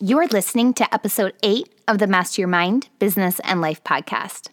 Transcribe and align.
You're 0.00 0.28
listening 0.28 0.74
to 0.74 0.94
episode 0.94 1.34
eight 1.42 1.74
of 1.88 1.98
the 1.98 2.06
Master 2.06 2.42
Your 2.42 2.48
Mind, 2.48 2.88
Business, 3.00 3.40
and 3.40 3.60
Life 3.60 3.82
podcast. 3.82 4.50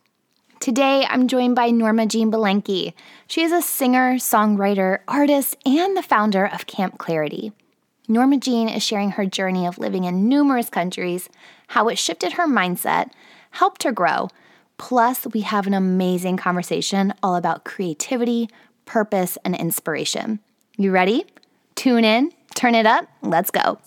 Today, 0.60 1.06
I'm 1.08 1.28
joined 1.28 1.56
by 1.56 1.70
Norma 1.70 2.08
Jean 2.08 2.32
Belenky. 2.32 2.94
She 3.28 3.44
is 3.44 3.52
a 3.52 3.62
singer, 3.62 4.16
songwriter, 4.16 5.02
artist, 5.08 5.56
and 5.64 5.96
the 5.96 6.02
founder 6.02 6.48
of 6.48 6.66
Camp 6.66 6.98
Clarity. 6.98 7.52
Norma 8.08 8.38
Jean 8.38 8.68
is 8.68 8.82
sharing 8.82 9.12
her 9.12 9.28
journey 9.28 9.68
of 9.68 9.78
living 9.78 10.06
in 10.06 10.28
numerous 10.28 10.72
countries, 10.72 11.30
how 11.68 11.90
it 11.90 12.00
shifted 12.00 12.34
her 12.34 12.48
mindset, 12.48 13.12
helped 13.52 13.84
her 13.84 13.92
grow. 13.92 14.30
Plus, 14.80 15.28
we 15.32 15.42
have 15.42 15.68
an 15.68 15.76
amazing 15.76 16.38
conversation 16.38 17.14
all 17.22 17.36
about 17.36 17.66
creativity, 17.66 18.50
purpose, 18.86 19.38
and 19.46 19.56
inspiration. 19.56 20.40
You 20.76 20.90
ready? 20.90 21.24
Tune 21.76 22.04
in, 22.04 22.32
turn 22.56 22.74
it 22.74 22.86
up, 22.86 23.08
let's 23.22 23.52
go. 23.52 23.78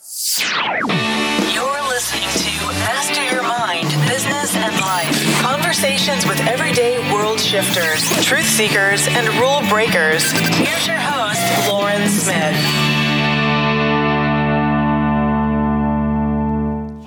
You're 1.53 1.83
listening 1.89 2.29
to 2.29 2.67
Master 2.79 3.25
Your 3.35 3.43
Mind, 3.43 3.89
Business 4.09 4.55
and 4.55 4.75
Life. 4.81 5.41
Conversations 5.41 6.27
with 6.27 6.39
everyday 6.47 6.99
world 7.13 7.41
shifters, 7.41 8.05
truth 8.25 8.47
seekers, 8.47 9.09
and 9.09 9.27
rule 9.41 9.61
breakers. 9.69 10.31
Here's 10.57 10.87
your 10.87 10.97
host, 10.97 11.69
Lauren 11.69 12.09
Smith. 12.09 12.55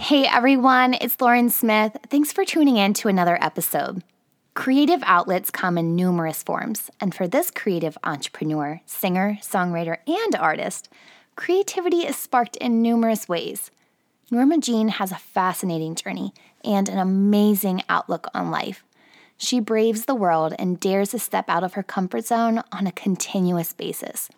Hey 0.02 0.28
everyone, 0.28 0.96
it's 0.96 1.22
Lauren 1.22 1.50
Smith. 1.50 1.96
Thanks 2.10 2.34
for 2.34 2.44
tuning 2.44 2.76
in 2.76 2.94
to 2.96 3.08
another 3.08 3.38
episode. 3.42 4.04
Creative 4.54 5.02
outlets 5.06 5.50
come 5.50 5.78
in 5.78 5.96
numerous 5.96 6.44
forms, 6.44 6.90
and 7.00 7.16
for 7.16 7.28
this 7.28 7.50
creative 7.50 7.98
entrepreneur, 8.04 8.82
singer, 8.86 9.38
songwriter, 9.42 9.98
and 10.08 10.36
artist, 10.36 10.90
creativity 11.42 12.06
is 12.06 12.16
sparked 12.16 12.56
in 12.58 12.84
numerous 12.84 13.28
ways. 13.28 13.72
Norma 14.30 14.60
Jean 14.60 14.90
has 14.90 15.12
a 15.12 15.16
fascinating 15.16 15.96
journey 15.96 16.36
and 16.64 16.88
an 16.88 17.00
amazing 17.00 17.82
outlook 17.90 18.28
on 18.36 18.52
life. 18.52 18.84
She 19.38 19.60
braves 19.60 20.06
the 20.06 20.14
world 20.14 20.54
and 20.60 20.80
dares 20.80 21.10
to 21.10 21.20
step 21.20 21.46
out 21.50 21.64
of 21.64 21.74
her 21.74 21.82
comfort 21.82 22.28
zone 22.28 22.62
on 22.72 22.86
a 22.86 22.92
continuous 22.92 23.74
basis. 23.74 24.30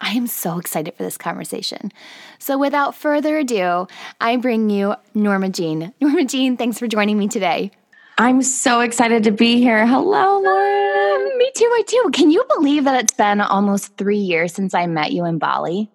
I 0.00 0.10
am 0.10 0.28
so 0.28 0.60
excited 0.60 0.94
for 0.94 1.02
this 1.02 1.18
conversation. 1.18 1.90
So, 2.38 2.56
without 2.56 2.94
further 2.94 3.36
ado, 3.38 3.88
I 4.20 4.36
bring 4.36 4.70
you 4.70 4.94
Norma 5.12 5.48
Jean. 5.48 5.92
Norma 6.00 6.24
Jean, 6.24 6.56
thanks 6.56 6.78
for 6.78 6.86
joining 6.86 7.18
me 7.18 7.26
today. 7.26 7.72
I'm 8.16 8.42
so 8.42 8.78
excited 8.78 9.24
to 9.24 9.32
be 9.32 9.56
here. 9.60 9.84
Hello, 9.88 10.38
Lauren. 10.38 10.44
Ah, 10.44 11.36
me 11.36 11.50
too, 11.56 11.64
I 11.74 11.82
too. 11.84 12.10
Can 12.12 12.30
you 12.30 12.44
believe 12.54 12.84
that 12.84 13.02
it's 13.02 13.14
been 13.14 13.40
almost 13.40 13.96
three 13.96 14.18
years 14.18 14.54
since 14.54 14.72
I 14.72 14.86
met 14.86 15.10
you 15.10 15.24
in 15.24 15.38
Bali? 15.38 15.90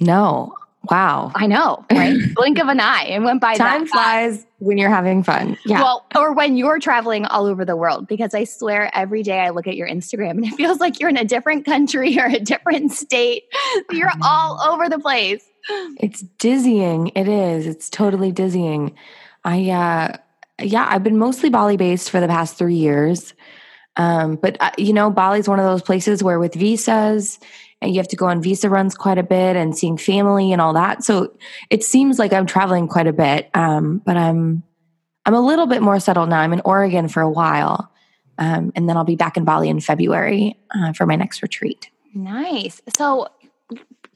No, 0.00 0.54
Wow. 0.90 1.32
I 1.34 1.46
know, 1.46 1.84
right? 1.90 2.16
Blink 2.34 2.58
of 2.58 2.68
an 2.68 2.80
eye. 2.80 3.04
It 3.04 3.20
went 3.20 3.40
by 3.40 3.54
Time 3.54 3.86
flies 3.86 4.46
when 4.58 4.78
you're 4.78 4.90
having 4.90 5.22
fun. 5.22 5.58
Yeah. 5.64 5.82
Well, 5.82 6.06
or 6.14 6.32
when 6.32 6.56
you're 6.56 6.78
traveling 6.78 7.24
all 7.26 7.46
over 7.46 7.64
the 7.64 7.76
world, 7.76 8.06
because 8.06 8.34
I 8.34 8.44
swear 8.44 8.90
every 8.94 9.22
day 9.22 9.40
I 9.40 9.50
look 9.50 9.66
at 9.66 9.76
your 9.76 9.88
Instagram 9.88 10.30
and 10.30 10.44
it 10.44 10.54
feels 10.54 10.78
like 10.78 11.00
you're 11.00 11.08
in 11.08 11.16
a 11.16 11.24
different 11.24 11.64
country 11.64 12.18
or 12.18 12.26
a 12.26 12.38
different 12.38 12.92
state. 12.92 13.44
You're 13.90 14.12
all 14.22 14.60
over 14.60 14.88
the 14.88 14.98
place. 14.98 15.44
It's 15.98 16.22
dizzying. 16.38 17.08
It 17.14 17.28
is. 17.28 17.66
It's 17.66 17.90
totally 17.90 18.30
dizzying. 18.30 18.94
I, 19.44 19.70
uh, 19.70 20.16
yeah, 20.62 20.86
I've 20.88 21.02
been 21.02 21.18
mostly 21.18 21.50
Bali 21.50 21.76
based 21.76 22.10
for 22.10 22.20
the 22.20 22.28
past 22.28 22.56
three 22.56 22.76
years. 22.76 23.34
Um, 23.96 24.36
but, 24.36 24.56
uh, 24.60 24.70
you 24.78 24.92
know, 24.92 25.10
Bali's 25.10 25.48
one 25.48 25.58
of 25.58 25.64
those 25.64 25.82
places 25.82 26.22
where 26.22 26.38
with 26.38 26.54
visas, 26.54 27.38
and 27.80 27.92
you 27.92 27.98
have 27.98 28.08
to 28.08 28.16
go 28.16 28.26
on 28.26 28.42
visa 28.42 28.68
runs 28.70 28.94
quite 28.94 29.18
a 29.18 29.22
bit 29.22 29.56
and 29.56 29.76
seeing 29.76 29.96
family 29.96 30.52
and 30.52 30.60
all 30.60 30.72
that. 30.72 31.04
So 31.04 31.36
it 31.70 31.84
seems 31.84 32.18
like 32.18 32.32
I'm 32.32 32.46
traveling 32.46 32.88
quite 32.88 33.06
a 33.06 33.12
bit, 33.12 33.50
um, 33.54 34.02
but 34.04 34.16
I'm 34.16 34.62
I'm 35.24 35.34
a 35.34 35.40
little 35.40 35.66
bit 35.66 35.82
more 35.82 35.98
settled 35.98 36.28
now. 36.28 36.40
I'm 36.40 36.52
in 36.52 36.62
Oregon 36.64 37.08
for 37.08 37.20
a 37.20 37.30
while, 37.30 37.90
um, 38.38 38.72
and 38.76 38.88
then 38.88 38.96
I'll 38.96 39.04
be 39.04 39.16
back 39.16 39.36
in 39.36 39.44
Bali 39.44 39.68
in 39.68 39.80
February 39.80 40.56
uh, 40.74 40.92
for 40.92 41.04
my 41.04 41.16
next 41.16 41.42
retreat. 41.42 41.90
Nice. 42.14 42.80
So 42.96 43.28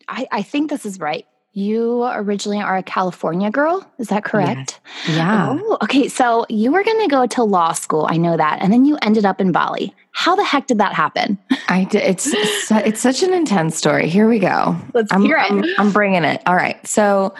I, 0.08 0.26
I 0.30 0.42
think 0.42 0.70
this 0.70 0.86
is 0.86 1.00
right. 1.00 1.26
You 1.52 2.04
originally 2.04 2.60
are 2.60 2.76
a 2.76 2.82
California 2.82 3.50
girl, 3.50 3.84
is 3.98 4.08
that 4.08 4.22
correct? 4.22 4.80
Yeah. 5.08 5.14
yeah. 5.16 5.58
Oh, 5.60 5.78
okay. 5.82 6.06
So 6.06 6.46
you 6.48 6.70
were 6.70 6.84
going 6.84 7.00
to 7.00 7.08
go 7.08 7.26
to 7.26 7.42
law 7.42 7.72
school, 7.72 8.06
I 8.08 8.16
know 8.16 8.36
that, 8.36 8.58
and 8.60 8.72
then 8.72 8.84
you 8.84 8.96
ended 9.02 9.24
up 9.24 9.40
in 9.40 9.50
Bali. 9.50 9.92
How 10.12 10.34
the 10.36 10.44
heck 10.44 10.66
did 10.66 10.78
that 10.78 10.92
happen? 10.92 11.38
I 11.68 11.84
did, 11.84 12.02
it's 12.02 12.28
it's 12.70 13.00
such 13.00 13.22
an 13.22 13.32
intense 13.32 13.76
story. 13.76 14.08
Here 14.08 14.28
we 14.28 14.38
go. 14.38 14.76
Let's 14.92 15.12
I'm, 15.12 15.22
hear 15.22 15.38
it. 15.38 15.50
I'm, 15.50 15.64
I'm 15.78 15.92
bringing 15.92 16.24
it. 16.24 16.42
All 16.46 16.56
right. 16.56 16.84
So 16.86 17.34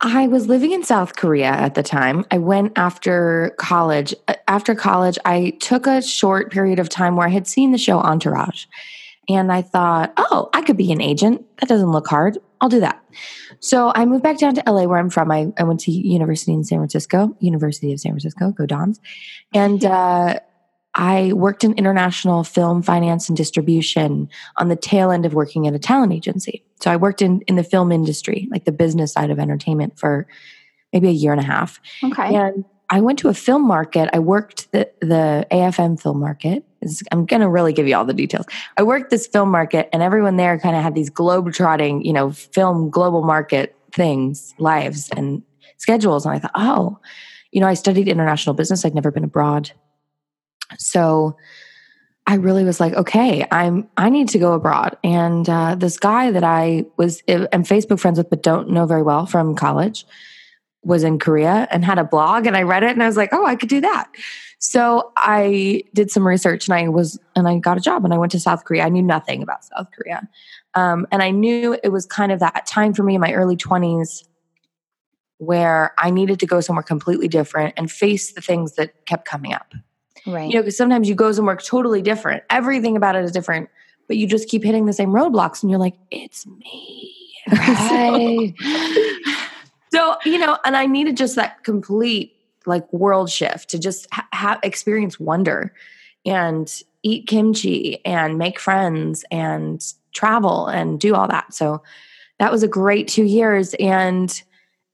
I 0.00 0.28
was 0.28 0.46
living 0.46 0.72
in 0.72 0.82
South 0.82 1.16
Korea 1.16 1.48
at 1.48 1.74
the 1.74 1.82
time. 1.82 2.24
I 2.30 2.38
went 2.38 2.72
after 2.76 3.54
college. 3.58 4.14
After 4.48 4.74
college, 4.74 5.18
I 5.24 5.50
took 5.60 5.86
a 5.86 6.00
short 6.00 6.50
period 6.50 6.78
of 6.78 6.88
time 6.88 7.16
where 7.16 7.26
I 7.26 7.30
had 7.30 7.46
seen 7.46 7.72
the 7.72 7.78
show 7.78 7.98
Entourage. 7.98 8.64
And 9.28 9.52
I 9.52 9.62
thought, 9.62 10.12
oh, 10.16 10.48
I 10.54 10.62
could 10.62 10.76
be 10.76 10.90
an 10.90 11.00
agent. 11.00 11.44
That 11.58 11.68
doesn't 11.68 11.92
look 11.92 12.08
hard. 12.08 12.38
I'll 12.60 12.68
do 12.68 12.80
that. 12.80 13.02
So 13.60 13.92
I 13.94 14.06
moved 14.06 14.22
back 14.22 14.38
down 14.38 14.54
to 14.54 14.62
LA 14.66 14.84
where 14.84 14.98
I'm 14.98 15.10
from. 15.10 15.30
I, 15.30 15.52
I 15.58 15.64
went 15.64 15.80
to 15.80 15.92
university 15.92 16.52
in 16.52 16.64
San 16.64 16.78
Francisco, 16.78 17.36
University 17.38 17.92
of 17.92 18.00
San 18.00 18.12
Francisco, 18.12 18.50
go 18.52 18.66
Dons. 18.66 19.00
And 19.54 19.84
uh, 19.84 20.40
I 20.94 21.32
worked 21.34 21.62
in 21.62 21.72
international 21.74 22.42
film 22.42 22.82
finance 22.82 23.28
and 23.28 23.36
distribution 23.36 24.28
on 24.56 24.68
the 24.68 24.76
tail 24.76 25.10
end 25.10 25.24
of 25.24 25.34
working 25.34 25.66
at 25.66 25.74
a 25.74 25.78
talent 25.78 26.12
agency. 26.12 26.64
So 26.80 26.90
I 26.90 26.96
worked 26.96 27.22
in, 27.22 27.42
in 27.42 27.56
the 27.56 27.62
film 27.62 27.92
industry, 27.92 28.48
like 28.50 28.64
the 28.64 28.72
business 28.72 29.12
side 29.12 29.30
of 29.30 29.38
entertainment 29.38 29.98
for 29.98 30.26
maybe 30.92 31.08
a 31.08 31.12
year 31.12 31.32
and 31.32 31.40
a 31.40 31.44
half. 31.44 31.80
Okay. 32.02 32.34
And 32.34 32.64
I 32.90 33.00
went 33.00 33.20
to 33.20 33.28
a 33.28 33.34
film 33.34 33.66
market. 33.66 34.10
I 34.12 34.18
worked 34.18 34.72
the, 34.72 34.90
the 35.00 35.46
AFM 35.52 36.00
film 36.00 36.18
market. 36.18 36.64
I'm 37.12 37.24
going 37.24 37.40
to 37.40 37.48
really 37.48 37.72
give 37.72 37.86
you 37.86 37.94
all 37.94 38.04
the 38.04 38.14
details. 38.14 38.46
I 38.76 38.82
worked 38.82 39.10
this 39.10 39.26
film 39.26 39.50
market, 39.50 39.88
and 39.92 40.02
everyone 40.02 40.36
there 40.36 40.58
kind 40.58 40.74
of 40.74 40.82
had 40.82 40.94
these 40.94 41.10
globe 41.10 41.52
trotting, 41.52 42.04
you 42.04 42.12
know, 42.12 42.32
film 42.32 42.90
global 42.90 43.22
market 43.22 43.76
things, 43.92 44.54
lives, 44.58 45.10
and 45.16 45.42
schedules. 45.76 46.24
And 46.24 46.34
I 46.34 46.38
thought, 46.38 46.52
oh, 46.54 46.98
you 47.52 47.60
know, 47.60 47.66
I 47.66 47.74
studied 47.74 48.08
international 48.08 48.54
business. 48.54 48.84
I'd 48.84 48.94
never 48.94 49.10
been 49.10 49.24
abroad. 49.24 49.72
So 50.78 51.36
I 52.26 52.34
really 52.34 52.64
was 52.64 52.78
like, 52.78 52.94
okay, 52.94 53.46
I'm 53.50 53.88
I 53.96 54.10
need 54.10 54.28
to 54.30 54.38
go 54.38 54.52
abroad. 54.52 54.96
And 55.02 55.48
uh, 55.48 55.74
this 55.74 55.98
guy 55.98 56.30
that 56.30 56.44
I 56.44 56.84
was 56.96 57.22
am 57.28 57.64
Facebook 57.64 57.98
friends 57.98 58.18
with, 58.18 58.30
but 58.30 58.42
don't 58.42 58.70
know 58.70 58.86
very 58.86 59.02
well 59.02 59.26
from 59.26 59.56
college, 59.56 60.04
was 60.82 61.02
in 61.02 61.18
Korea 61.18 61.68
and 61.70 61.84
had 61.84 61.98
a 61.98 62.04
blog 62.04 62.46
and 62.46 62.56
I 62.56 62.62
read 62.62 62.82
it 62.82 62.90
and 62.90 63.02
I 63.02 63.06
was 63.06 63.16
like, 63.16 63.30
oh, 63.32 63.44
I 63.44 63.56
could 63.56 63.68
do 63.68 63.80
that. 63.80 64.10
So 64.58 65.12
I 65.16 65.82
did 65.94 66.10
some 66.10 66.26
research 66.26 66.68
and 66.68 66.74
I 66.74 66.88
was 66.88 67.18
and 67.34 67.48
I 67.48 67.58
got 67.58 67.78
a 67.78 67.80
job 67.80 68.04
and 68.04 68.14
I 68.14 68.18
went 68.18 68.32
to 68.32 68.40
South 68.40 68.64
Korea. 68.64 68.84
I 68.84 68.90
knew 68.90 69.02
nothing 69.02 69.42
about 69.42 69.64
South 69.64 69.88
Korea. 69.90 70.28
Um, 70.74 71.06
and 71.10 71.22
I 71.22 71.30
knew 71.30 71.76
it 71.82 71.88
was 71.88 72.06
kind 72.06 72.30
of 72.30 72.40
that 72.40 72.66
time 72.66 72.94
for 72.94 73.02
me 73.02 73.14
in 73.14 73.20
my 73.20 73.32
early 73.32 73.56
20s 73.56 74.24
where 75.38 75.94
I 75.98 76.10
needed 76.10 76.38
to 76.40 76.46
go 76.46 76.60
somewhere 76.60 76.82
completely 76.82 77.26
different 77.26 77.74
and 77.76 77.90
face 77.90 78.32
the 78.32 78.42
things 78.42 78.74
that 78.74 79.06
kept 79.06 79.24
coming 79.24 79.54
up. 79.54 79.72
Right. 80.30 80.48
You 80.48 80.56
know, 80.56 80.62
because 80.62 80.76
sometimes 80.76 81.08
you 81.08 81.14
go 81.14 81.32
somewhere 81.32 81.56
totally 81.56 82.02
different. 82.02 82.42
Everything 82.50 82.96
about 82.96 83.16
it 83.16 83.24
is 83.24 83.32
different, 83.32 83.68
but 84.06 84.16
you 84.16 84.26
just 84.26 84.48
keep 84.48 84.64
hitting 84.64 84.86
the 84.86 84.92
same 84.92 85.10
roadblocks 85.10 85.62
and 85.62 85.70
you're 85.70 85.80
like, 85.80 85.96
it's 86.10 86.46
me. 86.46 87.16
Right. 87.52 88.54
So, 89.92 90.16
you 90.24 90.38
know, 90.38 90.56
and 90.64 90.76
I 90.76 90.86
needed 90.86 91.16
just 91.16 91.34
that 91.36 91.64
complete 91.64 92.36
like 92.66 92.90
world 92.92 93.30
shift 93.30 93.70
to 93.70 93.78
just 93.78 94.06
ha-, 94.12 94.28
ha- 94.32 94.60
experience 94.62 95.18
wonder 95.18 95.74
and 96.24 96.82
eat 97.02 97.26
kimchi 97.26 98.04
and 98.04 98.38
make 98.38 98.58
friends 98.58 99.24
and 99.30 99.84
travel 100.12 100.66
and 100.66 101.00
do 101.00 101.14
all 101.14 101.26
that. 101.28 101.54
So 101.54 101.82
that 102.38 102.52
was 102.52 102.62
a 102.62 102.68
great 102.68 103.08
two 103.08 103.24
years. 103.24 103.74
And 103.80 104.42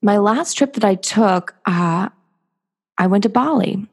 my 0.02 0.18
last 0.18 0.54
trip 0.54 0.74
that 0.74 0.84
I 0.84 0.94
took, 0.94 1.54
uh, 1.66 2.08
I 2.98 3.06
went 3.06 3.24
to 3.24 3.28
Bali. 3.28 3.86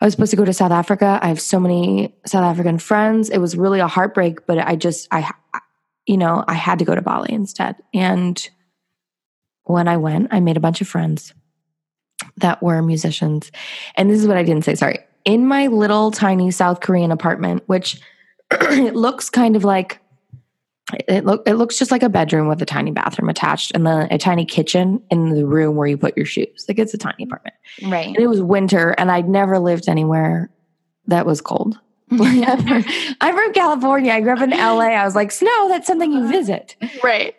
I 0.00 0.04
was 0.04 0.14
supposed 0.14 0.30
to 0.30 0.36
go 0.36 0.44
to 0.44 0.52
South 0.52 0.70
Africa. 0.70 1.18
I 1.22 1.28
have 1.28 1.40
so 1.40 1.58
many 1.58 2.14
South 2.24 2.44
African 2.44 2.78
friends. 2.78 3.30
It 3.30 3.38
was 3.38 3.56
really 3.56 3.80
a 3.80 3.88
heartbreak, 3.88 4.46
but 4.46 4.58
I 4.58 4.76
just, 4.76 5.08
I, 5.10 5.32
you 6.06 6.16
know, 6.16 6.44
I 6.46 6.54
had 6.54 6.78
to 6.78 6.84
go 6.84 6.94
to 6.94 7.02
Bali 7.02 7.32
instead. 7.32 7.76
And 7.92 8.48
when 9.64 9.88
I 9.88 9.96
went, 9.96 10.28
I 10.30 10.40
made 10.40 10.56
a 10.56 10.60
bunch 10.60 10.80
of 10.80 10.88
friends 10.88 11.34
that 12.36 12.62
were 12.62 12.80
musicians. 12.80 13.50
And 13.96 14.08
this 14.08 14.20
is 14.20 14.26
what 14.26 14.36
I 14.36 14.42
didn't 14.44 14.64
say, 14.64 14.74
sorry. 14.76 15.00
In 15.24 15.46
my 15.46 15.66
little 15.66 16.10
tiny 16.10 16.50
South 16.50 16.80
Korean 16.80 17.10
apartment, 17.10 17.64
which 17.66 18.00
it 18.50 18.94
looks 18.94 19.28
kind 19.30 19.56
of 19.56 19.64
like 19.64 20.00
it 21.08 21.24
look 21.24 21.46
it 21.46 21.54
looks 21.54 21.78
just 21.78 21.90
like 21.90 22.02
a 22.02 22.08
bedroom 22.08 22.48
with 22.48 22.62
a 22.62 22.66
tiny 22.66 22.90
bathroom 22.90 23.28
attached 23.28 23.72
and 23.74 23.86
then 23.86 24.08
a 24.10 24.18
tiny 24.18 24.44
kitchen 24.44 25.02
in 25.10 25.30
the 25.30 25.46
room 25.46 25.76
where 25.76 25.86
you 25.86 25.96
put 25.96 26.16
your 26.16 26.26
shoes. 26.26 26.64
Like 26.68 26.78
it's 26.78 26.94
a 26.94 26.98
tiny 26.98 27.24
apartment. 27.24 27.54
Right. 27.82 28.08
And 28.08 28.18
it 28.18 28.26
was 28.26 28.40
winter 28.40 28.90
and 28.90 29.10
I'd 29.10 29.28
never 29.28 29.58
lived 29.58 29.88
anywhere 29.88 30.50
that 31.06 31.26
was 31.26 31.40
cold. 31.40 31.78
I'm 32.10 33.34
from 33.34 33.52
California. 33.52 34.12
I 34.12 34.20
grew 34.20 34.32
up 34.32 34.40
in 34.40 34.50
LA. 34.50 34.94
I 34.94 35.04
was 35.04 35.14
like, 35.14 35.30
snow, 35.30 35.68
that's 35.68 35.86
something 35.86 36.10
you 36.10 36.26
visit. 36.28 36.74
Right. 37.02 37.34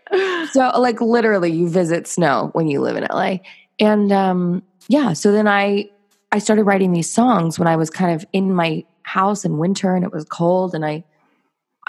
So, 0.51 0.71
like, 0.79 1.01
literally, 1.01 1.51
you 1.51 1.67
visit 1.67 2.05
snow 2.05 2.51
when 2.53 2.67
you 2.67 2.79
live 2.81 2.95
in 2.95 3.07
LA. 3.09 3.37
And 3.79 4.11
um, 4.11 4.61
yeah, 4.87 5.13
so 5.13 5.31
then 5.31 5.47
I 5.47 5.89
I 6.31 6.39
started 6.39 6.63
writing 6.63 6.91
these 6.91 7.09
songs 7.09 7.57
when 7.57 7.67
I 7.67 7.75
was 7.75 7.89
kind 7.89 8.13
of 8.13 8.25
in 8.33 8.53
my 8.53 8.85
house 9.03 9.43
in 9.43 9.57
winter 9.57 9.95
and 9.95 10.05
it 10.05 10.11
was 10.11 10.25
cold 10.25 10.75
and 10.75 10.85
I 10.85 11.03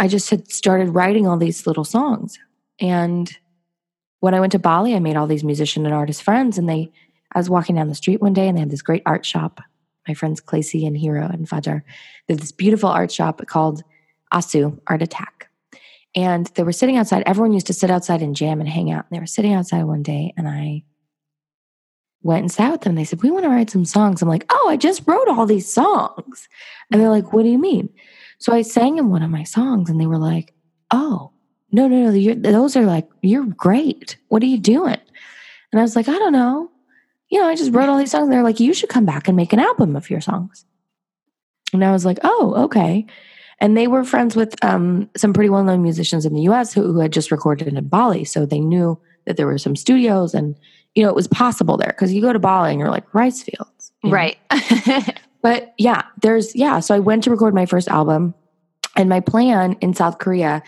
I 0.00 0.08
just 0.08 0.30
had 0.30 0.50
started 0.50 0.88
writing 0.94 1.26
all 1.26 1.36
these 1.36 1.66
little 1.66 1.84
songs. 1.84 2.38
And 2.80 3.30
when 4.20 4.32
I 4.32 4.40
went 4.40 4.52
to 4.52 4.58
Bali, 4.58 4.94
I 4.94 4.98
made 4.98 5.14
all 5.14 5.26
these 5.26 5.44
musician 5.44 5.84
and 5.84 5.94
artist 5.94 6.22
friends 6.22 6.56
and 6.56 6.68
they 6.68 6.90
I 7.32 7.38
was 7.38 7.50
walking 7.50 7.76
down 7.76 7.88
the 7.88 7.94
street 7.94 8.20
one 8.20 8.32
day 8.32 8.48
and 8.48 8.56
they 8.56 8.60
had 8.62 8.70
this 8.70 8.82
great 8.82 9.02
art 9.06 9.24
shop. 9.24 9.60
My 10.08 10.14
friends 10.14 10.40
Clacy 10.40 10.86
and 10.86 10.96
Hero 10.96 11.28
and 11.30 11.46
Fajar. 11.46 11.82
They 12.26 12.34
had 12.34 12.40
this 12.40 12.50
beautiful 12.50 12.88
art 12.88 13.12
shop 13.12 13.46
called 13.46 13.84
Asu 14.32 14.80
Art 14.86 15.02
Attack. 15.02 15.48
And 16.16 16.46
they 16.54 16.64
were 16.64 16.72
sitting 16.72 16.96
outside. 16.96 17.22
Everyone 17.26 17.52
used 17.52 17.68
to 17.68 17.74
sit 17.74 17.90
outside 17.90 18.22
and 18.22 18.34
jam 18.34 18.58
and 18.58 18.68
hang 18.68 18.90
out. 18.90 19.04
And 19.08 19.16
they 19.16 19.20
were 19.20 19.26
sitting 19.26 19.52
outside 19.52 19.84
one 19.84 20.02
day 20.02 20.32
and 20.36 20.48
I 20.48 20.82
went 22.22 22.40
and 22.40 22.50
sat 22.50 22.72
with 22.72 22.80
them. 22.80 22.94
They 22.94 23.04
said, 23.04 23.22
We 23.22 23.30
want 23.30 23.44
to 23.44 23.50
write 23.50 23.70
some 23.70 23.84
songs. 23.84 24.22
I'm 24.22 24.28
like, 24.28 24.46
Oh, 24.50 24.68
I 24.70 24.78
just 24.78 25.02
wrote 25.06 25.28
all 25.28 25.44
these 25.44 25.70
songs. 25.70 26.48
And 26.90 27.00
they're 27.00 27.10
like, 27.10 27.34
What 27.34 27.42
do 27.42 27.50
you 27.50 27.58
mean? 27.58 27.90
So 28.40 28.52
I 28.52 28.62
sang 28.62 28.98
him 28.98 29.10
one 29.10 29.22
of 29.22 29.30
my 29.30 29.44
songs 29.44 29.88
and 29.88 30.00
they 30.00 30.06
were 30.06 30.18
like, 30.18 30.54
Oh, 30.90 31.30
no, 31.70 31.86
no, 31.86 32.10
no. 32.10 32.34
those 32.34 32.76
are 32.76 32.84
like, 32.84 33.08
You're 33.22 33.46
great. 33.46 34.16
What 34.28 34.42
are 34.42 34.46
you 34.46 34.58
doing? 34.58 34.98
And 35.72 35.78
I 35.78 35.82
was 35.82 35.94
like, 35.94 36.08
I 36.08 36.18
don't 36.18 36.32
know. 36.32 36.70
You 37.28 37.38
know, 37.38 37.46
I 37.46 37.54
just 37.54 37.72
wrote 37.72 37.88
all 37.88 37.98
these 37.98 38.10
songs. 38.10 38.28
They're 38.28 38.42
like, 38.42 38.58
You 38.58 38.74
should 38.74 38.88
come 38.88 39.04
back 39.04 39.28
and 39.28 39.36
make 39.36 39.52
an 39.52 39.60
album 39.60 39.94
of 39.94 40.10
your 40.10 40.20
songs. 40.20 40.64
And 41.72 41.84
I 41.84 41.92
was 41.92 42.04
like, 42.04 42.18
Oh, 42.24 42.54
okay. 42.64 43.06
And 43.60 43.76
they 43.76 43.86
were 43.86 44.04
friends 44.04 44.34
with 44.34 44.62
um, 44.64 45.08
some 45.16 45.34
pretty 45.34 45.50
well 45.50 45.62
known 45.62 45.82
musicians 45.82 46.24
in 46.24 46.34
the 46.34 46.42
US 46.42 46.72
who, 46.72 46.92
who 46.92 46.98
had 46.98 47.12
just 47.12 47.30
recorded 47.30 47.68
in 47.68 47.88
Bali. 47.88 48.24
So 48.24 48.46
they 48.46 48.60
knew 48.60 48.98
that 49.26 49.36
there 49.36 49.46
were 49.46 49.58
some 49.58 49.76
studios 49.76 50.34
and 50.34 50.58
you 50.94 51.04
know, 51.04 51.08
it 51.08 51.14
was 51.14 51.28
possible 51.28 51.76
there 51.76 51.90
because 51.90 52.12
you 52.12 52.20
go 52.20 52.32
to 52.32 52.38
Bali 52.38 52.70
and 52.70 52.80
you're 52.80 52.90
like 52.90 53.14
rice 53.14 53.42
fields. 53.42 53.92
Right. 54.02 54.38
but 55.42 55.74
yeah, 55.78 56.02
there's, 56.22 56.54
yeah. 56.54 56.80
So 56.80 56.94
I 56.94 56.98
went 56.98 57.24
to 57.24 57.30
record 57.30 57.54
my 57.54 57.66
first 57.66 57.88
album 57.88 58.34
and 58.96 59.08
my 59.08 59.20
plan 59.20 59.76
in 59.80 59.94
South 59.94 60.18
Korea 60.18 60.62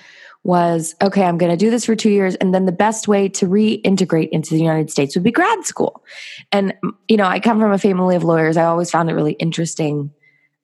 was 0.44 0.96
okay, 1.00 1.22
I'm 1.22 1.38
going 1.38 1.52
to 1.52 1.56
do 1.56 1.70
this 1.70 1.84
for 1.84 1.94
two 1.94 2.10
years. 2.10 2.34
And 2.36 2.52
then 2.52 2.66
the 2.66 2.72
best 2.72 3.06
way 3.06 3.28
to 3.28 3.46
reintegrate 3.46 4.30
into 4.30 4.54
the 4.54 4.60
United 4.60 4.90
States 4.90 5.14
would 5.14 5.22
be 5.22 5.30
grad 5.30 5.64
school. 5.64 6.04
And, 6.50 6.74
you 7.06 7.16
know, 7.16 7.26
I 7.26 7.38
come 7.38 7.60
from 7.60 7.72
a 7.72 7.78
family 7.78 8.16
of 8.16 8.24
lawyers. 8.24 8.56
I 8.56 8.64
always 8.64 8.90
found 8.90 9.08
it 9.08 9.14
really 9.14 9.34
interesting 9.34 10.10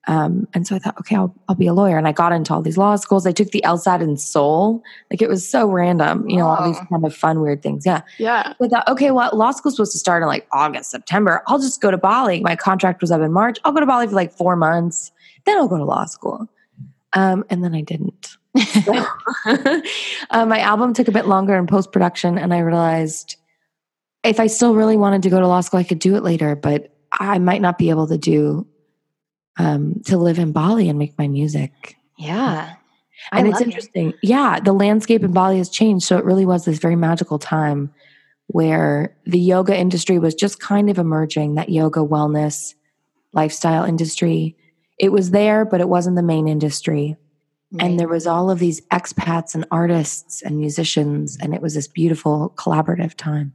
um, 0.09 0.47
and 0.55 0.65
so 0.65 0.75
I 0.75 0.79
thought, 0.79 0.97
okay, 0.99 1.15
I'll, 1.15 1.35
I'll 1.47 1.55
be 1.55 1.67
a 1.67 1.73
lawyer. 1.73 1.95
And 1.95 2.07
I 2.07 2.11
got 2.11 2.31
into 2.31 2.51
all 2.51 2.63
these 2.63 2.79
law 2.79 2.95
schools. 2.95 3.27
I 3.27 3.31
took 3.31 3.51
the 3.51 3.61
LSAT 3.63 4.01
in 4.01 4.17
Seoul. 4.17 4.81
Like 5.11 5.21
it 5.21 5.29
was 5.29 5.47
so 5.47 5.69
random, 5.69 6.27
you 6.27 6.37
know, 6.37 6.47
all 6.47 6.67
these 6.67 6.79
kind 6.89 7.05
of 7.05 7.15
fun, 7.15 7.41
weird 7.41 7.61
things. 7.61 7.85
Yeah. 7.85 8.01
Yeah. 8.17 8.53
I 8.59 8.67
thought, 8.67 8.87
okay, 8.87 9.11
well, 9.11 9.29
law 9.33 9.51
school's 9.51 9.75
supposed 9.75 9.91
to 9.91 9.99
start 9.99 10.23
in 10.23 10.27
like 10.27 10.47
August, 10.51 10.89
September. 10.89 11.43
I'll 11.45 11.59
just 11.59 11.79
go 11.79 11.91
to 11.91 11.97
Bali. 11.97 12.39
My 12.39 12.55
contract 12.55 13.01
was 13.01 13.11
up 13.11 13.21
in 13.21 13.31
March. 13.31 13.59
I'll 13.63 13.71
go 13.71 13.81
to 13.81 13.85
Bali 13.85 14.07
for 14.07 14.15
like 14.15 14.33
four 14.33 14.55
months. 14.55 15.11
Then 15.45 15.57
I'll 15.57 15.67
go 15.67 15.77
to 15.77 15.85
law 15.85 16.05
school. 16.05 16.47
Um, 17.13 17.45
and 17.51 17.63
then 17.63 17.75
I 17.75 17.81
didn't. 17.81 18.35
so, 18.83 19.05
uh, 20.31 20.45
my 20.47 20.59
album 20.59 20.95
took 20.95 21.07
a 21.07 21.11
bit 21.11 21.27
longer 21.27 21.55
in 21.55 21.67
post 21.67 21.91
production. 21.91 22.39
And 22.39 22.51
I 22.51 22.59
realized 22.59 23.35
if 24.23 24.39
I 24.39 24.47
still 24.47 24.73
really 24.73 24.97
wanted 24.97 25.21
to 25.21 25.29
go 25.29 25.39
to 25.39 25.47
law 25.47 25.61
school, 25.61 25.79
I 25.79 25.83
could 25.83 25.99
do 25.99 26.15
it 26.15 26.23
later, 26.23 26.55
but 26.55 26.95
I 27.11 27.37
might 27.37 27.61
not 27.61 27.77
be 27.77 27.91
able 27.91 28.07
to 28.07 28.17
do 28.17 28.65
um, 29.59 30.01
to 30.05 30.17
live 30.17 30.39
in 30.39 30.51
Bali 30.51 30.89
and 30.89 30.97
make 30.97 31.17
my 31.19 31.27
music. 31.27 31.97
Yeah. 32.17 32.73
I 33.31 33.39
and 33.39 33.47
it's 33.47 33.61
interesting. 33.61 34.09
It. 34.09 34.15
Yeah, 34.23 34.59
the 34.59 34.73
landscape 34.73 35.23
in 35.23 35.33
Bali 35.33 35.57
has 35.57 35.69
changed. 35.69 36.05
So 36.05 36.17
it 36.17 36.25
really 36.25 36.45
was 36.45 36.65
this 36.65 36.79
very 36.79 36.95
magical 36.95 37.37
time 37.37 37.93
where 38.47 39.15
the 39.25 39.37
yoga 39.37 39.77
industry 39.77 40.17
was 40.17 40.33
just 40.33 40.59
kind 40.59 40.89
of 40.89 40.97
emerging, 40.97 41.55
that 41.55 41.69
yoga 41.69 41.99
wellness 41.99 42.73
lifestyle 43.33 43.83
industry. 43.83 44.55
It 44.97 45.11
was 45.11 45.31
there, 45.31 45.65
but 45.65 45.81
it 45.81 45.89
wasn't 45.89 46.15
the 46.15 46.23
main 46.23 46.47
industry. 46.47 47.17
Right. 47.71 47.85
And 47.85 47.99
there 47.99 48.07
was 48.07 48.25
all 48.25 48.49
of 48.49 48.57
these 48.57 48.81
expats 48.87 49.53
and 49.53 49.65
artists 49.69 50.41
and 50.41 50.57
musicians, 50.57 51.37
and 51.39 51.53
it 51.53 51.61
was 51.61 51.75
this 51.75 51.87
beautiful 51.87 52.53
collaborative 52.57 53.13
time. 53.13 53.53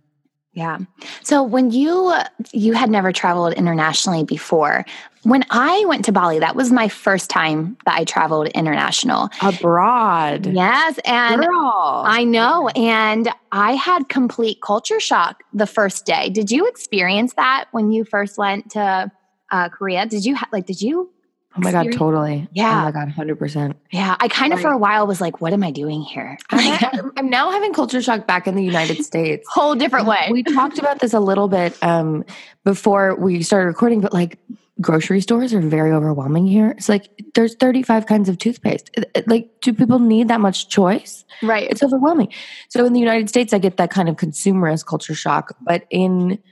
Yeah. 0.52 0.78
So 1.24 1.42
when 1.42 1.72
you 1.72 2.14
you 2.52 2.74
had 2.74 2.88
never 2.88 3.10
traveled 3.10 3.54
internationally 3.54 4.22
before, 4.22 4.84
when 5.24 5.44
I 5.50 5.84
went 5.86 6.04
to 6.06 6.12
Bali, 6.12 6.38
that 6.38 6.54
was 6.54 6.70
my 6.70 6.88
first 6.88 7.30
time 7.30 7.76
that 7.86 7.98
I 7.98 8.04
traveled 8.04 8.48
international. 8.48 9.30
Abroad. 9.42 10.46
Yes, 10.46 10.98
and 11.04 11.42
Girl. 11.42 12.04
I 12.06 12.24
know 12.24 12.68
and 12.68 13.28
I 13.50 13.72
had 13.72 14.08
complete 14.08 14.60
culture 14.62 15.00
shock 15.00 15.42
the 15.52 15.66
first 15.66 16.06
day. 16.06 16.30
Did 16.30 16.50
you 16.50 16.66
experience 16.66 17.34
that 17.34 17.66
when 17.72 17.90
you 17.90 18.04
first 18.04 18.38
went 18.38 18.70
to 18.72 19.10
uh, 19.50 19.68
Korea? 19.70 20.06
Did 20.06 20.24
you 20.24 20.36
ha- 20.36 20.48
like 20.52 20.66
did 20.66 20.80
you 20.80 21.10
Oh 21.56 21.60
my 21.60 21.70
God, 21.70 21.92
totally. 21.92 22.48
Yeah. 22.52 22.80
Oh 22.80 22.84
my 22.84 22.90
God, 22.90 23.14
100%. 23.14 23.74
Yeah. 23.92 24.16
I 24.18 24.26
kind 24.26 24.52
of, 24.52 24.56
right. 24.56 24.62
for 24.64 24.72
a 24.72 24.78
while, 24.78 25.06
was 25.06 25.20
like, 25.20 25.40
what 25.40 25.52
am 25.52 25.62
I 25.62 25.70
doing 25.70 26.02
here? 26.02 26.36
I'm, 26.50 27.12
I'm 27.16 27.30
now 27.30 27.52
having 27.52 27.72
culture 27.72 28.02
shock 28.02 28.26
back 28.26 28.48
in 28.48 28.56
the 28.56 28.64
United 28.64 29.04
States. 29.04 29.46
Whole 29.48 29.76
different 29.76 30.08
way. 30.08 30.28
We 30.32 30.42
talked 30.42 30.80
about 30.80 30.98
this 30.98 31.12
a 31.12 31.20
little 31.20 31.46
bit 31.46 31.80
um, 31.80 32.24
before 32.64 33.14
we 33.14 33.44
started 33.44 33.68
recording, 33.68 34.00
but 34.00 34.12
like 34.12 34.36
grocery 34.80 35.20
stores 35.20 35.54
are 35.54 35.60
very 35.60 35.92
overwhelming 35.92 36.46
here. 36.46 36.70
It's 36.70 36.88
like 36.88 37.08
there's 37.34 37.54
35 37.54 38.06
kinds 38.06 38.28
of 38.28 38.38
toothpaste. 38.38 38.90
Like, 39.26 39.50
do 39.60 39.72
people 39.72 39.98
need 39.98 40.28
that 40.28 40.40
much 40.40 40.68
choice? 40.68 41.24
Right. 41.42 41.70
It's 41.70 41.82
overwhelming. 41.82 42.32
So 42.68 42.84
in 42.84 42.92
the 42.92 43.00
United 43.00 43.28
States, 43.28 43.52
I 43.52 43.58
get 43.58 43.76
that 43.76 43.90
kind 43.90 44.08
of 44.08 44.16
consumerist 44.16 44.86
culture 44.86 45.14
shock. 45.14 45.56
But 45.60 45.86
in 45.90 46.42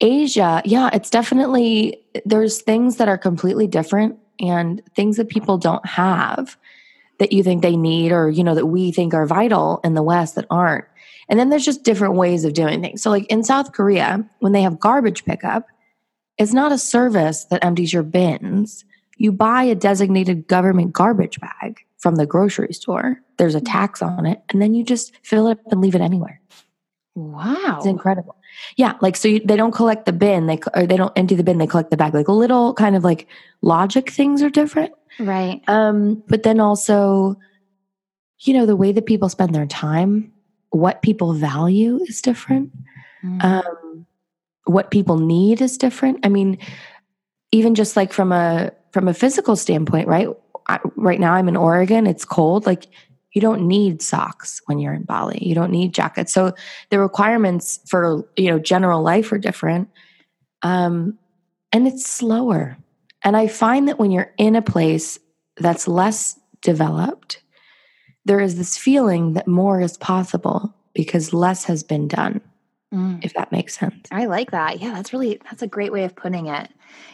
Asia, 0.00 0.62
yeah, 0.64 0.90
it's 0.92 1.10
definitely, 1.10 2.02
there's 2.24 2.62
things 2.62 2.96
that 2.96 3.08
are 3.08 3.18
completely 3.18 3.66
different 3.66 4.18
and 4.40 4.82
things 4.96 5.16
that 5.16 5.28
people 5.28 5.58
don't 5.58 5.84
have 5.86 6.56
that 7.18 7.32
you 7.32 7.42
think 7.42 7.62
they 7.62 7.76
need 7.76 8.10
or 8.10 8.28
you 8.28 8.42
know 8.42 8.54
that 8.54 8.66
we 8.66 8.90
think 8.90 9.14
are 9.14 9.26
vital 9.26 9.80
in 9.84 9.94
the 9.94 10.02
west 10.02 10.34
that 10.34 10.46
aren't 10.50 10.84
and 11.28 11.38
then 11.38 11.50
there's 11.50 11.64
just 11.64 11.84
different 11.84 12.14
ways 12.14 12.44
of 12.44 12.52
doing 12.52 12.80
things 12.80 13.00
so 13.02 13.10
like 13.10 13.26
in 13.26 13.44
south 13.44 13.72
korea 13.72 14.28
when 14.40 14.52
they 14.52 14.62
have 14.62 14.80
garbage 14.80 15.24
pickup 15.24 15.66
it's 16.38 16.52
not 16.52 16.72
a 16.72 16.78
service 16.78 17.44
that 17.44 17.64
empties 17.64 17.92
your 17.92 18.02
bins 18.02 18.84
you 19.18 19.30
buy 19.30 19.62
a 19.62 19.74
designated 19.74 20.48
government 20.48 20.92
garbage 20.92 21.38
bag 21.40 21.80
from 21.98 22.16
the 22.16 22.26
grocery 22.26 22.72
store 22.72 23.20
there's 23.38 23.54
a 23.54 23.60
mm. 23.60 23.70
tax 23.70 24.02
on 24.02 24.26
it 24.26 24.42
and 24.50 24.60
then 24.60 24.74
you 24.74 24.84
just 24.84 25.12
fill 25.22 25.48
it 25.48 25.58
up 25.58 25.72
and 25.72 25.80
leave 25.80 25.94
it 25.94 26.00
anywhere 26.00 26.40
wow 27.14 27.76
it's 27.76 27.86
incredible 27.86 28.36
yeah, 28.76 28.94
like 29.00 29.16
so 29.16 29.28
you, 29.28 29.40
they 29.40 29.56
don't 29.56 29.72
collect 29.72 30.06
the 30.06 30.12
bin, 30.12 30.46
they 30.46 30.58
or 30.74 30.86
they 30.86 30.96
don't 30.96 31.12
empty 31.16 31.34
the 31.34 31.44
bin, 31.44 31.58
they 31.58 31.66
collect 31.66 31.90
the 31.90 31.96
bag. 31.96 32.14
Like 32.14 32.28
little 32.28 32.74
kind 32.74 32.96
of 32.96 33.04
like 33.04 33.28
logic 33.60 34.10
things 34.10 34.42
are 34.42 34.50
different. 34.50 34.92
Right. 35.18 35.62
Um 35.66 36.22
but 36.28 36.42
then 36.42 36.60
also 36.60 37.36
you 38.40 38.54
know 38.54 38.66
the 38.66 38.76
way 38.76 38.92
that 38.92 39.06
people 39.06 39.28
spend 39.28 39.54
their 39.54 39.66
time, 39.66 40.32
what 40.70 41.02
people 41.02 41.32
value 41.34 42.00
is 42.06 42.20
different. 42.20 42.72
Mm. 43.24 43.44
Um 43.44 44.06
what 44.64 44.90
people 44.90 45.18
need 45.18 45.60
is 45.60 45.78
different. 45.78 46.24
I 46.24 46.28
mean 46.28 46.58
even 47.52 47.74
just 47.74 47.96
like 47.96 48.12
from 48.12 48.32
a 48.32 48.72
from 48.92 49.08
a 49.08 49.14
physical 49.14 49.56
standpoint, 49.56 50.08
right? 50.08 50.28
I, 50.68 50.80
right 50.96 51.20
now 51.20 51.34
I'm 51.34 51.48
in 51.48 51.56
Oregon, 51.56 52.06
it's 52.06 52.24
cold. 52.24 52.66
Like 52.66 52.86
you 53.32 53.40
don't 53.40 53.66
need 53.66 54.02
socks 54.02 54.60
when 54.66 54.78
you're 54.78 54.92
in 54.92 55.04
Bali. 55.04 55.38
You 55.40 55.54
don't 55.54 55.70
need 55.70 55.94
jackets. 55.94 56.32
So 56.32 56.54
the 56.90 56.98
requirements 56.98 57.80
for 57.86 58.28
you 58.36 58.50
know 58.50 58.58
general 58.58 59.02
life 59.02 59.32
are 59.32 59.38
different, 59.38 59.88
um, 60.62 61.18
and 61.72 61.86
it's 61.86 62.06
slower. 62.06 62.76
And 63.24 63.36
I 63.36 63.46
find 63.46 63.88
that 63.88 63.98
when 63.98 64.10
you're 64.10 64.32
in 64.36 64.56
a 64.56 64.62
place 64.62 65.18
that's 65.56 65.86
less 65.86 66.38
developed, 66.60 67.42
there 68.24 68.40
is 68.40 68.56
this 68.56 68.76
feeling 68.76 69.34
that 69.34 69.46
more 69.46 69.80
is 69.80 69.96
possible 69.96 70.74
because 70.92 71.32
less 71.32 71.64
has 71.64 71.82
been 71.82 72.08
done. 72.08 72.40
Mm. 72.92 73.24
If 73.24 73.32
that 73.34 73.50
makes 73.50 73.78
sense. 73.78 74.06
I 74.10 74.26
like 74.26 74.50
that. 74.50 74.80
Yeah, 74.80 74.92
that's 74.92 75.12
really 75.12 75.40
that's 75.44 75.62
a 75.62 75.66
great 75.66 75.92
way 75.92 76.04
of 76.04 76.14
putting 76.14 76.46
it. 76.46 76.68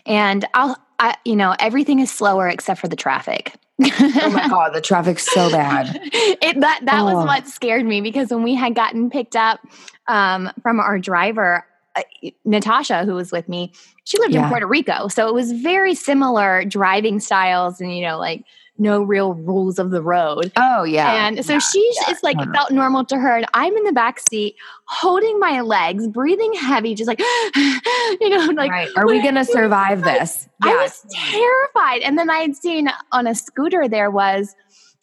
And 0.06 0.44
I'll 0.54 0.76
I, 0.98 1.16
you 1.24 1.36
know, 1.36 1.54
everything 1.58 2.00
is 2.00 2.10
slower 2.10 2.48
except 2.48 2.80
for 2.80 2.88
the 2.88 2.96
traffic. 2.96 3.54
oh 3.80 4.30
my 4.32 4.48
god, 4.50 4.74
the 4.74 4.80
traffic's 4.80 5.24
so 5.24 5.50
bad. 5.50 6.00
It, 6.02 6.60
that 6.60 6.80
that 6.84 7.00
oh. 7.00 7.04
was 7.04 7.26
what 7.26 7.46
scared 7.46 7.86
me 7.86 8.00
because 8.00 8.30
when 8.30 8.42
we 8.42 8.54
had 8.54 8.74
gotten 8.74 9.08
picked 9.10 9.36
up 9.36 9.60
um, 10.08 10.50
from 10.62 10.80
our 10.80 10.98
driver, 10.98 11.64
uh, 11.98 12.30
Natasha, 12.44 13.04
who 13.04 13.14
was 13.14 13.32
with 13.32 13.48
me, 13.48 13.72
she 14.04 14.18
lived 14.18 14.34
Yeah. 14.34 14.44
in 14.44 14.48
Puerto 14.48 14.66
Rico. 14.66 15.08
So 15.08 15.28
it 15.28 15.34
was 15.34 15.52
very 15.52 15.94
similar 15.94 16.64
driving 16.64 17.20
styles 17.20 17.80
and, 17.80 17.94
you 17.96 18.02
know, 18.06 18.18
like 18.18 18.44
no 18.80 19.02
real 19.02 19.34
rules 19.34 19.78
of 19.80 19.90
the 19.90 20.00
road. 20.00 20.52
Oh 20.56 20.84
yeah. 20.84 21.26
And 21.26 21.44
so 21.44 21.58
she's 21.58 21.96
it's 22.08 22.22
like 22.22 22.36
it 22.40 22.48
felt 22.54 22.70
normal 22.70 23.04
to 23.06 23.16
her. 23.18 23.36
And 23.36 23.44
I'm 23.52 23.76
in 23.76 23.82
the 23.82 23.92
back 23.92 24.20
seat 24.20 24.54
holding 24.84 25.40
my 25.40 25.62
legs, 25.62 26.06
breathing 26.06 26.52
heavy, 26.54 26.94
just 26.94 27.08
like, 27.08 27.18
you 27.56 28.28
know, 28.28 28.46
like, 28.54 28.70
right. 28.70 28.88
Are 28.96 29.06
we 29.06 29.20
gonna 29.24 29.44
survive 29.44 30.02
this? 30.04 30.48
I 30.62 30.76
was 30.76 31.04
terrified. 31.12 32.02
And 32.02 32.16
then 32.16 32.30
I 32.30 32.38
had 32.38 32.54
seen 32.54 32.88
on 33.10 33.26
a 33.26 33.34
scooter, 33.34 33.88
there 33.88 34.10
was 34.12 34.54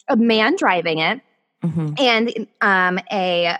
a 0.08 0.16
man 0.16 0.56
driving 0.56 0.98
it 0.98 1.20
Mhm. 1.64 1.98
and 2.00 2.46
um, 2.60 2.98
a 3.10 3.58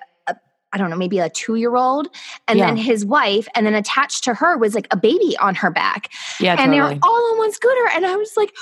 I 0.73 0.79
don't 0.79 0.91
know, 0.91 0.97
maybe 0.97 1.19
a 1.19 1.29
two 1.31 1.55
year 1.55 1.77
old, 1.77 2.09
and 2.49 2.59
Yeah. 2.59 2.67
then 2.67 2.77
his 2.77 3.05
wife, 3.05 3.49
and 3.55 3.65
then 3.67 3.75
attached 3.75 4.25
to 4.25 4.35
her 4.35 4.57
was 4.59 4.75
like 4.75 4.89
a 4.91 4.97
baby 4.97 5.37
on 5.39 5.55
her 5.55 5.71
back, 5.71 6.11
Yeah, 6.41 6.57
and 6.59 6.73
they 6.73 6.81
were 6.81 6.95
all 7.03 7.33
on 7.33 7.39
one 7.39 7.53
scooter, 7.53 7.89
and 7.95 8.05
I 8.05 8.17
was 8.17 8.37
like, 8.37 8.53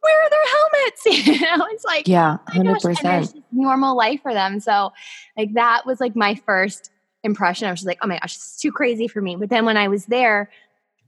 "Where 0.00 0.22
are 0.22 0.30
their 0.30 0.40
helmets?" 0.52 1.06
you 1.40 1.40
know, 1.58 1.66
it's 1.70 1.84
like, 1.84 2.06
Yeah, 2.06 2.36
oh 2.48 2.52
hundred 2.52 2.80
percent. 2.80 3.34
normal 3.50 3.96
life 3.96 4.20
for 4.22 4.32
them. 4.34 4.60
So, 4.60 4.92
like 5.36 5.54
that 5.54 5.86
was 5.86 6.00
like 6.00 6.14
my 6.14 6.34
first 6.34 6.90
impression. 7.22 7.66
I 7.66 7.70
was 7.70 7.80
just 7.80 7.86
like, 7.86 7.98
"Oh 8.02 8.06
my 8.06 8.18
gosh, 8.18 8.34
this 8.34 8.54
is 8.54 8.56
too 8.60 8.70
crazy 8.70 9.08
for 9.08 9.20
me." 9.22 9.36
But 9.36 9.48
then 9.48 9.64
when 9.64 9.76
I 9.76 9.88
was 9.88 10.06
there, 10.06 10.50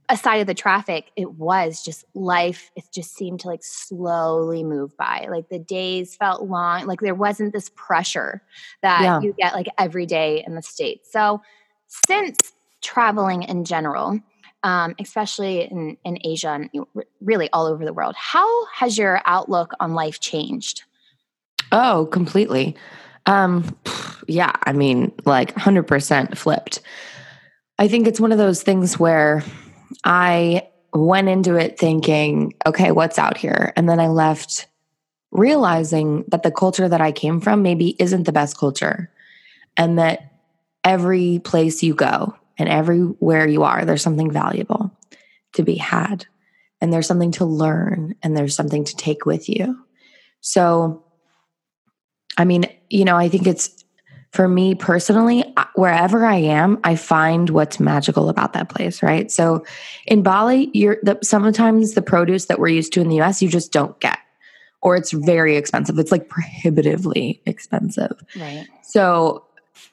aside 0.09 0.37
of 0.37 0.47
the 0.47 0.53
traffic, 0.53 1.11
it 1.15 1.33
was 1.33 1.83
just 1.83 2.05
life. 2.13 2.71
It 2.75 2.85
just 2.93 3.15
seemed 3.15 3.41
to 3.41 3.47
like 3.47 3.63
slowly 3.63 4.63
move 4.63 4.95
by. 4.97 5.27
Like 5.29 5.49
the 5.49 5.59
days 5.59 6.15
felt 6.15 6.43
long. 6.43 6.85
Like 6.85 7.01
there 7.01 7.15
wasn't 7.15 7.53
this 7.53 7.69
pressure 7.75 8.41
that 8.81 9.01
Yeah. 9.01 9.19
you 9.21 9.33
get 9.37 9.53
like 9.53 9.67
every 9.77 10.05
day 10.05 10.43
in 10.45 10.55
the 10.55 10.61
States. 10.61 11.11
So 11.11 11.41
since 11.87 12.37
traveling 12.81 13.43
in 13.43 13.65
general, 13.65 14.19
um, 14.63 14.95
especially 14.99 15.61
in, 15.61 15.97
in 16.03 16.17
Asia 16.23 16.49
and 16.49 16.69
you 16.73 16.81
know, 16.81 16.87
re- 16.93 17.05
really 17.21 17.49
all 17.51 17.65
over 17.65 17.83
the 17.85 17.93
world, 17.93 18.15
how 18.17 18.65
has 18.67 18.97
your 18.97 19.21
outlook 19.25 19.73
on 19.79 19.93
life 19.93 20.19
changed? 20.19 20.83
Oh, 21.71 22.05
completely. 22.07 22.75
Um, 23.25 23.77
yeah, 24.27 24.53
I 24.63 24.71
mean, 24.71 25.11
like 25.25 25.53
100% 25.55 26.37
flipped. 26.37 26.81
I 27.77 27.87
think 27.87 28.07
it's 28.07 28.19
one 28.19 28.31
of 28.31 28.37
those 28.37 28.63
things 28.63 28.97
where 28.97 29.43
I 30.03 30.67
went 30.93 31.29
into 31.29 31.55
it 31.55 31.77
thinking, 31.77 32.53
okay, 32.65 32.91
what's 32.91 33.19
out 33.19 33.37
here? 33.37 33.73
And 33.75 33.87
then 33.87 33.99
I 33.99 34.07
left 34.07 34.67
realizing 35.31 36.23
that 36.29 36.43
the 36.43 36.51
culture 36.51 36.87
that 36.87 37.01
I 37.01 37.11
came 37.11 37.41
from 37.41 37.61
maybe 37.61 37.95
isn't 37.99 38.23
the 38.23 38.31
best 38.31 38.57
culture. 38.57 39.11
And 39.75 39.99
that 39.99 40.33
every 40.83 41.39
place 41.43 41.83
you 41.83 41.93
go 41.93 42.35
and 42.57 42.67
everywhere 42.69 43.47
you 43.47 43.63
are, 43.63 43.85
there's 43.85 44.01
something 44.01 44.31
valuable 44.31 44.91
to 45.53 45.63
be 45.63 45.75
had. 45.75 46.25
And 46.81 46.93
there's 46.93 47.07
something 47.07 47.31
to 47.33 47.45
learn 47.45 48.15
and 48.23 48.35
there's 48.35 48.55
something 48.55 48.83
to 48.85 48.95
take 48.95 49.25
with 49.25 49.49
you. 49.49 49.77
So, 50.41 51.03
I 52.37 52.45
mean, 52.45 52.65
you 52.89 53.03
know, 53.03 53.17
I 53.17 53.29
think 53.29 53.47
it's 53.47 53.83
for 54.31 54.47
me 54.47 54.75
personally, 54.75 55.43
wherever 55.75 56.25
I 56.25 56.35
am, 56.35 56.79
I 56.83 56.95
find 56.95 57.49
what's 57.49 57.79
magical 57.79 58.29
about 58.29 58.53
that 58.53 58.69
place, 58.69 59.01
right? 59.01 59.31
So 59.31 59.65
in 60.05 60.21
Bali, 60.21 60.69
you're 60.73 60.97
the, 61.01 61.17
sometimes 61.23 61.93
the 61.93 62.01
produce 62.01 62.45
that 62.45 62.59
we're 62.59 62.67
used 62.67 62.93
to 62.93 63.01
in 63.01 63.09
the 63.09 63.21
US, 63.21 63.41
you 63.41 63.49
just 63.49 63.71
don't 63.71 63.97
get, 63.99 64.19
or 64.81 64.95
it's 64.95 65.11
very 65.11 65.55
expensive. 65.55 65.97
It's 65.97 66.11
like 66.11 66.29
prohibitively 66.29 67.41
expensive. 67.45 68.11
Right. 68.37 68.67
So, 68.83 69.43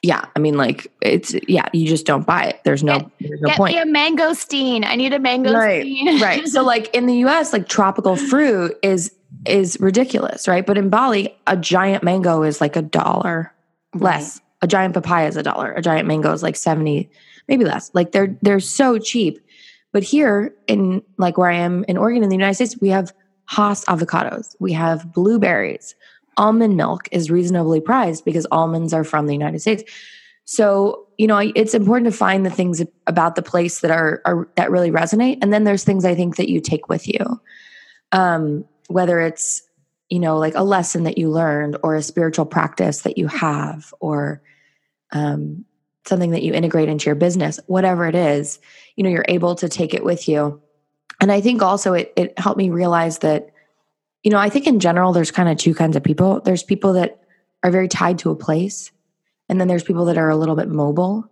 yeah, 0.01 0.25
I 0.35 0.39
mean, 0.39 0.57
like 0.57 0.91
it's, 1.01 1.33
yeah, 1.47 1.67
you 1.73 1.87
just 1.87 2.05
don't 2.05 2.25
buy 2.25 2.43
it. 2.43 2.61
There's 2.63 2.83
no, 2.83 3.09
there's 3.19 3.41
no 3.41 3.47
Get 3.47 3.57
point 3.57 3.75
me 3.75 3.81
a 3.81 3.85
mangosteen. 3.85 4.85
I 4.85 4.95
need 4.95 5.13
a 5.13 5.19
mangosteen. 5.19 6.21
right 6.21 6.47
so 6.47 6.63
like 6.63 6.93
in 6.93 7.05
the 7.05 7.15
us 7.15 7.53
like 7.53 7.67
tropical 7.67 8.15
fruit 8.15 8.77
is 8.83 9.13
is 9.45 9.79
ridiculous 9.79 10.47
right 10.47 10.65
but 10.65 10.77
in 10.77 10.89
bali 10.89 11.35
a 11.45 11.57
giant 11.57 12.03
mango 12.03 12.41
is 12.41 12.61
like 12.61 12.75
a 12.75 12.81
dollar 12.81 13.53
less. 13.95 14.41
A 14.61 14.67
giant 14.67 14.93
papaya 14.93 15.27
is 15.27 15.37
a 15.37 15.43
dollar. 15.43 15.73
A 15.73 15.81
giant 15.81 16.07
mango 16.07 16.31
is 16.31 16.43
like 16.43 16.55
70 16.55 17.09
maybe 17.47 17.65
less. 17.65 17.91
Like 17.93 18.11
they're 18.11 18.37
they're 18.41 18.59
so 18.59 18.97
cheap. 18.97 19.39
But 19.91 20.03
here 20.03 20.53
in 20.67 21.01
like 21.17 21.37
where 21.37 21.49
i 21.49 21.55
am 21.55 21.85
in 21.87 21.97
oregon 21.97 22.23
in 22.23 22.29
the 22.29 22.35
united 22.35 22.55
states 22.55 22.77
we 22.81 22.89
have 22.89 23.13
Hass 23.47 23.85
avocados. 23.85 24.55
We 24.59 24.73
have 24.73 25.13
blueberries. 25.13 25.95
Almond 26.37 26.75
milk 26.75 27.07
is 27.11 27.29
reasonably 27.29 27.79
priced 27.79 28.25
because 28.25 28.47
almonds 28.51 28.91
are 28.91 29.03
from 29.03 29.27
the 29.27 29.33
united 29.33 29.59
states. 29.59 29.83
So 30.45 31.07
you 31.17 31.27
know 31.27 31.37
it's 31.37 31.73
important 31.73 32.11
to 32.11 32.17
find 32.17 32.45
the 32.45 32.49
things 32.49 32.83
about 33.07 33.35
the 33.35 33.41
place 33.41 33.81
that 33.81 33.91
are, 33.91 34.21
are 34.25 34.49
that 34.55 34.71
really 34.71 34.91
resonate. 34.91 35.37
And 35.41 35.53
then 35.53 35.63
there's 35.63 35.83
things 35.83 36.05
i 36.05 36.15
think 36.15 36.37
that 36.37 36.49
you 36.49 36.59
take 36.59 36.89
with 36.89 37.07
you. 37.07 37.41
Um 38.11 38.65
whether 38.87 39.19
it's 39.19 39.61
you 40.09 40.19
know 40.19 40.37
like 40.37 40.55
a 40.55 40.63
lesson 40.63 41.03
that 41.03 41.17
you 41.17 41.29
learned 41.29 41.77
or 41.83 41.95
a 41.95 42.03
spiritual 42.03 42.45
practice 42.45 43.01
that 43.01 43.17
you 43.17 43.27
have 43.27 43.93
or 43.99 44.41
um 45.11 45.65
something 46.07 46.31
that 46.31 46.43
you 46.43 46.53
integrate 46.53 46.89
into 46.89 47.07
your 47.07 47.15
business 47.15 47.59
whatever 47.65 48.05
it 48.07 48.15
is 48.15 48.59
you 48.95 49.03
know 49.03 49.09
you're 49.09 49.25
able 49.27 49.55
to 49.55 49.69
take 49.69 49.93
it 49.93 50.03
with 50.03 50.27
you. 50.27 50.61
And 51.21 51.31
i 51.31 51.41
think 51.41 51.61
also 51.61 51.93
it 51.93 52.13
it 52.15 52.37
helped 52.37 52.57
me 52.57 52.69
realize 52.69 53.19
that 53.19 53.49
you 54.23 54.31
know 54.31 54.37
i 54.37 54.49
think 54.49 54.67
in 54.67 54.79
general 54.79 55.13
there's 55.13 55.31
kind 55.31 55.49
of 55.49 55.57
two 55.57 55.73
kinds 55.73 55.95
of 55.95 56.03
people. 56.03 56.41
There's 56.41 56.63
people 56.63 56.93
that 56.93 57.21
are 57.63 57.71
very 57.71 57.87
tied 57.87 58.19
to 58.19 58.31
a 58.31 58.35
place 58.35 58.91
and 59.49 59.59
then 59.59 59.67
there's 59.67 59.83
people 59.83 60.05
that 60.05 60.17
are 60.17 60.29
a 60.29 60.35
little 60.35 60.55
bit 60.55 60.69
mobile. 60.69 61.29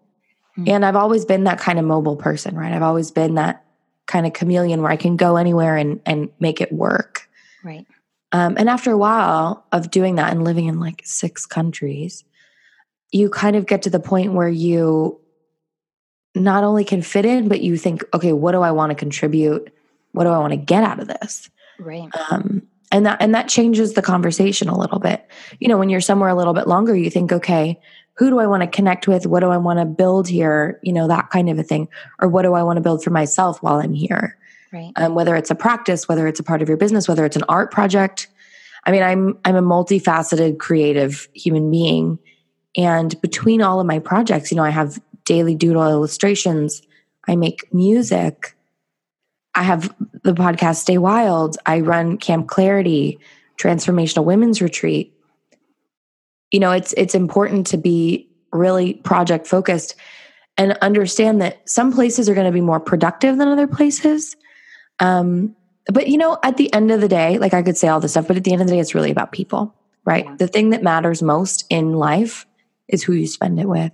Mm. 0.57 0.69
and 0.69 0.85
i've 0.85 0.95
always 0.95 1.25
been 1.25 1.45
that 1.45 1.59
kind 1.59 1.79
of 1.79 1.85
mobile 1.85 2.15
person 2.15 2.55
right? 2.55 2.71
I've 2.71 2.83
always 2.83 3.09
been 3.11 3.35
that 3.35 3.65
kind 4.05 4.25
of 4.25 4.33
chameleon 4.33 4.81
where 4.81 4.91
i 4.91 4.95
can 4.97 5.17
go 5.17 5.35
anywhere 5.37 5.75
and 5.75 5.99
and 6.05 6.29
make 6.39 6.61
it 6.61 6.71
work. 6.71 7.27
Right. 7.63 7.85
Um, 8.33 8.55
and 8.57 8.69
after 8.69 8.91
a 8.91 8.97
while 8.97 9.65
of 9.71 9.89
doing 9.89 10.15
that 10.15 10.31
and 10.31 10.43
living 10.43 10.65
in 10.65 10.79
like 10.79 11.01
six 11.05 11.45
countries 11.45 12.25
you 13.13 13.29
kind 13.29 13.55
of 13.55 13.67
get 13.67 13.83
to 13.83 13.89
the 13.89 13.99
point 13.99 14.33
where 14.33 14.49
you 14.49 15.19
not 16.35 16.63
only 16.63 16.83
can 16.83 17.01
fit 17.01 17.25
in 17.25 17.47
but 17.47 17.61
you 17.61 17.77
think 17.77 18.03
okay 18.13 18.33
what 18.33 18.51
do 18.51 18.61
i 18.61 18.71
want 18.71 18.89
to 18.89 18.95
contribute? 18.95 19.71
What 20.11 20.25
do 20.25 20.31
i 20.31 20.39
want 20.39 20.51
to 20.51 20.57
get 20.57 20.83
out 20.83 20.99
of 20.99 21.07
this? 21.07 21.49
Right. 21.79 22.09
um, 22.29 22.63
and 22.91 23.05
that 23.05 23.21
and 23.21 23.33
that 23.33 23.47
changes 23.47 23.93
the 23.93 24.01
conversation 24.01 24.67
a 24.67 24.77
little 24.77 24.99
bit. 24.99 25.25
You 25.59 25.67
know 25.67 25.77
when 25.77 25.89
you're 25.89 26.01
somewhere 26.01 26.29
a 26.29 26.35
little 26.35 26.53
bit 26.53 26.67
longer 26.67 26.95
you 26.95 27.09
think 27.09 27.31
okay 27.31 27.79
who 28.15 28.29
do 28.29 28.39
i 28.39 28.45
want 28.45 28.61
to 28.61 28.67
connect 28.67 29.07
with? 29.07 29.25
What 29.25 29.39
do 29.39 29.49
i 29.49 29.57
want 29.57 29.79
to 29.79 29.85
build 29.85 30.27
here? 30.27 30.79
You 30.83 30.93
know 30.93 31.07
that 31.07 31.29
kind 31.29 31.49
of 31.49 31.57
a 31.59 31.63
thing. 31.63 31.87
Or 32.19 32.27
what 32.27 32.43
do 32.43 32.53
i 32.53 32.63
want 32.63 32.77
to 32.77 32.81
build 32.81 33.03
for 33.03 33.11
myself 33.11 33.61
while 33.61 33.79
i'm 33.79 33.93
here 33.93 34.37
Right. 34.73 34.91
um, 34.95 35.13
whether 35.13 35.35
it's 35.35 35.51
a 35.51 35.55
practice 35.55 36.07
whether 36.07 36.27
it's 36.27 36.39
a 36.39 36.43
part 36.43 36.63
of 36.63 36.67
your 36.67 36.77
business 36.77 37.07
whether 37.07 37.25
it's 37.25 37.35
an 37.35 37.43
art 37.47 37.71
project. 37.71 38.27
I 38.85 38.91
mean 38.91 39.03
i'm 39.03 39.37
i'm 39.45 39.55
a 39.55 39.61
multifaceted 39.61 40.57
creative 40.59 41.27
human 41.33 41.69
being. 41.69 42.19
And 42.75 43.19
between 43.21 43.61
all 43.61 43.79
of 43.79 43.85
my 43.85 43.99
projects 43.99 44.51
you 44.51 44.57
know 44.57 44.63
i 44.63 44.71
have 44.71 44.99
daily 45.25 45.55
doodle 45.55 45.87
illustrations. 45.87 46.81
I 47.27 47.35
make 47.35 47.73
music. 47.73 48.55
I 49.55 49.63
have 49.63 49.93
the 50.23 50.33
podcast 50.33 50.77
stay 50.77 50.97
wild. 50.97 51.57
I 51.65 51.79
run 51.79 52.17
camp 52.17 52.47
clarity 52.47 53.19
transformational 53.57 54.25
women's 54.25 54.61
retreat. 54.61 55.13
You 56.51 56.59
know 56.59 56.71
it's 56.71 56.93
it's 56.93 57.15
important 57.15 57.67
to 57.67 57.77
be 57.77 58.27
really 58.51 58.95
project 58.95 59.47
focused 59.47 59.95
and 60.57 60.73
understand 60.81 61.41
that 61.41 61.67
some 61.67 61.91
places 61.91 62.29
are 62.29 62.35
going 62.35 62.45
to 62.45 62.51
be 62.51 62.61
more 62.61 62.79
productive 62.79 63.37
than 63.37 63.47
other 63.47 63.67
places 63.67 64.35
um 64.99 65.55
but 65.87 66.07
you 66.07 66.17
know 66.17 66.37
at 66.43 66.57
the 66.57 66.71
end 66.73 66.91
of 66.91 67.01
the 67.01 67.07
day 67.07 67.37
like 67.37 67.53
i 67.53 67.61
could 67.61 67.77
say 67.77 67.87
all 67.87 67.99
this 67.99 68.11
stuff 68.11 68.27
but 68.27 68.37
at 68.37 68.43
the 68.43 68.51
end 68.53 68.61
of 68.61 68.67
the 68.67 68.73
day 68.73 68.79
it's 68.79 68.95
really 68.95 69.11
about 69.11 69.31
people 69.31 69.73
right 70.05 70.25
Yeah. 70.25 70.35
the 70.37 70.47
thing 70.47 70.69
that 70.71 70.83
matters 70.83 71.21
most 71.21 71.65
in 71.69 71.93
life 71.93 72.45
is 72.87 73.03
who 73.03 73.13
you 73.13 73.27
spend 73.27 73.59
it 73.59 73.67
with 73.67 73.91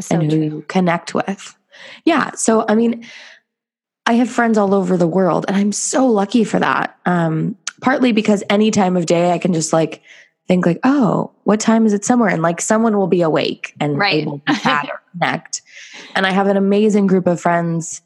so 0.00 0.14
and 0.16 0.24
who 0.24 0.28
true. 0.30 0.44
you 0.58 0.64
connect 0.68 1.14
with. 1.14 1.56
Yeah. 2.04 2.32
So, 2.32 2.66
I 2.68 2.74
mean, 2.74 3.06
I 4.04 4.12
have 4.14 4.28
friends 4.28 4.58
all 4.58 4.74
over 4.74 4.96
the 4.98 5.06
world, 5.06 5.46
and 5.48 5.56
I'm 5.56 5.72
so 5.72 6.06
lucky 6.06 6.44
for 6.44 6.58
that. 6.58 6.98
Um, 7.06 7.56
partly 7.80 8.12
because 8.12 8.44
any 8.50 8.70
time 8.70 8.96
of 8.96 9.06
day 9.06 9.32
I 9.32 9.38
can 9.38 9.54
just 9.54 9.72
like 9.72 10.02
think 10.48 10.66
like, 10.66 10.80
oh, 10.84 11.32
what 11.44 11.60
time 11.60 11.86
is 11.86 11.94
it 11.94 12.04
somewhere? 12.04 12.28
And 12.28 12.42
like 12.42 12.60
someone 12.60 12.96
will 12.96 13.06
be 13.06 13.22
awake 13.22 13.74
and 13.80 13.96
Right. 13.98 14.22
able 14.22 14.40
to 14.46 14.54
chat 14.62 14.86
or 14.90 15.00
connect. 15.12 15.62
And 16.14 16.26
I 16.26 16.30
have 16.30 16.46
an 16.46 16.58
amazing 16.58 17.06
group 17.06 17.26
of 17.26 17.40
friends 17.40 18.02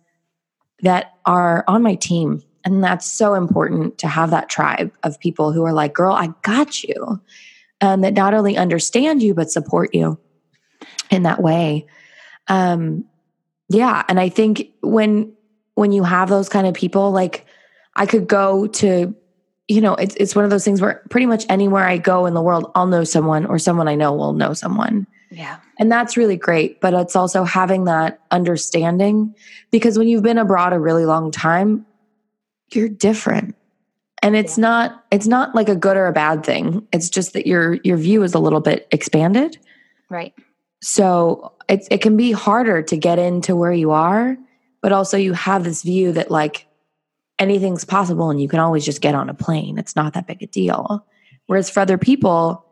that 0.82 1.14
are 1.26 1.64
on 1.68 1.82
my 1.82 1.94
team. 1.94 2.42
And 2.64 2.84
that's 2.84 3.10
so 3.10 3.34
important 3.34 3.98
to 3.98 4.08
have 4.08 4.30
that 4.30 4.48
tribe 4.48 4.92
of 5.02 5.18
people 5.18 5.52
who 5.52 5.64
are 5.64 5.72
like, 5.72 5.94
girl, 5.94 6.14
I 6.14 6.28
got 6.42 6.82
you. 6.82 7.20
And 7.80 8.04
that 8.04 8.14
not 8.14 8.34
only 8.34 8.56
understand 8.58 9.22
you, 9.22 9.32
but 9.32 9.50
support 9.50 9.94
you 9.94 10.18
in 11.10 11.22
that 11.22 11.42
way. 11.42 11.86
Um, 12.48 13.04
yeah. 13.68 14.02
And 14.08 14.20
I 14.20 14.28
think 14.28 14.68
when 14.82 15.32
when 15.74 15.92
you 15.92 16.02
have 16.02 16.28
those 16.28 16.48
kind 16.48 16.66
of 16.66 16.74
people, 16.74 17.10
like 17.10 17.46
I 17.96 18.04
could 18.04 18.26
go 18.26 18.66
to, 18.66 19.14
you 19.68 19.80
know, 19.80 19.94
it's 19.94 20.14
it's 20.16 20.36
one 20.36 20.44
of 20.44 20.50
those 20.50 20.64
things 20.64 20.80
where 20.82 21.02
pretty 21.08 21.26
much 21.26 21.46
anywhere 21.48 21.84
I 21.86 21.96
go 21.96 22.26
in 22.26 22.34
the 22.34 22.42
world, 22.42 22.70
I'll 22.74 22.86
know 22.86 23.04
someone 23.04 23.46
or 23.46 23.58
someone 23.58 23.88
I 23.88 23.94
know 23.94 24.12
will 24.12 24.34
know 24.34 24.52
someone. 24.52 25.06
Yeah. 25.30 25.58
And 25.78 25.90
that's 25.90 26.16
really 26.16 26.36
great. 26.36 26.80
But 26.80 26.92
it's 26.92 27.14
also 27.14 27.44
having 27.44 27.84
that 27.84 28.20
understanding 28.30 29.34
because 29.70 29.98
when 29.98 30.08
you've 30.08 30.22
been 30.22 30.38
abroad 30.38 30.72
a 30.72 30.78
really 30.78 31.04
long 31.04 31.30
time, 31.30 31.86
you're 32.72 32.88
different. 32.88 33.54
And 34.22 34.36
it's 34.36 34.58
yeah. 34.58 34.62
not 34.62 35.04
it's 35.10 35.26
not 35.26 35.54
like 35.54 35.68
a 35.68 35.76
good 35.76 35.96
or 35.96 36.06
a 36.06 36.12
bad 36.12 36.44
thing. 36.44 36.86
It's 36.92 37.08
just 37.08 37.32
that 37.32 37.46
your 37.46 37.74
your 37.84 37.96
view 37.96 38.22
is 38.22 38.34
a 38.34 38.38
little 38.38 38.60
bit 38.60 38.86
expanded. 38.90 39.56
Right. 40.08 40.34
So 40.82 41.52
it 41.68 41.86
it 41.90 42.02
can 42.02 42.16
be 42.16 42.32
harder 42.32 42.82
to 42.82 42.96
get 42.96 43.18
into 43.18 43.54
where 43.54 43.72
you 43.72 43.92
are, 43.92 44.36
but 44.82 44.92
also 44.92 45.16
you 45.16 45.32
have 45.32 45.64
this 45.64 45.82
view 45.82 46.12
that 46.12 46.30
like 46.30 46.66
anything's 47.38 47.84
possible 47.84 48.30
and 48.30 48.40
you 48.40 48.48
can 48.48 48.58
always 48.58 48.84
just 48.84 49.00
get 49.00 49.14
on 49.14 49.30
a 49.30 49.34
plane. 49.34 49.78
It's 49.78 49.96
not 49.96 50.12
that 50.14 50.26
big 50.26 50.42
a 50.42 50.46
deal. 50.46 51.06
Whereas 51.46 51.70
for 51.70 51.80
other 51.80 51.98
people, 51.98 52.64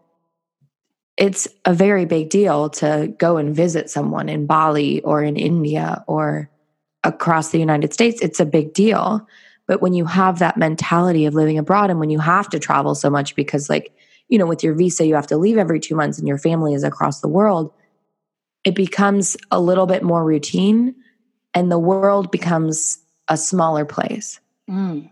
it's 1.18 1.48
a 1.64 1.74
very 1.74 2.04
big 2.04 2.30
deal 2.30 2.70
to 2.70 3.12
go 3.18 3.36
and 3.36 3.54
visit 3.54 3.90
someone 3.90 4.28
in 4.28 4.46
Bali 4.46 5.02
or 5.02 5.22
in 5.22 5.36
India 5.36 6.04
or 6.06 6.48
across 7.02 7.50
the 7.50 7.58
United 7.58 7.92
States. 7.92 8.22
It's 8.22 8.38
a 8.38 8.46
big 8.46 8.72
deal. 8.72 9.26
But 9.66 9.82
when 9.82 9.92
you 9.92 10.06
have 10.06 10.38
that 10.38 10.56
mentality 10.56 11.26
of 11.26 11.34
living 11.34 11.58
abroad 11.58 11.90
and 11.90 11.98
when 11.98 12.08
you 12.08 12.20
have 12.20 12.48
to 12.50 12.58
travel 12.60 12.94
so 12.94 13.10
much 13.10 13.34
because, 13.34 13.68
like, 13.68 13.92
you 14.28 14.38
know, 14.38 14.46
with 14.46 14.62
your 14.62 14.74
visa, 14.74 15.04
you 15.06 15.16
have 15.16 15.26
to 15.26 15.36
leave 15.36 15.58
every 15.58 15.80
two 15.80 15.96
months 15.96 16.18
and 16.18 16.28
your 16.28 16.38
family 16.38 16.72
is 16.72 16.84
across 16.84 17.20
the 17.20 17.28
world, 17.28 17.72
it 18.62 18.74
becomes 18.74 19.36
a 19.50 19.60
little 19.60 19.86
bit 19.86 20.02
more 20.02 20.24
routine 20.24 20.94
and 21.52 21.70
the 21.70 21.78
world 21.78 22.30
becomes 22.30 22.98
a 23.26 23.36
smaller 23.36 23.84
place. 23.84 24.40
Mm. 24.70 25.10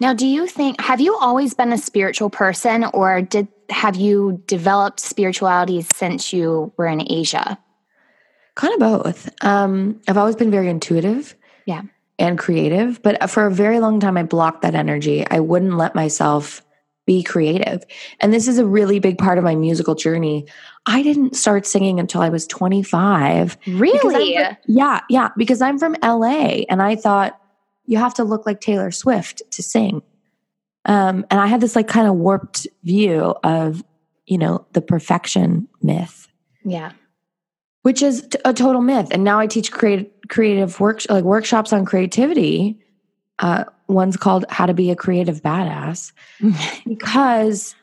Now, 0.00 0.12
do 0.12 0.26
you 0.26 0.46
think, 0.46 0.80
have 0.80 1.00
you 1.00 1.16
always 1.16 1.54
been 1.54 1.72
a 1.72 1.78
spiritual 1.78 2.30
person 2.30 2.84
or 2.92 3.22
did 3.22 3.46
have 3.70 3.96
you 3.96 4.42
developed 4.46 5.00
spirituality 5.00 5.82
since 5.82 6.32
you 6.32 6.72
were 6.76 6.86
in 6.86 7.10
Asia? 7.10 7.58
Kind 8.54 8.74
of 8.74 8.80
both. 8.80 9.44
Um, 9.44 10.00
I've 10.08 10.18
always 10.18 10.36
been 10.36 10.50
very 10.50 10.68
intuitive. 10.68 11.34
Yeah 11.66 11.82
and 12.20 12.38
creative. 12.38 13.02
But 13.02 13.30
for 13.30 13.46
a 13.46 13.50
very 13.50 13.80
long 13.80 13.98
time, 13.98 14.16
I 14.16 14.22
blocked 14.22 14.62
that 14.62 14.74
energy. 14.74 15.26
I 15.28 15.40
wouldn't 15.40 15.76
let 15.76 15.94
myself 15.94 16.62
be 17.06 17.22
creative. 17.22 17.82
And 18.20 18.32
this 18.32 18.46
is 18.46 18.58
a 18.58 18.66
really 18.66 19.00
big 19.00 19.18
part 19.18 19.38
of 19.38 19.42
my 19.42 19.56
musical 19.56 19.94
journey. 19.94 20.46
I 20.86 21.02
didn't 21.02 21.34
start 21.34 21.66
singing 21.66 21.98
until 21.98 22.20
I 22.20 22.28
was 22.28 22.46
25. 22.46 23.56
Really? 23.66 24.34
From, 24.36 24.56
yeah, 24.66 25.00
yeah. 25.08 25.30
Because 25.36 25.62
I'm 25.62 25.78
from 25.78 25.96
LA 26.02 26.62
and 26.68 26.82
I 26.82 26.94
thought 26.94 27.40
you 27.86 27.96
have 27.96 28.14
to 28.14 28.24
look 28.24 28.46
like 28.46 28.60
Taylor 28.60 28.90
Swift 28.90 29.42
to 29.50 29.62
sing. 29.62 30.02
Um, 30.86 31.26
and 31.30 31.40
I 31.40 31.46
had 31.46 31.60
this 31.60 31.76
like 31.76 31.88
kind 31.88 32.08
of 32.08 32.14
warped 32.14 32.66
view 32.84 33.34
of, 33.44 33.84
you 34.26 34.38
know, 34.38 34.66
the 34.72 34.80
perfection 34.80 35.68
myth. 35.82 36.28
Yeah 36.64 36.92
which 37.82 38.02
is 38.02 38.26
a 38.44 38.52
total 38.52 38.80
myth. 38.80 39.08
And 39.10 39.24
now 39.24 39.38
I 39.38 39.46
teach 39.46 39.72
creative 39.72 40.06
creative 40.28 40.78
work 40.80 41.02
like 41.08 41.24
workshops 41.24 41.72
on 41.72 41.84
creativity. 41.84 42.78
Uh, 43.38 43.64
one's 43.88 44.16
called 44.16 44.44
"How 44.48 44.66
to 44.66 44.74
Be 44.74 44.90
a 44.90 44.96
Creative 44.96 45.40
Badass" 45.42 46.12
because 46.86 47.74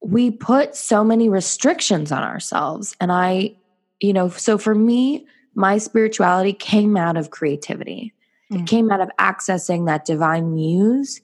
we 0.00 0.30
put 0.30 0.76
so 0.76 1.02
many 1.02 1.28
restrictions 1.28 2.12
on 2.12 2.22
ourselves. 2.22 2.94
And 3.00 3.10
I, 3.10 3.54
you 4.00 4.12
know, 4.12 4.28
so 4.28 4.58
for 4.58 4.74
me, 4.74 5.26
my 5.54 5.78
spirituality 5.78 6.52
came 6.52 6.96
out 6.96 7.16
of 7.16 7.30
creativity. 7.30 8.12
Mm. 8.52 8.60
It 8.60 8.66
came 8.66 8.90
out 8.90 9.00
of 9.00 9.10
accessing 9.18 9.86
that 9.86 10.04
divine 10.04 10.54
muse 10.54 11.20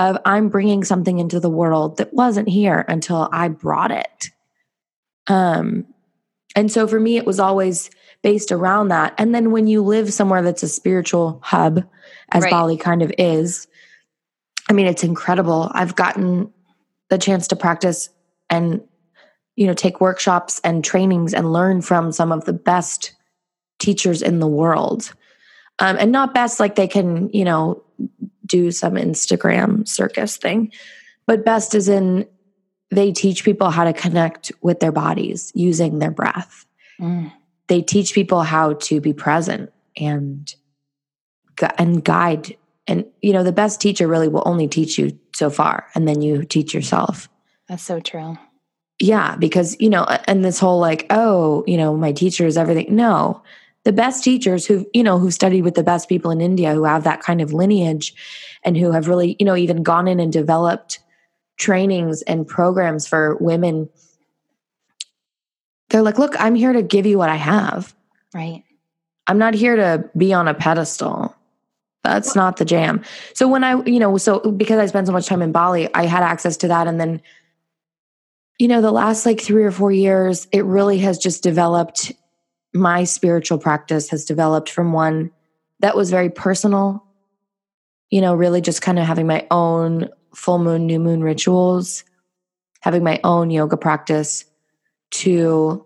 of 0.00 0.16
I'm 0.24 0.48
bringing 0.48 0.82
something 0.82 1.18
into 1.18 1.38
the 1.38 1.50
world 1.50 1.98
that 1.98 2.14
wasn't 2.14 2.48
here 2.48 2.84
until 2.88 3.28
I 3.30 3.48
brought 3.48 3.90
it. 3.90 4.30
Um, 5.26 5.86
and 6.56 6.72
so 6.72 6.88
for 6.88 6.98
me, 6.98 7.18
it 7.18 7.26
was 7.26 7.38
always 7.38 7.90
based 8.22 8.50
around 8.50 8.88
that. 8.88 9.14
And 9.18 9.34
then 9.34 9.50
when 9.52 9.66
you 9.66 9.82
live 9.82 10.12
somewhere 10.12 10.42
that's 10.42 10.62
a 10.62 10.68
spiritual 10.68 11.38
hub, 11.44 11.84
as 12.32 12.44
right. 12.44 12.50
Bali 12.50 12.76
kind 12.78 13.02
of 13.02 13.12
is, 13.18 13.68
I 14.68 14.72
mean, 14.72 14.86
it's 14.86 15.04
incredible. 15.04 15.70
I've 15.72 15.96
gotten 15.96 16.50
the 17.10 17.18
chance 17.18 17.46
to 17.48 17.56
practice 17.56 18.08
and, 18.48 18.80
you 19.56 19.66
know, 19.66 19.74
take 19.74 20.00
workshops 20.00 20.60
and 20.64 20.82
trainings 20.82 21.34
and 21.34 21.52
learn 21.52 21.82
from 21.82 22.10
some 22.10 22.32
of 22.32 22.46
the 22.46 22.52
best 22.54 23.12
teachers 23.78 24.22
in 24.22 24.38
the 24.38 24.48
world. 24.48 25.12
Um, 25.78 25.96
and 25.98 26.10
not 26.10 26.34
best 26.34 26.58
like 26.58 26.74
they 26.74 26.88
can, 26.88 27.30
you 27.30 27.44
know, 27.44 27.82
do 28.50 28.70
some 28.70 28.94
Instagram 28.94 29.88
circus 29.88 30.36
thing, 30.36 30.72
but 31.26 31.44
best 31.44 31.74
is 31.74 31.88
in 31.88 32.26
they 32.90 33.12
teach 33.12 33.44
people 33.44 33.70
how 33.70 33.84
to 33.84 33.92
connect 33.92 34.50
with 34.62 34.80
their 34.80 34.90
bodies 34.92 35.52
using 35.54 36.00
their 36.00 36.10
breath. 36.10 36.66
Mm. 37.00 37.32
They 37.68 37.82
teach 37.82 38.14
people 38.14 38.42
how 38.42 38.74
to 38.74 39.00
be 39.00 39.12
present 39.12 39.72
and 39.96 40.52
and 41.78 42.04
guide 42.04 42.56
and 42.86 43.04
you 43.22 43.32
know 43.32 43.44
the 43.44 43.52
best 43.52 43.80
teacher 43.80 44.08
really 44.08 44.28
will 44.28 44.42
only 44.44 44.66
teach 44.66 44.98
you 44.98 45.18
so 45.34 45.50
far 45.50 45.86
and 45.94 46.08
then 46.08 46.20
you 46.20 46.44
teach 46.44 46.74
yourself. 46.74 47.28
That's 47.68 47.82
so 47.82 48.00
true. 48.00 48.36
Yeah, 48.98 49.36
because 49.36 49.76
you 49.78 49.88
know 49.88 50.04
and 50.26 50.44
this 50.44 50.58
whole 50.58 50.80
like 50.80 51.06
oh, 51.10 51.62
you 51.66 51.76
know, 51.76 51.96
my 51.96 52.12
teacher 52.12 52.44
is 52.46 52.58
everything. 52.58 52.94
No. 52.94 53.42
The 53.84 53.92
best 53.92 54.22
teachers 54.22 54.66
who, 54.66 54.86
you 54.92 55.02
know, 55.02 55.18
who 55.18 55.30
studied 55.30 55.62
with 55.62 55.74
the 55.74 55.82
best 55.82 56.08
people 56.08 56.30
in 56.30 56.40
India 56.40 56.74
who 56.74 56.84
have 56.84 57.04
that 57.04 57.22
kind 57.22 57.40
of 57.40 57.52
lineage 57.52 58.14
and 58.62 58.76
who 58.76 58.92
have 58.92 59.08
really, 59.08 59.36
you 59.38 59.46
know, 59.46 59.56
even 59.56 59.82
gone 59.82 60.06
in 60.06 60.20
and 60.20 60.32
developed 60.32 61.00
trainings 61.56 62.22
and 62.22 62.48
programs 62.48 63.06
for 63.06 63.36
women 63.36 63.88
they're 65.90 66.02
like 66.02 66.18
look 66.18 66.34
i'm 66.40 66.54
here 66.54 66.72
to 66.72 66.82
give 66.82 67.04
you 67.04 67.18
what 67.18 67.28
i 67.28 67.36
have. 67.36 67.94
Right. 68.32 68.64
I'm 69.26 69.38
not 69.38 69.54
here 69.54 69.76
to 69.76 70.08
be 70.16 70.32
on 70.32 70.48
a 70.48 70.54
pedestal. 70.54 71.34
That's 72.02 72.34
not 72.34 72.56
the 72.56 72.64
jam. 72.64 73.04
So 73.34 73.46
when 73.46 73.62
i 73.62 73.82
you 73.84 73.98
know 73.98 74.16
so 74.16 74.40
because 74.52 74.78
i 74.78 74.86
spent 74.86 75.06
so 75.06 75.12
much 75.12 75.26
time 75.26 75.42
in 75.42 75.52
bali 75.52 75.92
i 75.94 76.06
had 76.06 76.22
access 76.22 76.56
to 76.58 76.68
that. 76.68 76.86
And 76.86 76.98
then 76.98 77.20
you 78.58 78.68
know 78.68 78.80
the 78.80 78.92
last 78.92 79.26
like 79.26 79.40
3 79.40 79.64
or 79.64 79.70
4 79.70 79.92
years 79.92 80.48
it 80.52 80.64
really 80.64 80.98
has 80.98 81.18
just 81.18 81.42
developed 81.42 82.12
my 82.72 83.04
spiritual 83.04 83.58
practice 83.58 84.08
has 84.10 84.24
developed 84.24 84.70
from 84.70 84.92
one 84.92 85.30
that 85.80 85.96
was 85.96 86.10
very 86.10 86.30
personal 86.30 87.04
you 88.10 88.20
know 88.20 88.34
really 88.34 88.60
just 88.60 88.82
kind 88.82 88.98
of 88.98 89.06
having 89.06 89.26
my 89.26 89.46
own 89.50 90.08
full 90.34 90.58
moon, 90.58 90.86
new 90.86 90.98
moon 90.98 91.22
rituals, 91.22 92.04
having 92.80 93.04
my 93.04 93.20
own 93.24 93.50
yoga 93.50 93.76
practice 93.76 94.44
to 95.10 95.84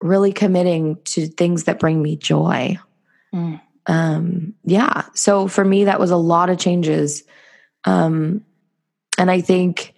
really 0.00 0.32
committing 0.32 0.98
to 1.04 1.26
things 1.26 1.64
that 1.64 1.78
bring 1.78 2.02
me 2.02 2.16
joy. 2.16 2.78
Mm. 3.34 3.60
Um, 3.86 4.54
yeah. 4.64 5.04
So 5.14 5.48
for 5.48 5.64
me, 5.64 5.84
that 5.84 6.00
was 6.00 6.10
a 6.10 6.16
lot 6.16 6.50
of 6.50 6.58
changes. 6.58 7.22
Um, 7.84 8.44
and 9.18 9.30
I 9.30 9.40
think, 9.40 9.94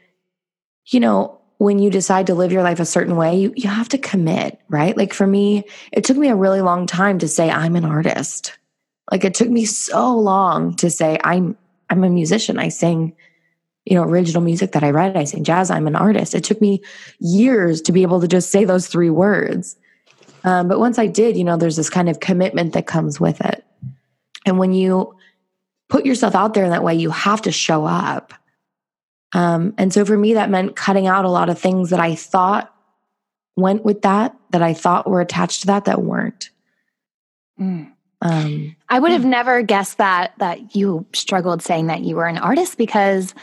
you 0.87 1.01
know, 1.01 1.36
when 1.59 1.79
you 1.79 1.91
decide 1.91 2.27
to 2.27 2.35
live 2.35 2.53
your 2.53 2.63
life 2.63 2.81
a 2.81 2.85
certain 2.85 3.17
way, 3.17 3.37
you, 3.37 3.53
you 3.57 3.69
have 3.69 3.89
to 3.91 3.99
commit, 3.99 4.61
right? 4.69 4.97
Like 4.97 5.15
for 5.15 5.27
me, 5.27 5.65
it 5.93 6.05
took 6.05 6.17
me 6.17 6.29
a 6.29 6.37
really 6.37 6.61
long 6.61 6.87
time 6.87 7.19
to 7.21 7.29
say 7.29 7.51
I'm 7.51 7.77
an 7.77 7.85
artist. 7.85 8.59
Like 9.11 9.25
it 9.25 9.35
took 9.35 9.49
me 9.49 9.65
so 9.65 10.15
long 10.17 10.75
to 10.77 10.91
say 10.91 11.19
I'm 11.25 11.57
I'm 11.89 12.03
a 12.03 12.11
musician. 12.11 12.59
I 12.59 12.69
sing, 12.69 13.15
you 13.85 13.95
know, 13.95 14.03
original 14.03 14.43
music 14.43 14.73
that 14.73 14.83
I 14.83 14.91
write. 14.91 15.17
I 15.17 15.25
sing 15.25 15.45
jazz. 15.45 15.71
I'm 15.71 15.87
an 15.87 15.95
artist. 15.95 16.35
It 16.35 16.43
took 16.43 16.61
me 16.61 16.83
years 17.21 17.81
to 17.83 17.93
be 17.93 18.03
able 18.03 18.21
to 18.21 18.29
just 18.29 18.51
say 18.51 18.65
those 18.65 18.89
three 18.89 19.11
words. 19.11 19.77
Um, 20.43 20.69
but 20.69 20.81
once 20.81 20.99
I 20.99 21.07
did, 21.07 21.37
you 21.37 21.45
know, 21.45 21.57
there's 21.57 21.77
this 21.77 21.91
kind 21.91 22.09
of 22.09 22.21
commitment 22.21 22.73
that 22.73 22.87
comes 22.87 23.21
with 23.21 23.41
it. 23.41 23.65
And 24.45 24.59
when 24.59 24.73
you 24.73 25.17
put 25.89 26.05
yourself 26.05 26.35
out 26.35 26.55
there 26.55 26.65
in 26.65 26.71
that 26.71 26.85
way, 26.85 26.95
you 26.95 27.11
have 27.11 27.43
to 27.43 27.53
show 27.53 27.85
up. 27.85 28.35
Um, 29.37 29.75
and 29.77 29.93
so 29.93 30.07
for 30.07 30.17
me, 30.17 30.33
that 30.33 30.49
meant 30.49 30.77
cutting 30.77 31.07
out 31.07 31.27
a 31.27 31.31
lot 31.31 31.51
of 31.51 31.59
things 31.59 31.91
that 31.91 32.01
I 32.01 32.15
thought 32.15 32.75
went 33.55 33.85
with 33.85 34.01
that, 34.01 34.35
that 34.51 34.63
I 34.63 34.73
thought 34.73 35.07
were 35.07 35.21
attached 35.21 35.61
to 35.61 35.67
that, 35.67 35.85
that 35.85 36.01
weren't. 36.01 36.49
Mm. 37.61 37.93
Um, 38.23 38.77
I 38.89 38.99
would 38.99 39.13
have 39.13 39.27
never 39.27 39.61
guessed 39.61 39.99
that 39.99 40.33
that 40.39 40.75
you 40.75 41.05
struggled 41.13 41.61
saying 41.61 41.89
that 41.89 42.01
you 42.01 42.17
were 42.17 42.25
an 42.25 42.39
artist 42.39 42.79
because 42.79 43.35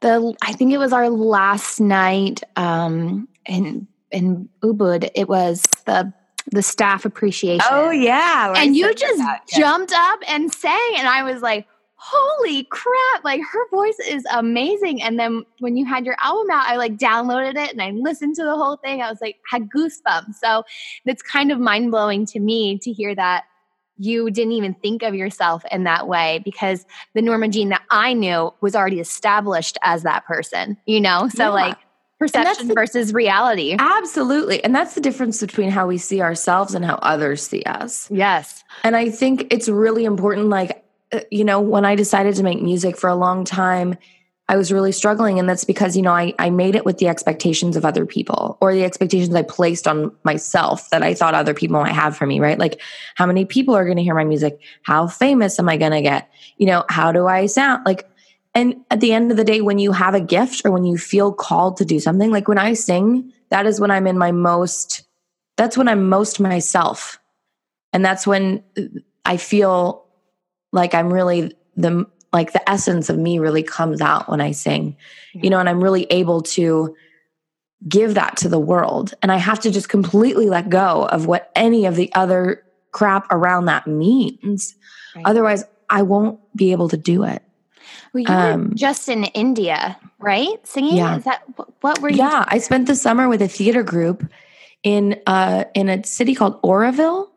the 0.00 0.34
I 0.42 0.52
think 0.52 0.70
it 0.70 0.78
was 0.78 0.92
our 0.92 1.08
last 1.08 1.80
night 1.80 2.42
um, 2.56 3.26
in 3.46 3.88
in 4.10 4.50
Ubud. 4.62 5.08
It 5.14 5.30
was 5.30 5.62
the 5.86 6.12
the 6.50 6.62
staff 6.62 7.06
appreciation. 7.06 7.66
Oh 7.70 7.90
yeah, 7.90 8.52
and 8.54 8.76
you 8.76 8.92
just 8.92 9.16
that, 9.16 9.44
yeah. 9.50 9.58
jumped 9.58 9.94
up 9.94 10.20
and 10.28 10.52
sang, 10.52 10.92
and 10.98 11.08
I 11.08 11.22
was 11.22 11.40
like, 11.40 11.66
"Holy 11.98 12.64
crap!" 12.64 13.24
Like 13.24 13.40
her 13.52 13.68
voice 13.70 13.98
is 14.08 14.24
amazing. 14.32 15.02
And 15.02 15.18
then 15.18 15.44
when 15.58 15.76
you 15.76 15.84
had 15.84 16.06
your 16.06 16.16
album 16.20 16.50
out, 16.50 16.66
I 16.66 16.76
like 16.76 16.96
downloaded 16.96 17.56
it 17.56 17.72
and 17.72 17.82
I 17.82 17.90
listened 17.90 18.36
to 18.36 18.44
the 18.44 18.56
whole 18.56 18.76
thing. 18.76 19.02
I 19.02 19.10
was 19.10 19.20
like, 19.20 19.36
had 19.50 19.68
goosebumps. 19.68 20.34
So 20.42 20.62
it's 21.04 21.22
kind 21.22 21.52
of 21.52 21.58
mind 21.58 21.90
blowing 21.90 22.24
to 22.26 22.40
me 22.40 22.78
to 22.78 22.92
hear 22.92 23.14
that 23.14 23.44
you 23.98 24.30
didn't 24.30 24.52
even 24.52 24.74
think 24.74 25.02
of 25.02 25.14
yourself 25.14 25.64
in 25.72 25.84
that 25.84 26.06
way 26.06 26.40
because 26.44 26.86
the 27.14 27.22
Norma 27.22 27.48
Jean 27.48 27.70
that 27.70 27.82
I 27.90 28.12
knew 28.14 28.54
was 28.60 28.76
already 28.76 29.00
established 29.00 29.76
as 29.82 30.04
that 30.04 30.24
person, 30.24 30.76
you 30.86 31.00
know? 31.00 31.28
So, 31.28 31.44
yeah. 31.44 31.48
like, 31.48 31.78
perception 32.18 32.68
the- 32.68 32.74
versus 32.74 33.12
reality. 33.12 33.76
Absolutely. 33.78 34.62
And 34.62 34.74
that's 34.74 34.94
the 34.94 35.00
difference 35.00 35.40
between 35.40 35.70
how 35.70 35.86
we 35.86 35.98
see 35.98 36.20
ourselves 36.20 36.74
and 36.74 36.84
how 36.84 36.96
others 37.02 37.42
see 37.46 37.62
us. 37.64 38.08
Yes. 38.10 38.62
And 38.84 38.96
I 38.96 39.10
think 39.10 39.52
it's 39.52 39.68
really 39.68 40.04
important. 40.04 40.48
Like, 40.48 40.84
Uh, 41.12 41.20
you 41.30 41.44
know, 41.44 41.60
when 41.60 41.84
I 41.84 41.94
decided 41.94 42.34
to 42.36 42.42
make 42.42 42.60
music 42.60 42.96
for 42.96 43.08
a 43.08 43.14
long 43.14 43.44
time, 43.44 43.96
I 44.50 44.56
was 44.56 44.72
really 44.72 44.92
struggling. 44.92 45.38
And 45.38 45.46
that's 45.46 45.64
because, 45.64 45.94
you 45.94 46.02
know, 46.02 46.12
I, 46.12 46.32
I 46.38 46.48
made 46.48 46.74
it 46.74 46.86
with 46.86 46.98
the 46.98 47.08
expectations 47.08 47.76
of 47.76 47.84
other 47.84 48.06
people 48.06 48.56
or 48.62 48.74
the 48.74 48.84
expectations 48.84 49.34
I 49.34 49.42
placed 49.42 49.86
on 49.86 50.10
myself 50.24 50.88
that 50.88 51.02
I 51.02 51.12
thought 51.12 51.34
other 51.34 51.52
people 51.52 51.80
might 51.80 51.92
have 51.92 52.16
for 52.16 52.26
me, 52.26 52.40
right? 52.40 52.58
Like, 52.58 52.80
how 53.14 53.26
many 53.26 53.44
people 53.44 53.74
are 53.74 53.84
going 53.84 53.98
to 53.98 54.02
hear 54.02 54.14
my 54.14 54.24
music? 54.24 54.58
How 54.82 55.06
famous 55.06 55.58
am 55.58 55.68
I 55.68 55.76
going 55.76 55.92
to 55.92 56.00
get? 56.00 56.30
You 56.56 56.66
know, 56.66 56.84
how 56.88 57.12
do 57.12 57.26
I 57.26 57.44
sound? 57.44 57.84
Like, 57.84 58.08
and 58.54 58.76
at 58.90 59.00
the 59.00 59.12
end 59.12 59.30
of 59.30 59.36
the 59.36 59.44
day, 59.44 59.60
when 59.60 59.78
you 59.78 59.92
have 59.92 60.14
a 60.14 60.20
gift 60.20 60.62
or 60.64 60.70
when 60.70 60.84
you 60.84 60.96
feel 60.96 61.30
called 61.30 61.76
to 61.76 61.84
do 61.84 62.00
something, 62.00 62.30
like 62.30 62.48
when 62.48 62.58
I 62.58 62.72
sing, 62.72 63.30
that 63.50 63.66
is 63.66 63.80
when 63.80 63.90
I'm 63.90 64.06
in 64.06 64.16
my 64.16 64.32
most, 64.32 65.02
that's 65.56 65.76
when 65.76 65.88
I'm 65.88 66.08
most 66.08 66.40
myself. 66.40 67.20
And 67.92 68.02
that's 68.02 68.26
when 68.26 68.64
uh, 68.78 68.82
I 69.26 69.36
feel 69.36 70.07
like 70.72 70.94
I'm 70.94 71.12
really 71.12 71.54
the, 71.76 72.06
like 72.32 72.52
the 72.52 72.68
essence 72.68 73.08
of 73.08 73.18
me 73.18 73.38
really 73.38 73.62
comes 73.62 74.00
out 74.00 74.28
when 74.28 74.40
I 74.40 74.52
sing, 74.52 74.96
you 75.32 75.50
know, 75.50 75.58
and 75.58 75.68
I'm 75.68 75.82
really 75.82 76.04
able 76.10 76.42
to 76.42 76.94
give 77.88 78.14
that 78.14 78.36
to 78.38 78.48
the 78.48 78.58
world. 78.58 79.14
And 79.22 79.30
I 79.30 79.36
have 79.36 79.60
to 79.60 79.70
just 79.70 79.88
completely 79.88 80.46
let 80.46 80.68
go 80.68 81.06
of 81.06 81.26
what 81.26 81.50
any 81.54 81.86
of 81.86 81.96
the 81.96 82.12
other 82.14 82.64
crap 82.92 83.26
around 83.30 83.66
that 83.66 83.86
means. 83.86 84.74
Right. 85.14 85.24
Otherwise, 85.26 85.64
I 85.88 86.02
won't 86.02 86.40
be 86.56 86.72
able 86.72 86.88
to 86.88 86.96
do 86.96 87.24
it. 87.24 87.42
Well, 88.12 88.22
you 88.22 88.28
were 88.28 88.52
Um, 88.52 88.72
just 88.74 89.08
in 89.08 89.24
India, 89.24 89.96
right? 90.18 90.66
Singing? 90.66 90.96
Yeah. 90.96 91.18
Is 91.18 91.24
that 91.24 91.42
what 91.80 92.00
were 92.00 92.10
you? 92.10 92.16
Yeah, 92.16 92.44
I 92.48 92.58
spent 92.58 92.86
the 92.86 92.94
summer 92.96 93.28
with 93.28 93.40
a 93.42 93.48
theater 93.48 93.82
group 93.82 94.28
in 94.82 95.20
uh 95.26 95.64
in 95.74 95.88
a 95.88 96.04
city 96.04 96.34
called 96.34 96.60
Auroville, 96.62 97.28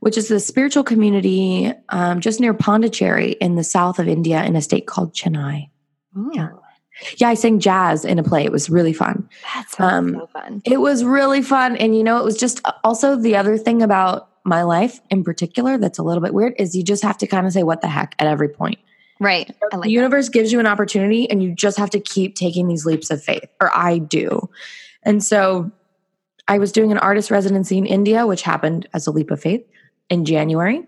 which 0.00 0.18
is 0.18 0.28
the 0.28 0.40
spiritual 0.40 0.82
community 0.82 1.72
um, 1.90 2.20
just 2.20 2.40
near 2.40 2.52
Pondicherry 2.52 3.32
in 3.32 3.54
the 3.54 3.64
south 3.64 3.98
of 3.98 4.08
India 4.08 4.42
in 4.44 4.56
a 4.56 4.62
state 4.62 4.86
called 4.86 5.14
Chennai. 5.14 5.70
Ooh, 6.18 6.30
Yeah. 6.34 6.48
Yeah, 7.16 7.28
I 7.30 7.34
sang 7.34 7.60
jazz 7.60 8.04
in 8.04 8.18
a 8.18 8.22
play. 8.22 8.44
It 8.44 8.52
was 8.52 8.68
really 8.68 8.92
fun. 8.92 9.26
That 9.54 9.70
sounds 9.70 9.92
Um, 9.92 10.14
so 10.20 10.26
fun. 10.26 10.62
It 10.66 10.80
was 10.82 11.02
really 11.02 11.40
fun. 11.40 11.76
And 11.76 11.96
you 11.96 12.04
know, 12.04 12.18
it 12.18 12.24
was 12.24 12.36
just 12.36 12.60
uh, 12.66 12.72
also 12.84 13.16
the 13.16 13.36
other 13.36 13.56
thing 13.56 13.82
about 13.82 14.28
my 14.44 14.62
life 14.62 15.00
in 15.10 15.22
particular 15.24 15.78
that's 15.78 15.98
a 15.98 16.02
little 16.02 16.22
bit 16.22 16.34
weird 16.34 16.54
is 16.58 16.74
you 16.74 16.82
just 16.82 17.02
have 17.02 17.16
to 17.18 17.26
kind 17.26 17.46
of 17.46 17.52
say 17.52 17.62
what 17.62 17.80
the 17.80 17.88
heck 17.88 18.14
at 18.18 18.26
every 18.26 18.48
point. 18.48 18.78
Right. 19.18 19.54
Like 19.72 19.82
the 19.82 19.90
universe 19.90 20.28
gives 20.28 20.50
you 20.50 20.60
an 20.60 20.66
opportunity 20.66 21.30
and 21.30 21.42
you 21.42 21.54
just 21.54 21.78
have 21.78 21.90
to 21.90 22.00
keep 22.00 22.36
taking 22.36 22.68
these 22.68 22.84
leaps 22.86 23.10
of 23.10 23.22
faith, 23.22 23.44
or 23.60 23.70
I 23.74 23.98
do. 23.98 24.48
And 25.02 25.22
so 25.22 25.70
I 26.48 26.58
was 26.58 26.72
doing 26.72 26.90
an 26.90 26.98
artist 26.98 27.30
residency 27.30 27.78
in 27.78 27.86
India, 27.86 28.26
which 28.26 28.42
happened 28.42 28.88
as 28.94 29.06
a 29.06 29.10
leap 29.10 29.30
of 29.30 29.40
faith 29.40 29.64
in 30.10 30.24
January. 30.24 30.84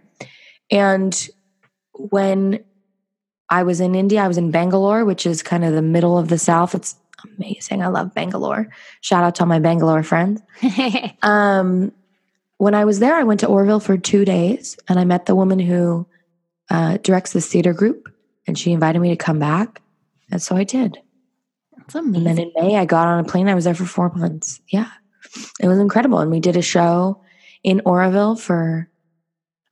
And 0.70 1.28
when 1.94 2.62
I 3.48 3.62
was 3.62 3.80
in 3.80 3.94
India, 3.94 4.20
I 4.20 4.28
was 4.28 4.38
in 4.38 4.50
Bangalore, 4.50 5.04
which 5.04 5.26
is 5.26 5.42
kind 5.42 5.64
of 5.64 5.72
the 5.72 5.82
middle 5.82 6.18
of 6.18 6.28
the 6.28 6.38
South. 6.38 6.74
It's 6.74 6.96
amazing. 7.37 7.82
I 7.82 7.88
love 7.88 8.14
Bangalore. 8.14 8.68
Shout 9.00 9.24
out 9.24 9.35
to 9.37 9.42
all 9.42 9.48
my 9.48 9.58
Bangalore 9.58 10.02
friends. 10.02 10.42
Um, 11.22 11.92
when 12.58 12.74
I 12.74 12.85
was 12.85 13.00
there, 13.00 13.16
I 13.16 13.24
went 13.24 13.40
to 13.40 13.46
Auroville 13.46 13.82
for 13.82 13.96
two 13.96 14.24
days 14.24 14.78
and 14.88 14.98
I 14.98 15.04
met 15.04 15.26
the 15.26 15.35
woman 15.35 15.58
who 15.58 16.06
uh, 16.70 16.98
directs 16.98 17.32
this 17.32 17.48
theater 17.48 17.72
group 17.72 18.08
and 18.46 18.56
she 18.56 18.72
invited 18.72 19.00
me 19.00 19.11
to 19.11 19.16
come 19.16 19.38
back. 19.38 19.82
And 20.30 20.40
so 20.40 20.56
I 20.56 20.62
did. 20.64 20.98
That's 21.76 21.94
And 21.96 22.14
then 22.24 22.38
in 22.38 22.52
May, 22.54 22.76
I 22.76 22.85
got 22.85 23.08
on 23.08 23.18
a 23.18 23.28
plane. 23.28 23.48
I 23.48 23.54
was 23.54 23.64
there 23.64 23.74
for 23.74 23.85
four 23.85 24.11
months. 24.11 24.61
Yeah. 24.68 24.90
It 25.61 25.66
was 25.66 25.78
incredible. 25.78 26.18
And 26.18 26.30
we 26.30 26.40
did 26.40 26.56
a 26.56 26.62
show 26.62 27.20
in 27.64 27.80
Auroville 27.80 28.40
for, 28.40 28.88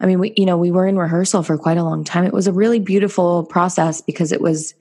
I 0.01 0.07
mean, 0.07 0.19
we, 0.19 0.33
you 0.37 0.47
know, 0.47 0.57
we 0.57 0.71
were 0.71 0.87
in 0.87 0.99
rehearsal 0.99 1.43
for 1.43 1.59
quite 1.59 1.77
a 1.77 1.85
long 1.85 2.05
time. 2.05 2.25
It 2.25 2.33
was 2.33 2.47
a 2.47 2.53
really 2.53 2.81
beautiful 2.81 3.45
process 3.45 4.01
because 4.01 4.33
it 4.33 4.41
was, 4.41 4.75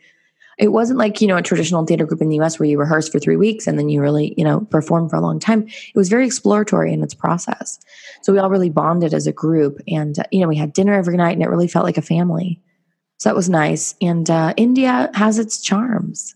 it 0.57 0.69
wasn't 0.69 0.99
like, 0.99 1.21
you 1.21 1.27
know, 1.27 1.37
a 1.37 1.41
traditional 1.41 1.85
theater 1.85 2.05
group 2.05 2.21
in 2.21 2.29
the 2.29 2.39
US 2.39 2.59
where 2.59 2.67
you 2.67 2.79
rehearse 2.79 3.09
for 3.09 3.19
three 3.19 3.35
weeks 3.35 3.67
and 3.67 3.77
then 3.77 3.89
you 3.89 4.01
really, 4.01 4.33
you 4.37 4.43
know, 4.43 4.61
perform 4.61 5.09
for 5.09 5.17
a 5.17 5.21
long 5.21 5.39
time. 5.39 5.67
It 5.67 5.95
was 5.95 6.09
very 6.09 6.25
exploratory 6.25 6.93
in 6.93 7.03
its 7.03 7.13
process. 7.13 7.79
So 8.21 8.31
we 8.31 8.39
all 8.39 8.49
really 8.49 8.69
bonded 8.69 9.13
as 9.13 9.27
a 9.27 9.33
group. 9.33 9.79
And, 9.87 10.17
uh, 10.19 10.23
you 10.31 10.39
know, 10.39 10.47
we 10.47 10.57
had 10.57 10.73
dinner 10.73 10.93
every 10.93 11.17
night 11.17 11.33
and 11.33 11.43
it 11.43 11.49
really 11.49 11.67
felt 11.67 11.85
like 11.85 11.97
a 11.97 12.01
family. 12.01 12.61
So 13.17 13.29
that 13.29 13.35
was 13.35 13.49
nice. 13.49 13.95
And 14.01 14.29
uh, 14.29 14.53
India 14.55 15.09
has 15.13 15.37
its 15.37 15.61
charms. 15.61 16.35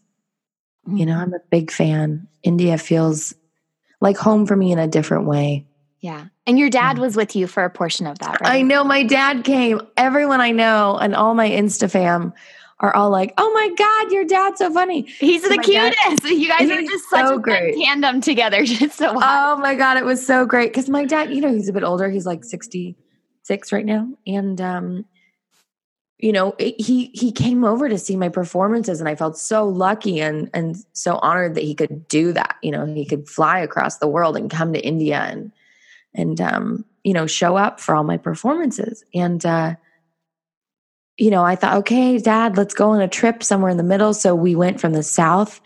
You 0.88 1.06
know, 1.06 1.18
I'm 1.18 1.34
a 1.34 1.40
big 1.50 1.72
fan. 1.72 2.28
India 2.44 2.78
feels 2.78 3.34
like 4.02 4.18
home 4.18 4.46
for 4.46 4.58
me 4.58 4.74
in 4.74 4.80
a 4.80 4.88
different 4.88 5.26
way. 5.26 5.66
Yeah. 6.02 6.26
And 6.46 6.60
your 6.60 6.70
dad 6.70 6.98
was 6.98 7.16
with 7.16 7.36
you 7.36 7.48
for 7.48 7.64
a 7.64 7.70
portion 7.70 8.06
of 8.06 8.20
that, 8.20 8.42
right? 8.42 8.52
I 8.56 8.62
know 8.64 8.84
my 8.84 9.04
dad 9.04 9.44
came. 9.46 9.80
Everyone 9.96 10.42
I 10.42 10.52
know 10.52 10.98
and 10.98 11.16
all 11.16 11.34
my 11.36 11.50
Insta 11.50 11.90
fam 11.90 12.34
are 12.82 12.94
all 12.94 13.10
like, 13.10 13.34
"Oh 13.38 13.50
my 13.54 13.70
god, 13.78 14.12
your 14.12 14.26
dad's 14.26 14.58
so 14.58 14.70
funny." 14.74 15.04
He's 15.20 15.42
So 15.44 15.48
the 15.50 15.56
my 15.56 15.64
dad- 15.64 15.96
cutest. 16.10 16.34
you 16.38 16.50
guys 16.50 16.70
are 16.70 16.82
just 16.82 17.10
such 17.10 17.28
so 17.28 17.36
a 17.36 17.40
great. 17.40 17.76
tandem 17.82 18.20
together. 18.20 18.66
Just 18.66 18.98
so 18.98 19.14
hot. 19.14 19.58
Oh 19.58 19.62
my 19.62 19.74
god, 19.76 19.96
it 19.98 20.04
was 20.04 20.26
so 20.26 20.46
great 20.46 20.74
cuz 20.74 20.90
my 20.90 21.06
dad, 21.06 21.34
you 21.34 21.40
know, 21.40 21.54
he's 21.54 21.70
a 21.70 21.74
bit 21.74 21.84
older. 21.84 22.10
He's 22.10 22.26
like 22.26 22.44
66 22.44 23.72
right 23.72 23.86
now 23.86 24.08
and 24.28 24.60
um 24.60 25.06
you 26.20 26.32
know, 26.34 26.56
it, 26.58 26.80
he 26.80 27.10
he 27.14 27.32
came 27.32 27.64
over 27.64 27.88
to 27.90 27.98
see 27.98 28.16
my 28.18 28.30
performances 28.30 29.00
and 29.00 29.08
I 29.10 29.16
felt 29.16 29.38
so 29.38 29.66
lucky 29.68 30.20
and 30.22 30.50
and 30.54 30.76
so 30.94 31.20
honored 31.22 31.56
that 31.56 31.64
he 31.64 31.74
could 31.76 32.06
do 32.10 32.34
that. 32.34 32.56
You 32.62 32.72
know, 32.72 32.86
he 32.86 33.06
could 33.06 33.30
fly 33.30 33.60
across 33.60 33.98
the 33.98 34.08
world 34.08 34.36
and 34.36 34.50
come 34.52 34.74
to 34.74 34.80
India 34.86 35.20
and 35.20 35.52
and 36.14 36.40
um 36.42 36.86
you 37.04 37.14
know, 37.14 37.28
show 37.28 37.58
up 37.58 37.80
for 37.80 37.96
all 37.96 38.04
my 38.04 38.18
performances. 38.18 39.04
And 39.14 39.46
uh 39.46 39.76
you 41.18 41.30
know, 41.30 41.44
I 41.44 41.56
thought, 41.56 41.78
okay, 41.78 42.18
dad, 42.18 42.58
let's 42.58 42.74
go 42.74 42.90
on 42.90 43.02
a 43.02 43.08
trip 43.08 43.44
somewhere 43.44 43.70
in 43.70 43.78
the 43.78 43.84
middle. 43.84 44.14
So 44.14 44.34
we 44.34 44.56
went 44.56 44.82
from 44.82 44.94
the 44.94 45.04
south, 45.04 45.62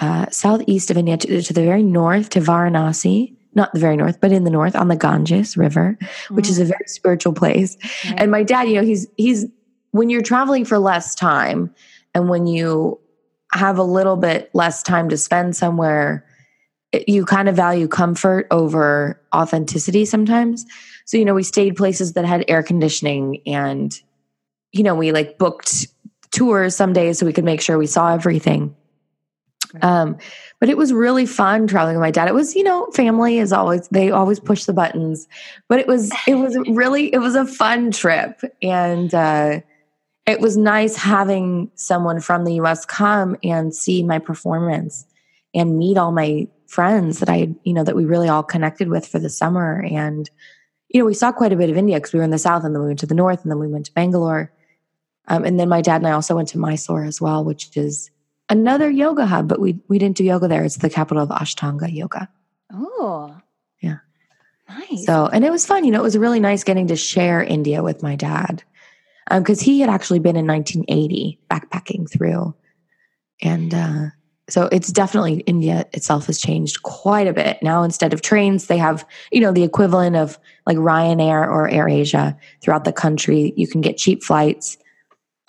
uh, 0.00 0.30
southeast 0.30 0.90
of 0.90 0.96
India 0.96 1.18
to, 1.18 1.42
to 1.42 1.52
the 1.52 1.62
very 1.62 1.82
north 1.82 2.30
to 2.30 2.40
Varanasi, 2.40 3.36
not 3.54 3.72
the 3.74 3.78
very 3.78 3.96
north, 3.96 4.20
but 4.20 4.32
in 4.32 4.44
the 4.44 4.50
north 4.50 4.74
on 4.74 4.88
the 4.88 4.96
Ganges 4.96 5.56
River, 5.56 5.98
which 6.30 6.48
is 6.48 6.58
a 6.58 6.64
very 6.64 6.86
spiritual 6.86 7.34
place. 7.34 7.76
Right. 8.06 8.22
And 8.22 8.30
my 8.30 8.42
dad, 8.42 8.68
you 8.68 8.74
know, 8.76 8.82
he's, 8.82 9.06
he's, 9.18 9.46
when 9.90 10.08
you're 10.08 10.22
traveling 10.22 10.64
for 10.64 10.78
less 10.78 11.14
time 11.14 11.74
and 12.14 12.30
when 12.30 12.46
you 12.46 12.98
have 13.52 13.76
a 13.76 13.82
little 13.82 14.16
bit 14.16 14.48
less 14.54 14.82
time 14.82 15.10
to 15.10 15.16
spend 15.18 15.56
somewhere, 15.56 16.24
you 16.92 17.24
kind 17.24 17.48
of 17.48 17.56
value 17.56 17.88
comfort 17.88 18.46
over 18.50 19.20
authenticity 19.34 20.04
sometimes. 20.04 20.66
So, 21.04 21.16
you 21.16 21.24
know, 21.24 21.34
we 21.34 21.42
stayed 21.42 21.76
places 21.76 22.14
that 22.14 22.24
had 22.24 22.44
air 22.48 22.62
conditioning 22.62 23.42
and, 23.46 23.98
you 24.72 24.82
know, 24.82 24.94
we 24.94 25.12
like 25.12 25.38
booked 25.38 25.86
tours 26.30 26.76
some 26.76 26.92
days 26.92 27.18
so 27.18 27.26
we 27.26 27.32
could 27.32 27.44
make 27.44 27.60
sure 27.60 27.78
we 27.78 27.86
saw 27.86 28.12
everything. 28.12 28.74
Right. 29.74 29.84
Um, 29.84 30.18
but 30.58 30.68
it 30.68 30.76
was 30.76 30.92
really 30.92 31.26
fun 31.26 31.66
traveling 31.66 31.96
with 31.96 32.02
my 32.02 32.10
dad. 32.10 32.28
It 32.28 32.34
was, 32.34 32.56
you 32.56 32.64
know, 32.64 32.86
family 32.92 33.38
is 33.38 33.52
always 33.52 33.86
they 33.88 34.10
always 34.10 34.40
push 34.40 34.64
the 34.64 34.72
buttons, 34.72 35.28
but 35.68 35.78
it 35.78 35.86
was 35.86 36.10
it 36.26 36.34
was 36.34 36.56
really 36.68 37.12
it 37.12 37.18
was 37.18 37.36
a 37.36 37.46
fun 37.46 37.92
trip, 37.92 38.40
and 38.62 39.14
uh, 39.14 39.60
it 40.26 40.40
was 40.40 40.56
nice 40.56 40.96
having 40.96 41.70
someone 41.76 42.20
from 42.20 42.44
the 42.44 42.54
U.S. 42.54 42.84
come 42.84 43.36
and 43.44 43.72
see 43.72 44.02
my 44.02 44.18
performance 44.18 45.06
and 45.54 45.78
meet 45.78 45.96
all 45.96 46.10
my 46.10 46.48
friends 46.70 47.18
that 47.18 47.28
I, 47.28 47.48
you 47.64 47.72
know, 47.72 47.82
that 47.82 47.96
we 47.96 48.04
really 48.04 48.28
all 48.28 48.44
connected 48.44 48.88
with 48.88 49.04
for 49.04 49.18
the 49.18 49.28
summer. 49.28 49.84
And 49.90 50.30
you 50.88 51.00
know, 51.00 51.04
we 51.04 51.14
saw 51.14 51.32
quite 51.32 51.52
a 51.52 51.56
bit 51.56 51.68
of 51.68 51.76
India 51.76 51.96
because 51.96 52.12
we 52.12 52.18
were 52.18 52.24
in 52.24 52.30
the 52.30 52.38
south, 52.38 52.64
and 52.64 52.74
then 52.74 52.80
we 52.80 52.88
went 52.88 53.00
to 53.00 53.06
the 53.06 53.14
north, 53.14 53.42
and 53.42 53.50
then 53.50 53.58
we 53.58 53.68
went 53.68 53.86
to 53.86 53.92
Bangalore. 53.92 54.52
Um, 55.26 55.44
and 55.44 55.58
then 55.58 55.68
my 55.68 55.82
dad 55.82 55.96
and 55.96 56.06
I 56.06 56.12
also 56.12 56.34
went 56.34 56.48
to 56.48 56.58
Mysore 56.58 57.04
as 57.04 57.20
well, 57.20 57.44
which 57.44 57.76
is 57.76 58.10
another 58.48 58.88
yoga 58.88 59.26
hub, 59.26 59.48
but 59.48 59.60
we 59.60 59.78
we 59.88 59.98
didn't 59.98 60.16
do 60.16 60.24
yoga 60.24 60.48
there. 60.48 60.64
It's 60.64 60.78
the 60.78 60.90
capital 60.90 61.22
of 61.22 61.28
Ashtanga 61.28 61.92
yoga. 61.92 62.28
Oh. 62.72 63.36
Yeah. 63.80 63.98
Nice. 64.68 65.06
So, 65.06 65.26
and 65.26 65.44
it 65.44 65.50
was 65.50 65.66
fun. 65.66 65.84
You 65.84 65.90
know, 65.90 66.00
it 66.00 66.04
was 66.04 66.18
really 66.18 66.40
nice 66.40 66.64
getting 66.64 66.86
to 66.88 66.96
share 66.96 67.42
India 67.42 67.82
with 67.82 68.02
my 68.02 68.14
dad 68.14 68.62
because 69.28 69.60
he 69.60 69.80
had 69.80 69.90
actually 69.90 70.20
been 70.20 70.36
in 70.36 70.46
1980 70.46 71.40
backpacking 71.50 72.10
through, 72.10 72.54
and 73.42 73.74
uh, 73.74 74.06
so 74.50 74.68
it's 74.72 74.92
definitely 74.92 75.40
India 75.40 75.86
itself 75.92 76.26
has 76.26 76.38
changed 76.40 76.82
quite 76.82 77.26
a 77.26 77.32
bit 77.32 77.62
now. 77.62 77.82
Instead 77.82 78.12
of 78.12 78.22
trains, 78.22 78.66
they 78.66 78.78
have 78.78 79.06
you 79.30 79.40
know 79.40 79.52
the 79.52 79.62
equivalent 79.62 80.16
of 80.16 80.38
like 80.66 80.76
Ryanair 80.76 81.46
or 81.48 81.68
AirAsia 81.68 82.36
throughout 82.60 82.84
the 82.84 82.92
country. 82.92 83.52
You 83.56 83.66
can 83.66 83.80
get 83.80 83.96
cheap 83.96 84.22
flights 84.22 84.76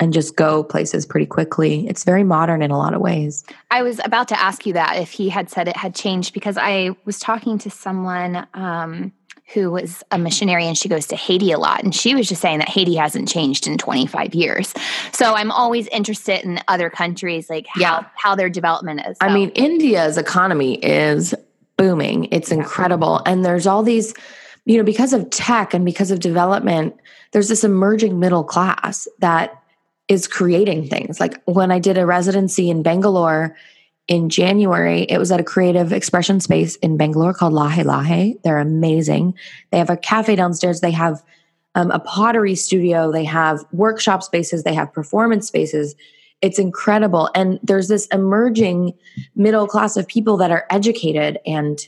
and 0.01 0.11
just 0.11 0.35
go 0.35 0.63
places 0.63 1.05
pretty 1.05 1.27
quickly. 1.27 1.87
It's 1.87 2.03
very 2.03 2.23
modern 2.23 2.63
in 2.63 2.71
a 2.71 2.77
lot 2.77 2.95
of 2.95 3.01
ways. 3.01 3.43
I 3.69 3.83
was 3.83 4.01
about 4.03 4.27
to 4.29 4.39
ask 4.39 4.65
you 4.65 4.73
that 4.73 4.97
if 4.97 5.11
he 5.11 5.29
had 5.29 5.49
said 5.49 5.67
it 5.67 5.77
had 5.77 5.93
changed 5.93 6.33
because 6.33 6.57
I 6.57 6.95
was 7.05 7.19
talking 7.19 7.59
to 7.59 7.69
someone 7.69 8.47
um, 8.55 9.13
who 9.53 9.71
was 9.71 10.03
a 10.11 10.17
missionary 10.17 10.65
and 10.65 10.77
she 10.77 10.87
goes 10.87 11.07
to 11.07 11.15
Haiti 11.15 11.51
a 11.51 11.57
lot. 11.57 11.83
And 11.83 11.93
she 11.93 12.15
was 12.15 12.27
just 12.27 12.41
saying 12.41 12.59
that 12.59 12.69
Haiti 12.69 12.95
hasn't 12.95 13.27
changed 13.27 13.67
in 13.67 13.77
25 13.77 14.33
years. 14.33 14.73
So 15.11 15.33
I'm 15.33 15.51
always 15.51 15.87
interested 15.87 16.43
in 16.45 16.59
other 16.67 16.89
countries, 16.89 17.49
like 17.49 17.67
how, 17.67 17.81
Yeah. 17.81 18.03
how 18.15 18.35
their 18.35 18.49
development 18.49 19.01
is. 19.07 19.17
I 19.19 19.33
mean, 19.33 19.49
India's 19.49 20.17
economy 20.17 20.75
is 20.75 21.33
booming. 21.77 22.27
It's 22.31 22.51
incredible. 22.51 23.21
And 23.25 23.43
there's 23.43 23.67
all 23.67 23.83
these, 23.83 24.13
you 24.65 24.77
know, 24.77 24.83
because 24.83 25.13
of 25.13 25.29
tech 25.29 25.73
and 25.73 25.83
because 25.83 26.11
of 26.11 26.19
development, 26.19 26.95
there's 27.31 27.49
this 27.49 27.63
emerging 27.63 28.19
middle 28.19 28.43
class 28.43 29.07
that 29.19 29.61
is 30.07 30.27
creating 30.27 30.87
things. 30.87 31.19
Like 31.19 31.41
when 31.45 31.71
I 31.71 31.79
did 31.79 31.97
a 31.97 32.05
residency 32.05 32.69
in 32.69 32.83
Bangalore 32.83 33.55
in 34.11 34.27
January, 34.27 35.03
it 35.03 35.19
was 35.19 35.31
at 35.31 35.39
a 35.39 35.43
creative 35.43 35.93
expression 35.93 36.41
space 36.41 36.75
in 36.75 36.97
Bangalore 36.97 37.33
called 37.33 37.53
Lahe 37.53 37.85
Lahe. 37.85 38.35
They're 38.43 38.59
amazing. 38.59 39.33
They 39.71 39.77
have 39.77 39.89
a 39.89 39.95
cafe 39.95 40.35
downstairs. 40.35 40.81
They 40.81 40.91
have 40.91 41.23
um, 41.75 41.91
a 41.91 41.99
pottery 41.99 42.55
studio. 42.55 43.09
They 43.09 43.23
have 43.23 43.63
workshop 43.71 44.21
spaces. 44.21 44.63
They 44.63 44.73
have 44.73 44.91
performance 44.91 45.47
spaces. 45.47 45.95
It's 46.41 46.59
incredible. 46.59 47.29
And 47.35 47.57
there's 47.63 47.87
this 47.87 48.07
emerging 48.07 48.93
middle 49.37 49.65
class 49.65 49.95
of 49.95 50.09
people 50.09 50.35
that 50.37 50.51
are 50.51 50.65
educated 50.69 51.39
and 51.45 51.79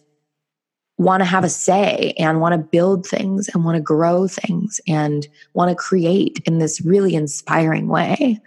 want 0.97 1.19
to 1.19 1.25
have 1.25 1.43
a 1.43 1.49
say 1.49 2.13
and 2.17 2.39
want 2.39 2.53
to 2.53 2.57
build 2.57 3.05
things 3.05 3.49
and 3.49 3.65
want 3.65 3.75
to 3.75 3.81
grow 3.81 4.29
things 4.29 4.79
and 4.87 5.27
want 5.55 5.71
to 5.71 5.75
create 5.75 6.41
in 6.45 6.59
this 6.59 6.79
really 6.85 7.15
inspiring 7.15 7.89
way 7.89 8.39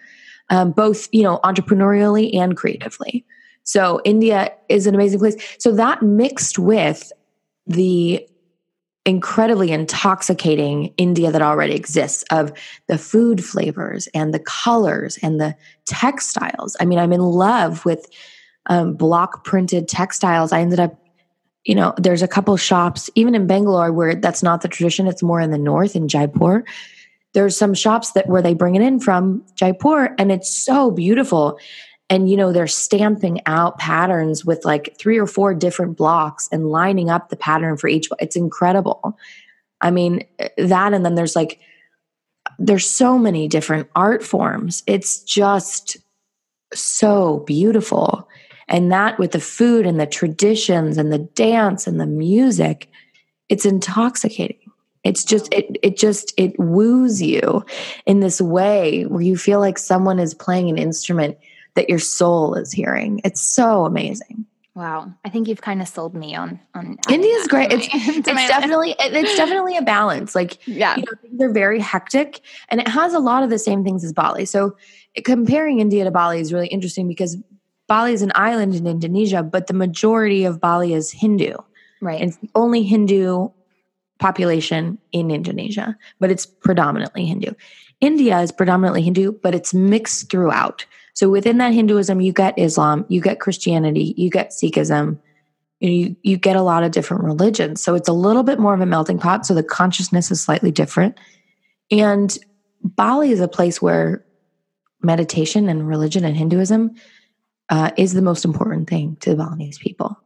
um, 0.48 0.70
both 0.70 1.08
you 1.12 1.24
know 1.24 1.40
entrepreneurially 1.42 2.32
and 2.36 2.56
creatively 2.56 3.26
so 3.66 4.00
india 4.04 4.50
is 4.70 4.86
an 4.86 4.94
amazing 4.94 5.18
place 5.18 5.36
so 5.58 5.70
that 5.70 6.02
mixed 6.02 6.58
with 6.58 7.12
the 7.66 8.26
incredibly 9.06 9.70
intoxicating 9.70 10.92
India 10.98 11.30
that 11.30 11.40
already 11.40 11.74
exists 11.74 12.24
of 12.32 12.52
the 12.88 12.98
food 12.98 13.42
flavors 13.42 14.08
and 14.12 14.34
the 14.34 14.40
colors 14.40 15.16
and 15.22 15.40
the 15.40 15.54
textiles. 15.86 16.76
I 16.80 16.84
mean, 16.84 16.98
I'm 16.98 17.12
in 17.12 17.20
love 17.20 17.84
with 17.84 18.06
um, 18.66 18.94
block 18.94 19.44
printed 19.44 19.86
textiles. 19.86 20.52
I 20.52 20.60
ended 20.60 20.80
up, 20.80 21.00
you 21.64 21.74
know, 21.74 21.94
there's 21.96 22.22
a 22.22 22.28
couple 22.28 22.56
shops, 22.56 23.08
even 23.14 23.36
in 23.36 23.46
Bangalore, 23.46 23.92
where 23.92 24.16
that's 24.16 24.42
not 24.42 24.60
the 24.62 24.68
tradition. 24.68 25.06
It's 25.06 25.22
more 25.22 25.40
in 25.40 25.52
the 25.52 25.58
north 25.58 25.94
in 25.94 26.08
Jaipur. 26.08 26.64
There's 27.32 27.56
some 27.56 27.74
shops 27.74 28.12
that 28.12 28.28
where 28.28 28.42
they 28.42 28.54
bring 28.54 28.74
it 28.74 28.82
in 28.82 28.98
from 28.98 29.44
Jaipur, 29.54 30.14
and 30.18 30.32
it's 30.32 30.52
so 30.52 30.90
beautiful. 30.90 31.58
And 32.08 32.30
you 32.30 32.36
know, 32.36 32.52
they're 32.52 32.66
stamping 32.66 33.40
out 33.46 33.78
patterns 33.78 34.44
with 34.44 34.64
like 34.64 34.96
three 34.98 35.18
or 35.18 35.26
four 35.26 35.54
different 35.54 35.96
blocks 35.96 36.48
and 36.52 36.70
lining 36.70 37.10
up 37.10 37.28
the 37.28 37.36
pattern 37.36 37.76
for 37.76 37.88
each. 37.88 38.08
It's 38.20 38.36
incredible. 38.36 39.18
I 39.80 39.90
mean, 39.90 40.24
that, 40.56 40.94
and 40.94 41.04
then 41.04 41.16
there's 41.16 41.36
like, 41.36 41.60
there's 42.58 42.88
so 42.88 43.18
many 43.18 43.48
different 43.48 43.88
art 43.96 44.22
forms. 44.22 44.82
It's 44.86 45.20
just 45.22 45.96
so 46.72 47.40
beautiful. 47.40 48.28
And 48.68 48.90
that 48.92 49.18
with 49.18 49.32
the 49.32 49.40
food 49.40 49.86
and 49.86 50.00
the 50.00 50.06
traditions 50.06 50.98
and 50.98 51.12
the 51.12 51.18
dance 51.18 51.86
and 51.86 52.00
the 52.00 52.06
music, 52.06 52.88
it's 53.48 53.64
intoxicating. 53.64 54.58
It's 55.04 55.22
just 55.22 55.52
it 55.54 55.76
it 55.84 55.96
just 55.96 56.34
it 56.36 56.58
woos 56.58 57.22
you 57.22 57.64
in 58.06 58.18
this 58.18 58.40
way 58.40 59.04
where 59.04 59.22
you 59.22 59.36
feel 59.36 59.60
like 59.60 59.78
someone 59.78 60.18
is 60.18 60.34
playing 60.34 60.68
an 60.68 60.78
instrument 60.78 61.38
that 61.76 61.88
your 61.88 61.98
soul 62.00 62.54
is 62.54 62.72
hearing. 62.72 63.20
It's 63.24 63.40
so 63.40 63.84
amazing. 63.86 64.44
wow. 64.74 65.10
I 65.24 65.30
think 65.30 65.48
you've 65.48 65.62
kind 65.62 65.80
of 65.80 65.88
sold 65.88 66.14
me 66.14 66.34
on, 66.36 66.60
on 66.74 66.98
India's 67.08 67.46
great. 67.46 67.72
It's, 67.72 67.88
it's 67.94 68.28
definitely 68.48 68.90
it- 68.98 69.14
it's 69.14 69.36
definitely 69.36 69.76
a 69.76 69.82
balance. 69.82 70.34
Like 70.34 70.58
yeah. 70.66 70.96
you 70.96 71.02
know, 71.04 71.16
things 71.22 71.40
are 71.40 71.52
very 71.52 71.80
hectic 71.80 72.40
and 72.68 72.80
it 72.80 72.88
has 72.88 73.14
a 73.14 73.18
lot 73.20 73.42
of 73.42 73.48
the 73.48 73.58
same 73.58 73.84
things 73.84 74.04
as 74.04 74.12
Bali. 74.12 74.44
So 74.44 74.76
comparing 75.24 75.80
India 75.80 76.04
to 76.04 76.10
Bali 76.10 76.40
is 76.40 76.52
really 76.52 76.68
interesting 76.68 77.08
because 77.08 77.38
Bali 77.88 78.12
is 78.12 78.20
an 78.22 78.32
island 78.34 78.74
in 78.74 78.86
Indonesia, 78.86 79.42
but 79.42 79.68
the 79.68 79.72
majority 79.74 80.44
of 80.44 80.60
Bali 80.60 80.92
is 80.92 81.10
Hindu. 81.12 81.54
Right. 82.02 82.20
And 82.20 82.30
it's 82.30 82.38
the 82.38 82.50
only 82.54 82.82
Hindu 82.82 83.48
population 84.18 84.98
in 85.12 85.30
Indonesia, 85.30 85.96
but 86.20 86.30
it's 86.30 86.44
predominantly 86.46 87.24
Hindu. 87.26 87.52
India 88.00 88.40
is 88.40 88.52
predominantly 88.52 89.02
Hindu, 89.02 89.32
but 89.42 89.54
it's 89.54 89.72
mixed 89.72 90.30
throughout. 90.30 90.84
So 91.16 91.30
within 91.30 91.56
that 91.58 91.72
Hinduism, 91.72 92.20
you 92.20 92.30
get 92.30 92.58
Islam, 92.58 93.06
you 93.08 93.22
get 93.22 93.40
Christianity, 93.40 94.12
you 94.18 94.28
get 94.28 94.50
Sikhism, 94.50 95.18
you, 95.80 96.14
you 96.22 96.36
get 96.36 96.56
a 96.56 96.62
lot 96.62 96.84
of 96.84 96.92
different 96.92 97.24
religions. 97.24 97.82
So 97.82 97.94
it's 97.94 98.08
a 98.08 98.12
little 98.12 98.42
bit 98.42 98.58
more 98.58 98.74
of 98.74 98.82
a 98.82 98.86
melting 98.86 99.18
pot. 99.18 99.46
So 99.46 99.54
the 99.54 99.62
consciousness 99.62 100.30
is 100.30 100.42
slightly 100.42 100.70
different. 100.70 101.16
And 101.90 102.36
Bali 102.84 103.30
is 103.30 103.40
a 103.40 103.48
place 103.48 103.80
where 103.80 104.26
meditation 105.00 105.70
and 105.70 105.88
religion 105.88 106.22
and 106.22 106.36
Hinduism 106.36 106.94
uh, 107.70 107.92
is 107.96 108.12
the 108.12 108.20
most 108.20 108.44
important 108.44 108.86
thing 108.86 109.16
to 109.20 109.30
the 109.30 109.36
Balinese 109.36 109.78
people. 109.78 110.20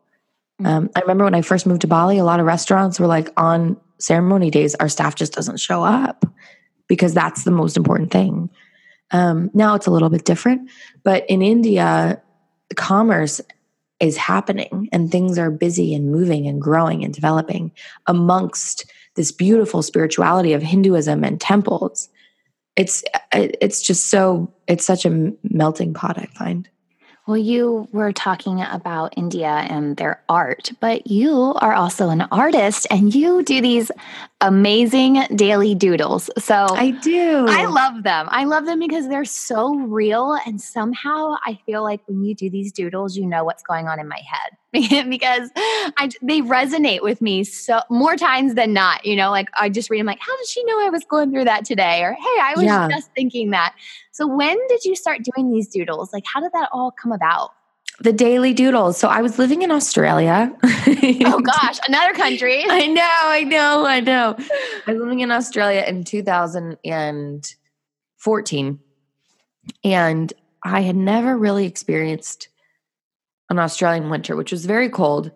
Um, 0.65 0.91
I 0.97 1.01
remember 1.03 1.23
when 1.23 1.37
I 1.37 1.43
first 1.43 1.67
moved 1.67 1.83
to 1.83 1.87
Bali, 1.87 2.19
a 2.19 2.25
lot 2.25 2.41
of 2.41 2.47
restaurants 2.47 2.99
were 2.99 3.07
like 3.07 3.29
on 3.37 3.77
ceremony 3.99 4.51
days, 4.51 4.75
our 4.75 4.89
staff 4.89 5.15
just 5.15 5.35
doesn't 5.35 5.61
show 5.61 5.85
up 5.85 6.27
because 6.89 7.15
that's 7.15 7.45
the 7.45 7.53
most 7.53 7.77
important 7.77 8.11
thing. 8.11 8.51
Um, 9.13 9.51
now 9.55 9.75
it's 9.75 9.87
a 9.87 9.91
little 9.91 10.11
bit 10.11 10.25
different, 10.25 10.71
but 11.03 11.25
in 11.29 11.43
India, 11.43 12.23
commerce 12.77 13.41
is 14.01 14.17
happening 14.17 14.89
and 14.93 15.11
things 15.11 15.39
are 15.39 15.51
busy 15.51 15.95
and 15.95 16.11
moving 16.11 16.47
and 16.47 16.61
growing 16.61 17.05
and 17.05 17.13
developing 17.13 17.71
amongst 18.07 18.91
this 19.15 19.31
beautiful 19.31 19.83
spirituality 19.83 20.53
of 20.53 20.63
Hinduism 20.63 21.25
and 21.25 21.41
temples. 21.41 22.09
It's 22.77 23.05
it's 23.33 23.83
just 23.83 24.09
so 24.09 24.53
it's 24.67 24.87
such 24.87 25.05
a 25.05 25.33
melting 25.43 25.93
pot. 25.93 26.19
I 26.19 26.27
find. 26.27 26.69
Well, 27.27 27.37
you 27.37 27.87
were 27.93 28.13
talking 28.13 28.63
about 28.63 29.15
India 29.17 29.47
and 29.47 29.97
their 29.97 30.23
art, 30.29 30.73
but 30.81 31.07
you 31.07 31.55
are 31.61 31.75
also 31.75 32.09
an 32.09 32.23
artist 32.33 32.87
and 32.91 33.15
you 33.15 33.43
do 33.43 33.61
these 33.61 33.91
amazing 34.41 35.23
daily 35.37 35.75
doodles. 35.75 36.31
So 36.39 36.55
I 36.55 36.91
do. 36.91 37.47
I 37.49 37.67
love 37.67 38.03
them. 38.03 38.27
I 38.31 38.45
love 38.45 38.65
them 38.65 38.79
because 38.79 39.09
they're 39.09 39.25
so 39.25 39.75
real. 39.75 40.39
And 40.47 40.61
somehow 40.61 41.35
I 41.47 41.59
feel 41.67 41.83
like 41.83 42.01
when 42.07 42.23
you 42.25 42.35
do 42.35 42.49
these 42.49 42.73
doodles, 42.73 43.17
you 43.17 43.27
know 43.27 43.45
what's 43.45 43.63
going 43.63 43.87
on 43.89 44.01
in 44.01 44.09
my 44.09 44.21
head 44.73 45.07
because 45.11 45.51
I, 45.57 46.11
they 46.23 46.41
resonate 46.41 47.03
with 47.03 47.21
me 47.21 47.45
so 47.45 47.81
more 47.91 48.17
times 48.17 48.55
than 48.55 48.73
not. 48.73 49.05
You 49.05 49.17
know, 49.17 49.31
like 49.31 49.49
I 49.59 49.69
just 49.69 49.91
read 49.91 50.01
them 50.01 50.07
like, 50.07 50.21
how 50.21 50.37
did 50.37 50.47
she 50.47 50.65
know 50.65 50.81
I 50.87 50.91
was 50.91 51.05
going 51.05 51.31
through 51.31 51.45
that 51.45 51.65
today? 51.65 52.03
Or, 52.03 52.13
hey, 52.13 52.41
I 52.43 52.55
was 52.57 52.65
Yeah. 52.65 52.89
just 52.91 53.11
thinking 53.15 53.51
that. 53.51 53.75
So 54.13 54.27
when 54.27 54.57
did 54.69 54.85
you 54.85 54.97
start 54.97 55.21
doing 55.35 55.51
these 55.53 55.69
doodles? 55.69 56.13
Like, 56.13 56.25
how 56.33 56.41
did 56.41 56.53
that 56.53 56.69
all 56.73 56.91
come 56.93 57.13
about? 57.13 57.51
The 58.01 58.13
daily 58.13 58.53
doodles. 58.55 58.97
So 58.97 59.09
I 59.09 59.23
was 59.23 59.39
living 59.39 59.63
in 59.63 59.71
Australia. 59.71 60.53
Oh 60.63 61.41
gosh, 61.45 61.79
another 61.87 62.13
country. 62.15 62.65
I 62.69 62.87
know, 62.87 63.03
I 63.05 63.45
know, 63.45 63.87
I 63.87 64.01
know. 64.01 64.35
I 64.87 64.93
was 64.93 65.01
living 65.01 65.21
in 65.21 65.31
Australia 65.31 65.85
in 65.87 66.03
2014. 66.05 68.79
And 69.85 70.33
I 70.65 70.81
had 70.81 70.97
never 70.97 71.37
really 71.37 71.67
experienced 71.67 72.49
an 73.51 73.59
Australian 73.59 74.09
winter, 74.11 74.35
which 74.35 74.53
was 74.53 74.65
very 74.65 74.89
cold. 74.89 75.31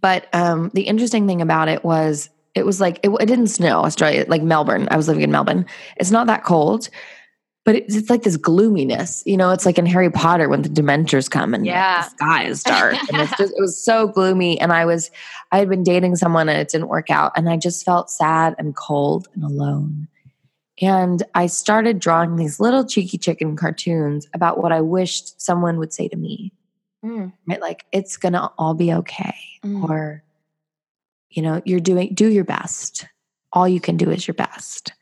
But 0.00 0.28
um, 0.32 0.70
the 0.74 0.82
interesting 0.82 1.26
thing 1.26 1.42
about 1.42 1.68
it 1.68 1.84
was 1.84 2.30
it 2.54 2.66
was 2.66 2.80
like, 2.80 3.00
it, 3.02 3.08
it 3.08 3.26
didn't 3.26 3.48
snow, 3.48 3.80
Australia, 3.80 4.24
like 4.28 4.42
Melbourne. 4.42 4.88
I 4.90 4.96
was 4.96 5.08
living 5.08 5.22
in 5.22 5.30
Melbourne. 5.30 5.66
It's 5.96 6.10
not 6.10 6.26
that 6.26 6.44
cold. 6.44 6.88
But 7.64 7.76
it's, 7.76 7.94
it's 7.94 8.10
like 8.10 8.22
this 8.24 8.36
gloominess, 8.36 9.22
you 9.24 9.36
know. 9.36 9.50
It's 9.52 9.64
like 9.64 9.78
in 9.78 9.86
Harry 9.86 10.10
Potter 10.10 10.48
when 10.48 10.62
the 10.62 10.68
Dementors 10.68 11.30
come 11.30 11.54
and 11.54 11.64
Yeah. 11.64 12.02
the 12.02 12.10
sky 12.10 12.44
is 12.44 12.62
dark, 12.64 12.94
and 13.12 13.22
it's 13.22 13.36
just 13.38 13.52
it 13.56 13.60
was 13.60 13.82
so 13.82 14.08
gloomy. 14.08 14.60
And 14.60 14.72
I 14.72 14.84
was 14.84 15.10
I 15.52 15.58
had 15.58 15.68
been 15.68 15.84
dating 15.84 16.16
someone 16.16 16.48
and 16.48 16.58
it 16.58 16.68
didn't 16.70 16.88
work 16.88 17.08
out. 17.10 17.30
And 17.36 17.48
I 17.48 17.56
just 17.56 17.84
felt 17.84 18.10
sad 18.10 18.56
and 18.58 18.74
cold 18.74 19.28
and 19.34 19.44
alone. 19.44 20.08
And 20.80 21.22
I 21.34 21.46
started 21.46 22.00
drawing 22.00 22.34
these 22.34 22.58
little 22.58 22.84
cheeky 22.84 23.16
chicken 23.18 23.54
cartoons 23.54 24.26
about 24.34 24.60
what 24.60 24.72
I 24.72 24.80
wished 24.80 25.40
someone 25.40 25.78
would 25.78 25.92
say 25.92 26.08
to 26.08 26.16
me. 26.16 26.52
Mm, 27.04 27.32
Right? 27.46 27.60
Like, 27.60 27.84
it's 27.92 28.16
going 28.16 28.32
to 28.32 28.50
all 28.58 28.74
be 28.74 28.92
okay. 28.92 29.34
mm. 29.64 29.88
Or, 29.88 30.24
you 31.30 31.42
know, 31.42 31.62
you're 31.64 31.78
doing, 31.78 32.14
do 32.14 32.28
your 32.28 32.44
best. 32.44 33.06
All 33.52 33.68
you 33.68 33.80
can 33.80 33.96
do 33.96 34.10
is 34.10 34.26
your 34.26 34.34
best. 34.34 34.92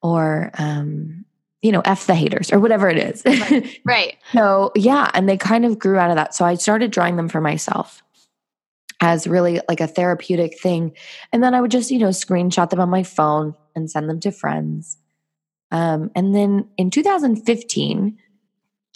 Or, 0.00 0.50
um, 0.58 1.24
you 1.64 1.72
know, 1.72 1.80
F 1.86 2.06
the 2.06 2.14
haters 2.14 2.52
or 2.52 2.60
whatever 2.60 2.90
it 2.90 2.98
is. 2.98 3.24
right. 3.86 4.18
So, 4.34 4.70
yeah, 4.76 5.10
and 5.14 5.26
they 5.26 5.38
kind 5.38 5.64
of 5.64 5.78
grew 5.78 5.96
out 5.96 6.10
of 6.10 6.16
that. 6.16 6.34
So 6.34 6.44
I 6.44 6.56
started 6.56 6.90
drawing 6.90 7.16
them 7.16 7.26
for 7.26 7.40
myself 7.40 8.02
as 9.00 9.26
really 9.26 9.62
like 9.66 9.80
a 9.80 9.86
therapeutic 9.86 10.60
thing. 10.60 10.92
And 11.32 11.42
then 11.42 11.54
I 11.54 11.62
would 11.62 11.70
just, 11.70 11.90
you 11.90 11.98
know, 11.98 12.10
screenshot 12.10 12.68
them 12.68 12.80
on 12.80 12.90
my 12.90 13.02
phone 13.02 13.54
and 13.74 13.90
send 13.90 14.10
them 14.10 14.20
to 14.20 14.30
friends. 14.30 14.98
Um, 15.70 16.10
and 16.14 16.34
then 16.34 16.68
in 16.76 16.90
2015, 16.90 18.18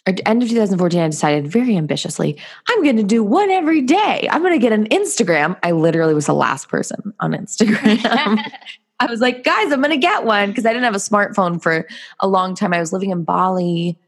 at 0.05 0.17
the 0.19 0.29
end 0.29 0.43
of 0.43 0.51
2014, 0.51 1.01
I 1.01 1.09
decided 1.09 1.51
very 1.51 1.75
ambitiously, 1.75 2.39
I'm 2.69 2.83
going 2.83 2.99
to 2.99 3.03
do 3.03 3.25
one 3.25 3.49
every 3.49 3.81
day. 3.81 4.29
I'm 4.31 4.43
going 4.43 4.53
to 4.53 4.59
get 4.59 4.73
an 4.73 4.89
Instagram. 4.89 5.57
I 5.63 5.71
literally 5.71 6.13
was 6.13 6.27
the 6.27 6.35
last 6.35 6.69
person 6.69 7.15
on 7.19 7.33
Instagram. 7.33 8.43
I 9.01 9.07
was 9.07 9.21
like, 9.21 9.45
guys, 9.45 9.73
I'm 9.73 9.81
going 9.81 9.91
to 9.91 9.97
get 9.97 10.25
one 10.25 10.49
because 10.49 10.67
I 10.67 10.71
didn't 10.71 10.85
have 10.85 10.95
a 10.95 10.99
smartphone 10.99 11.63
for 11.63 11.87
a 12.21 12.29
long 12.29 12.55
time. 12.55 12.73
I 12.73 12.81
was 12.81 12.93
living 12.93 13.11
in 13.11 13.23
Bali 13.23 13.99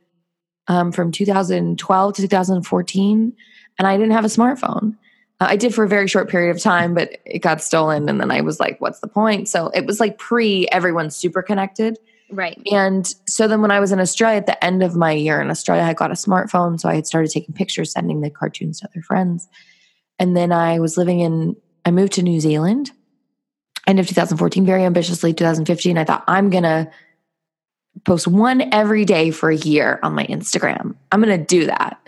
um, 0.67 0.91
from 0.91 1.13
2012 1.13 2.15
to 2.15 2.23
2014, 2.23 3.33
and 3.79 3.89
I 3.89 3.97
didn't 3.97 4.13
have 4.13 4.25
a 4.25 4.29
smartphone. 4.29 4.97
Uh, 5.41 5.47
I 5.49 5.57
did 5.57 5.75
for 5.75 5.85
a 5.85 5.89
very 5.89 6.09
short 6.09 6.29
period 6.29 6.55
of 6.55 6.61
time, 6.61 6.95
but 6.95 7.19
it 7.25 7.39
got 7.39 7.63
stolen. 7.63 8.09
And 8.09 8.21
then 8.21 8.31
I 8.31 8.41
was 8.41 8.59
like, 8.59 8.81
what's 8.81 9.01
the 9.01 9.09
point? 9.09 9.49
So 9.49 9.69
it 9.69 9.87
was 9.87 10.01
like 10.01 10.19
pre 10.19 10.67
everyone's 10.69 11.15
super 11.15 11.43
connected. 11.43 11.99
Right. 12.33 12.61
And 12.71 13.13
so 13.29 13.49
then 13.49 13.61
when 13.61 13.71
I 13.71 13.81
was 13.81 13.91
in 13.91 14.01
Australia 14.01 14.39
at 14.39 14.47
the 14.47 14.65
end 14.65 14.83
of 14.83 14.95
my 14.95 15.13
year 15.13 15.41
in 15.41 15.51
Australia, 15.51 15.83
I 15.83 15.95
got 15.95 16.11
a 16.11 16.15
smartphone. 16.15 16.79
So 16.79 16.89
I 16.89 16.95
had 16.95 17.07
started 17.07 17.31
taking 17.31 17.55
pictures, 17.55 17.93
sending 17.93 18.21
the 18.21 18.31
cartoons 18.31 18.81
to 18.81 18.89
other 18.89 19.03
friends. 19.03 19.49
And 20.19 20.37
then 20.37 20.53
I 20.53 20.79
was 20.79 20.97
living 20.97 21.21
in, 21.21 21.57
I 21.85 21.91
moved 21.91 22.13
to 22.15 22.23
New 22.23 22.41
Zealand 22.41 22.93
end 23.91 24.01
of 24.01 24.07
2014, 24.07 24.65
very 24.65 24.85
ambitiously 24.85 25.35
2015. 25.35 25.99
I 25.99 26.05
thought 26.05 26.25
I'm 26.27 26.49
going 26.49 26.63
to 26.63 26.91
post 28.05 28.27
one 28.27 28.73
every 28.73 29.05
day 29.05 29.31
for 29.31 29.51
a 29.51 29.57
year 29.57 29.99
on 30.03 30.15
my 30.15 30.25
Instagram. 30.27 30.95
I'm 31.13 31.21
going 31.21 31.37
to 31.37 31.45
do 31.45 31.67
that. 31.67 32.01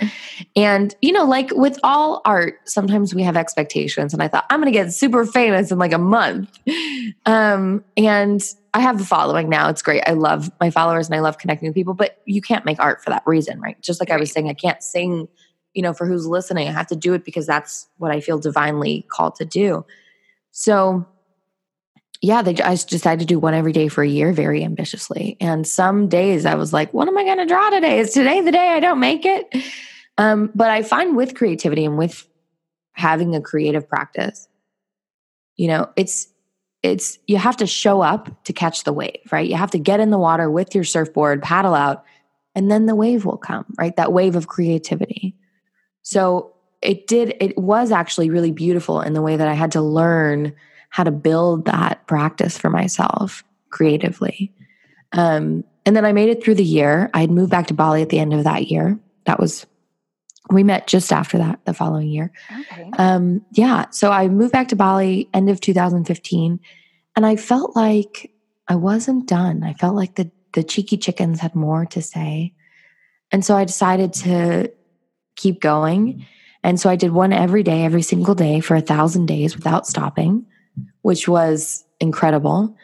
And, 0.56 0.94
you 1.02 1.12
know, 1.12 1.24
like 1.24 1.50
with 1.52 1.78
all 1.82 2.22
art, 2.24 2.60
sometimes 2.64 3.14
we 3.14 3.22
have 3.24 3.36
expectations. 3.36 4.14
And 4.14 4.22
I 4.22 4.28
thought, 4.28 4.46
I'm 4.48 4.60
going 4.60 4.72
to 4.72 4.78
get 4.78 4.92
super 4.92 5.26
famous 5.26 5.70
in 5.70 5.78
like 5.78 5.92
a 5.92 5.98
month. 5.98 6.58
Um, 7.26 7.84
and 7.96 8.42
I 8.74 8.80
have 8.80 9.00
a 9.00 9.04
following 9.04 9.48
now. 9.48 9.68
It's 9.68 9.82
great. 9.82 10.02
I 10.06 10.12
love 10.12 10.50
my 10.60 10.70
followers 10.70 11.08
and 11.08 11.14
I 11.16 11.20
love 11.20 11.38
connecting 11.38 11.68
with 11.68 11.74
people, 11.74 11.94
but 11.94 12.22
you 12.24 12.40
can't 12.40 12.64
make 12.64 12.80
art 12.80 13.02
for 13.02 13.10
that 13.10 13.22
reason, 13.26 13.60
right? 13.60 13.80
Just 13.82 14.00
like 14.00 14.10
I 14.10 14.16
was 14.16 14.30
saying, 14.32 14.48
I 14.48 14.54
can't 14.54 14.82
sing, 14.82 15.28
you 15.74 15.82
know, 15.82 15.92
for 15.92 16.06
who's 16.06 16.26
listening. 16.26 16.68
I 16.68 16.72
have 16.72 16.86
to 16.88 16.96
do 16.96 17.12
it 17.12 17.24
because 17.24 17.46
that's 17.46 17.88
what 17.98 18.10
I 18.10 18.20
feel 18.20 18.38
divinely 18.38 19.06
called 19.10 19.34
to 19.36 19.44
do. 19.44 19.84
So, 20.52 21.06
yeah, 22.22 22.40
they, 22.40 22.54
I 22.62 22.76
decided 22.76 23.18
to 23.18 23.26
do 23.26 23.40
one 23.40 23.52
every 23.52 23.72
day 23.72 23.88
for 23.88 24.04
a 24.04 24.08
year 24.08 24.32
very 24.32 24.62
ambitiously. 24.62 25.36
And 25.40 25.66
some 25.66 26.08
days 26.08 26.46
I 26.46 26.54
was 26.54 26.72
like, 26.72 26.94
what 26.94 27.08
am 27.08 27.18
I 27.18 27.24
going 27.24 27.38
to 27.38 27.46
draw 27.46 27.68
today? 27.70 27.98
Is 27.98 28.12
today 28.12 28.40
the 28.40 28.52
day 28.52 28.68
I 28.68 28.78
don't 28.78 29.00
make 29.00 29.26
it? 29.26 29.52
Um, 30.16 30.52
but 30.54 30.70
I 30.70 30.84
find 30.84 31.16
with 31.16 31.34
creativity 31.34 31.84
and 31.84 31.98
with 31.98 32.24
having 32.92 33.34
a 33.34 33.40
creative 33.40 33.88
practice, 33.88 34.48
you 35.56 35.66
know, 35.66 35.90
it's, 35.96 36.28
it's, 36.84 37.18
you 37.26 37.38
have 37.38 37.56
to 37.56 37.66
show 37.66 38.02
up 38.02 38.44
to 38.44 38.52
catch 38.52 38.84
the 38.84 38.92
wave, 38.92 39.20
right? 39.32 39.48
You 39.48 39.56
have 39.56 39.72
to 39.72 39.78
get 39.78 39.98
in 39.98 40.10
the 40.10 40.18
water 40.18 40.48
with 40.48 40.76
your 40.76 40.84
surfboard, 40.84 41.42
paddle 41.42 41.74
out, 41.74 42.04
and 42.54 42.70
then 42.70 42.86
the 42.86 42.94
wave 42.94 43.24
will 43.24 43.36
come, 43.36 43.64
right? 43.76 43.96
That 43.96 44.12
wave 44.12 44.36
of 44.36 44.46
creativity. 44.46 45.34
So 46.02 46.54
it 46.82 47.08
did, 47.08 47.34
it 47.40 47.58
was 47.58 47.90
actually 47.90 48.30
really 48.30 48.52
beautiful 48.52 49.00
in 49.00 49.12
the 49.12 49.22
way 49.22 49.36
that 49.36 49.48
I 49.48 49.54
had 49.54 49.72
to 49.72 49.82
learn 49.82 50.54
how 50.92 51.02
to 51.02 51.10
build 51.10 51.64
that 51.64 52.06
practice 52.06 52.58
for 52.58 52.68
myself 52.68 53.42
creatively. 53.70 54.52
Um, 55.12 55.64
and 55.86 55.96
then 55.96 56.04
I 56.04 56.12
made 56.12 56.28
it 56.28 56.44
through 56.44 56.56
the 56.56 56.64
year. 56.64 57.10
I 57.14 57.22
had 57.22 57.30
moved 57.30 57.50
back 57.50 57.66
to 57.68 57.74
Bali 57.74 58.02
at 58.02 58.10
the 58.10 58.18
end 58.18 58.34
of 58.34 58.44
that 58.44 58.66
year. 58.70 59.00
That 59.24 59.40
was, 59.40 59.66
we 60.50 60.62
met 60.62 60.86
just 60.86 61.10
after 61.10 61.38
that, 61.38 61.64
the 61.64 61.72
following 61.72 62.08
year. 62.08 62.30
Okay. 62.60 62.90
Um, 62.98 63.42
yeah. 63.52 63.86
So 63.88 64.12
I 64.12 64.28
moved 64.28 64.52
back 64.52 64.68
to 64.68 64.76
Bali 64.76 65.30
end 65.32 65.48
of 65.48 65.62
2015. 65.62 66.60
And 67.16 67.26
I 67.26 67.36
felt 67.36 67.74
like 67.74 68.30
I 68.68 68.74
wasn't 68.74 69.26
done. 69.26 69.62
I 69.62 69.72
felt 69.72 69.96
like 69.96 70.16
the, 70.16 70.30
the 70.52 70.62
cheeky 70.62 70.98
chickens 70.98 71.40
had 71.40 71.54
more 71.54 71.86
to 71.86 72.02
say. 72.02 72.52
And 73.30 73.42
so 73.42 73.56
I 73.56 73.64
decided 73.64 74.12
to 74.12 74.70
keep 75.36 75.62
going. 75.62 76.26
And 76.62 76.78
so 76.78 76.90
I 76.90 76.96
did 76.96 77.12
one 77.12 77.32
every 77.32 77.62
day, 77.62 77.82
every 77.82 78.02
single 78.02 78.34
day 78.34 78.60
for 78.60 78.74
a 78.74 78.82
thousand 78.82 79.24
days 79.24 79.56
without 79.56 79.86
stopping 79.86 80.44
which 81.02 81.28
was 81.28 81.84
incredible. 82.00 82.76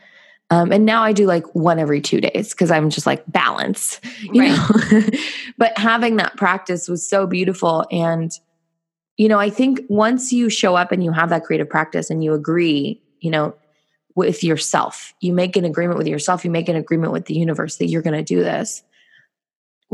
Um, 0.51 0.73
and 0.73 0.87
now 0.87 1.03
I 1.03 1.13
do 1.13 1.27
like 1.27 1.45
one 1.55 1.79
every 1.79 2.01
two 2.01 2.21
days 2.21 2.51
because 2.51 2.71
I'm 2.71 2.89
just 2.89 3.07
like 3.07 3.23
balance, 3.31 4.01
you 4.23 4.41
right. 4.41 4.93
know. 4.93 5.01
but 5.59 5.77
having 5.77 6.17
that 6.17 6.37
practice 6.37 6.89
was 6.89 7.07
so 7.07 7.27
beautiful. 7.27 7.85
And, 7.91 8.33
you 9.19 9.29
know, 9.29 9.39
I 9.39 9.51
think 9.51 9.83
once 9.89 10.33
you 10.33 10.49
show 10.49 10.75
up 10.75 10.91
and 10.91 11.05
you 11.05 11.13
have 11.13 11.29
that 11.31 11.45
creative 11.45 11.69
practice 11.69 12.09
and 12.09 12.25
you 12.25 12.33
agree, 12.33 13.03
you 13.21 13.31
know, 13.31 13.55
with 14.15 14.43
yourself, 14.43 15.13
you 15.21 15.33
make 15.33 15.55
an 15.57 15.65
agreement 15.65 15.99
with 15.99 16.09
yourself, 16.09 16.45
you 16.45 16.51
make 16.51 16.69
an 16.69 16.77
agreement 16.77 17.13
with 17.13 17.27
the 17.27 17.35
universe 17.35 17.77
that 17.77 17.87
you're 17.87 18.03
going 18.03 18.17
to 18.17 18.23
do 18.23 18.43
this. 18.43 18.83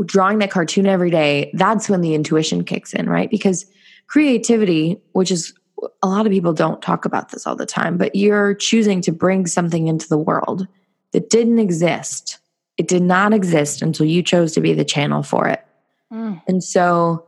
Drawing 0.05 0.39
that 0.39 0.51
cartoon 0.51 0.87
every 0.87 1.11
day, 1.11 1.51
that's 1.53 1.89
when 1.89 2.01
the 2.01 2.15
intuition 2.15 2.63
kicks 2.63 2.93
in, 2.93 3.09
right? 3.09 3.29
Because 3.29 3.65
creativity, 4.07 5.01
which 5.11 5.31
is 5.31 5.53
a 6.01 6.07
lot 6.07 6.25
of 6.25 6.31
people 6.31 6.53
don't 6.53 6.81
talk 6.81 7.05
about 7.05 7.29
this 7.29 7.45
all 7.45 7.55
the 7.55 7.65
time, 7.65 7.97
but 7.97 8.15
you're 8.15 8.53
choosing 8.53 9.01
to 9.01 9.11
bring 9.11 9.47
something 9.47 9.87
into 9.87 10.07
the 10.07 10.17
world 10.17 10.67
that 11.11 11.29
didn't 11.29 11.59
exist. 11.59 12.39
It 12.77 12.87
did 12.87 13.01
not 13.01 13.33
exist 13.33 13.81
until 13.81 14.05
you 14.05 14.21
chose 14.21 14.53
to 14.53 14.61
be 14.61 14.73
the 14.73 14.85
channel 14.85 15.23
for 15.23 15.47
it. 15.47 15.65
Mm. 16.11 16.41
And 16.47 16.63
so 16.63 17.27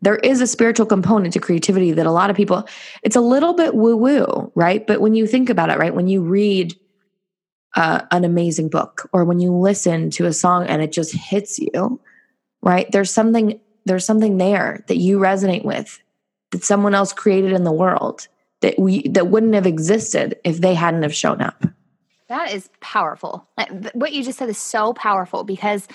there 0.00 0.16
is 0.16 0.40
a 0.40 0.46
spiritual 0.46 0.86
component 0.86 1.32
to 1.34 1.40
creativity 1.40 1.92
that 1.92 2.06
a 2.06 2.12
lot 2.12 2.30
of 2.30 2.36
people, 2.36 2.66
it's 3.02 3.16
a 3.16 3.20
little 3.20 3.52
bit 3.52 3.74
woo 3.74 3.96
woo, 3.96 4.52
right? 4.54 4.86
But 4.86 5.00
when 5.00 5.14
you 5.14 5.26
think 5.26 5.50
about 5.50 5.70
it, 5.70 5.78
right, 5.78 5.94
when 5.94 6.08
you 6.08 6.22
read 6.22 6.74
uh, 7.76 8.02
an 8.10 8.24
amazing 8.24 8.68
book 8.68 9.08
or 9.12 9.24
when 9.24 9.40
you 9.40 9.52
listen 9.52 10.10
to 10.10 10.26
a 10.26 10.32
song 10.32 10.66
and 10.66 10.82
it 10.82 10.92
just 10.92 11.12
hits 11.12 11.58
you, 11.58 12.00
right? 12.62 12.90
There's 12.90 13.10
something 13.10 13.60
there's 13.84 14.04
something 14.04 14.36
there 14.36 14.84
that 14.88 14.98
you 14.98 15.18
resonate 15.18 15.64
with 15.64 15.98
that 16.50 16.64
someone 16.64 16.94
else 16.94 17.12
created 17.12 17.52
in 17.52 17.64
the 17.64 17.72
world 17.72 18.28
that 18.60 18.78
we 18.78 19.06
that 19.08 19.28
wouldn't 19.28 19.54
have 19.54 19.66
existed 19.66 20.36
if 20.44 20.60
they 20.60 20.74
hadn't 20.74 21.02
have 21.02 21.14
shown 21.14 21.40
up. 21.40 21.64
That 22.28 22.52
is 22.52 22.68
powerful. 22.80 23.48
What 23.94 24.12
you 24.12 24.22
just 24.22 24.38
said 24.38 24.48
is 24.48 24.58
so 24.58 24.92
powerful 24.92 25.44
because 25.44 25.88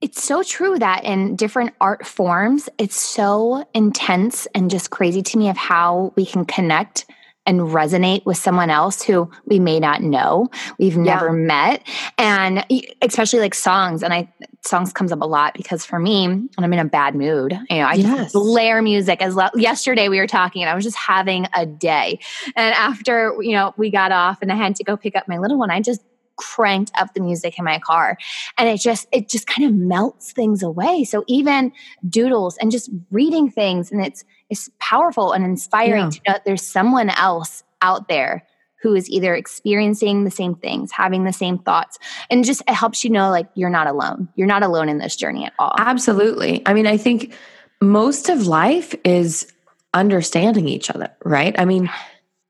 it's 0.00 0.22
so 0.22 0.42
true 0.42 0.78
that 0.78 1.04
in 1.04 1.36
different 1.36 1.74
art 1.80 2.06
forms, 2.06 2.68
it's 2.78 2.98
so 2.98 3.64
intense 3.74 4.46
and 4.54 4.70
just 4.70 4.90
crazy 4.90 5.22
to 5.22 5.38
me 5.38 5.48
of 5.48 5.56
how 5.56 6.12
we 6.16 6.26
can 6.26 6.44
connect 6.44 7.06
and 7.46 7.60
resonate 7.60 8.24
with 8.24 8.36
someone 8.36 8.70
else 8.70 9.02
who 9.02 9.30
we 9.46 9.58
may 9.58 9.80
not 9.80 10.02
know 10.02 10.48
we've 10.78 10.96
yeah. 10.96 11.02
never 11.02 11.32
met 11.32 11.86
and 12.18 12.64
especially 13.02 13.40
like 13.40 13.54
songs 13.54 14.02
and 14.02 14.14
i 14.14 14.32
songs 14.64 14.92
comes 14.92 15.10
up 15.10 15.20
a 15.20 15.26
lot 15.26 15.54
because 15.54 15.84
for 15.84 15.98
me 15.98 16.26
when 16.26 16.50
i'm 16.58 16.72
in 16.72 16.78
a 16.78 16.84
bad 16.84 17.14
mood 17.14 17.58
you 17.68 17.76
know 17.76 17.86
i 17.86 17.94
yes. 17.94 18.32
just 18.32 18.34
blare 18.34 18.80
music 18.80 19.20
as 19.20 19.34
lo- 19.34 19.48
yesterday 19.54 20.08
we 20.08 20.18
were 20.18 20.26
talking 20.26 20.62
and 20.62 20.70
i 20.70 20.74
was 20.74 20.84
just 20.84 20.96
having 20.96 21.46
a 21.54 21.66
day 21.66 22.18
and 22.54 22.74
after 22.74 23.36
you 23.40 23.52
know 23.52 23.74
we 23.76 23.90
got 23.90 24.12
off 24.12 24.40
and 24.40 24.52
i 24.52 24.56
had 24.56 24.76
to 24.76 24.84
go 24.84 24.96
pick 24.96 25.16
up 25.16 25.26
my 25.26 25.38
little 25.38 25.58
one 25.58 25.70
i 25.70 25.80
just 25.80 26.02
cranked 26.36 26.90
up 26.98 27.12
the 27.14 27.20
music 27.20 27.58
in 27.58 27.64
my 27.64 27.78
car 27.78 28.16
and 28.58 28.68
it 28.68 28.80
just 28.80 29.06
it 29.12 29.28
just 29.28 29.46
kind 29.46 29.68
of 29.68 29.74
melts 29.74 30.32
things 30.32 30.62
away 30.62 31.04
so 31.04 31.24
even 31.28 31.72
doodles 32.08 32.56
and 32.58 32.70
just 32.70 32.90
reading 33.10 33.50
things 33.50 33.92
and 33.92 34.04
it's 34.04 34.24
it's 34.52 34.68
powerful 34.78 35.32
and 35.32 35.44
inspiring 35.44 36.04
yeah. 36.04 36.10
to 36.10 36.20
know 36.28 36.38
there's 36.44 36.62
someone 36.62 37.08
else 37.08 37.64
out 37.80 38.06
there 38.08 38.46
who 38.82 38.94
is 38.94 39.08
either 39.08 39.34
experiencing 39.34 40.24
the 40.24 40.30
same 40.30 40.54
things, 40.54 40.92
having 40.92 41.24
the 41.24 41.32
same 41.32 41.56
thoughts, 41.56 41.98
and 42.28 42.44
just 42.44 42.60
it 42.68 42.74
helps 42.74 43.02
you 43.02 43.10
know 43.10 43.30
like 43.30 43.48
you're 43.54 43.70
not 43.70 43.86
alone. 43.86 44.28
You're 44.36 44.46
not 44.46 44.62
alone 44.62 44.90
in 44.90 44.98
this 44.98 45.16
journey 45.16 45.46
at 45.46 45.54
all. 45.58 45.74
Absolutely. 45.78 46.62
I 46.66 46.74
mean, 46.74 46.86
I 46.86 46.98
think 46.98 47.34
most 47.80 48.28
of 48.28 48.46
life 48.46 48.94
is 49.04 49.50
understanding 49.94 50.68
each 50.68 50.90
other, 50.90 51.10
right? 51.24 51.54
I 51.58 51.64
mean, 51.64 51.88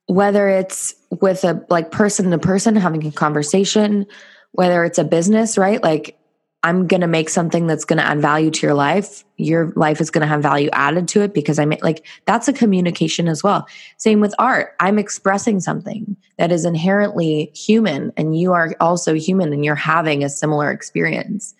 whether 0.06 0.48
it's 0.48 0.94
with 1.20 1.44
a 1.44 1.64
like 1.70 1.92
person 1.92 2.30
to 2.32 2.38
person 2.38 2.74
having 2.74 3.06
a 3.06 3.12
conversation, 3.12 4.06
whether 4.50 4.84
it's 4.84 4.98
a 4.98 5.04
business, 5.04 5.56
right? 5.56 5.80
Like 5.80 6.18
I'm 6.64 6.86
going 6.86 7.00
to 7.00 7.08
make 7.08 7.28
something 7.28 7.66
that's 7.66 7.84
going 7.84 7.98
to 7.98 8.06
add 8.06 8.20
value 8.20 8.50
to 8.50 8.66
your 8.66 8.74
life. 8.74 9.24
Your 9.36 9.72
life 9.74 10.00
is 10.00 10.10
going 10.10 10.22
to 10.22 10.28
have 10.28 10.42
value 10.42 10.70
added 10.72 11.08
to 11.08 11.22
it 11.22 11.34
because 11.34 11.58
I 11.58 11.64
am 11.64 11.74
like 11.82 12.06
that's 12.24 12.46
a 12.46 12.52
communication 12.52 13.26
as 13.26 13.42
well. 13.42 13.66
Same 13.96 14.20
with 14.20 14.34
art. 14.38 14.74
I'm 14.78 14.98
expressing 14.98 15.58
something 15.58 16.16
that 16.38 16.52
is 16.52 16.64
inherently 16.64 17.50
human 17.54 18.12
and 18.16 18.38
you 18.38 18.52
are 18.52 18.76
also 18.80 19.14
human 19.14 19.52
and 19.52 19.64
you're 19.64 19.74
having 19.74 20.22
a 20.22 20.28
similar 20.28 20.70
experience. 20.70 21.54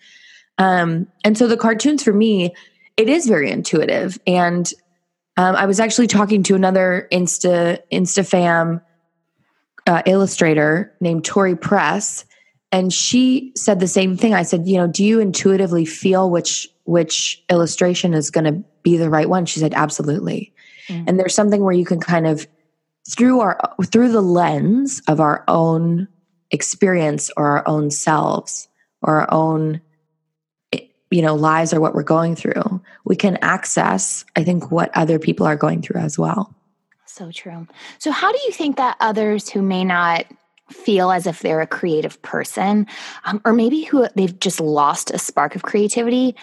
Um, 0.57 1.07
and 1.25 1.37
so 1.37 1.47
the 1.47 1.57
cartoons 1.57 2.03
for 2.03 2.13
me, 2.13 2.55
it 2.95 3.09
is 3.09 3.27
very 3.27 3.51
intuitive. 3.51 4.19
And 4.25 4.71
um, 5.35 5.55
I 5.55 5.65
was 5.65 5.79
actually 5.79 6.07
talking 6.07 6.43
to 6.43 6.55
another 6.55 7.07
Insta 7.11 7.79
Insta 7.91 8.25
fam 8.25 8.79
uh, 9.85 10.01
illustrator 10.05 10.95
named 11.01 11.25
Tori 11.25 11.55
Press 11.55 12.25
and 12.73 12.91
she 12.91 13.53
said 13.55 13.79
the 13.79 13.87
same 13.87 14.17
thing 14.17 14.33
i 14.33 14.43
said 14.43 14.67
you 14.67 14.77
know 14.77 14.87
do 14.87 15.05
you 15.05 15.21
intuitively 15.21 15.85
feel 15.85 16.29
which 16.29 16.67
which 16.83 17.41
illustration 17.49 18.13
is 18.13 18.29
going 18.29 18.43
to 18.43 18.63
be 18.83 18.97
the 18.97 19.09
right 19.09 19.29
one 19.29 19.45
she 19.45 19.59
said 19.59 19.73
absolutely 19.73 20.53
mm-hmm. 20.87 21.05
and 21.07 21.17
there's 21.17 21.33
something 21.33 21.63
where 21.63 21.73
you 21.73 21.85
can 21.85 21.99
kind 21.99 22.27
of 22.27 22.45
through 23.09 23.39
our 23.39 23.57
through 23.85 24.11
the 24.11 24.21
lens 24.21 25.01
of 25.07 25.21
our 25.21 25.45
own 25.47 26.07
experience 26.51 27.31
or 27.37 27.47
our 27.47 27.67
own 27.67 27.89
selves 27.89 28.67
or 29.01 29.21
our 29.21 29.33
own 29.33 29.81
you 31.13 31.21
know, 31.21 31.35
lives 31.35 31.73
or 31.73 31.79
what 31.79 31.93
we're 31.93 32.01
going 32.01 32.35
through, 32.35 32.81
we 33.05 33.15
can 33.15 33.37
access, 33.43 34.25
I 34.35 34.43
think, 34.43 34.71
what 34.71 34.89
other 34.97 35.19
people 35.19 35.45
are 35.45 35.55
going 35.55 35.83
through 35.83 36.01
as 36.01 36.17
well. 36.17 36.55
So 37.05 37.31
true. 37.31 37.67
So, 37.99 38.09
how 38.09 38.31
do 38.31 38.39
you 38.45 38.51
think 38.51 38.77
that 38.77 38.97
others 38.99 39.47
who 39.47 39.61
may 39.61 39.83
not 39.83 40.25
feel 40.71 41.11
as 41.11 41.27
if 41.27 41.41
they're 41.41 41.61
a 41.61 41.67
creative 41.67 42.21
person, 42.21 42.87
um, 43.25 43.41
or 43.45 43.53
maybe 43.53 43.83
who 43.83 44.07
they've 44.15 44.39
just 44.39 44.59
lost 44.59 45.11
a 45.11 45.17
spark 45.17 45.55
of 45.55 45.63
creativity, 45.63 46.35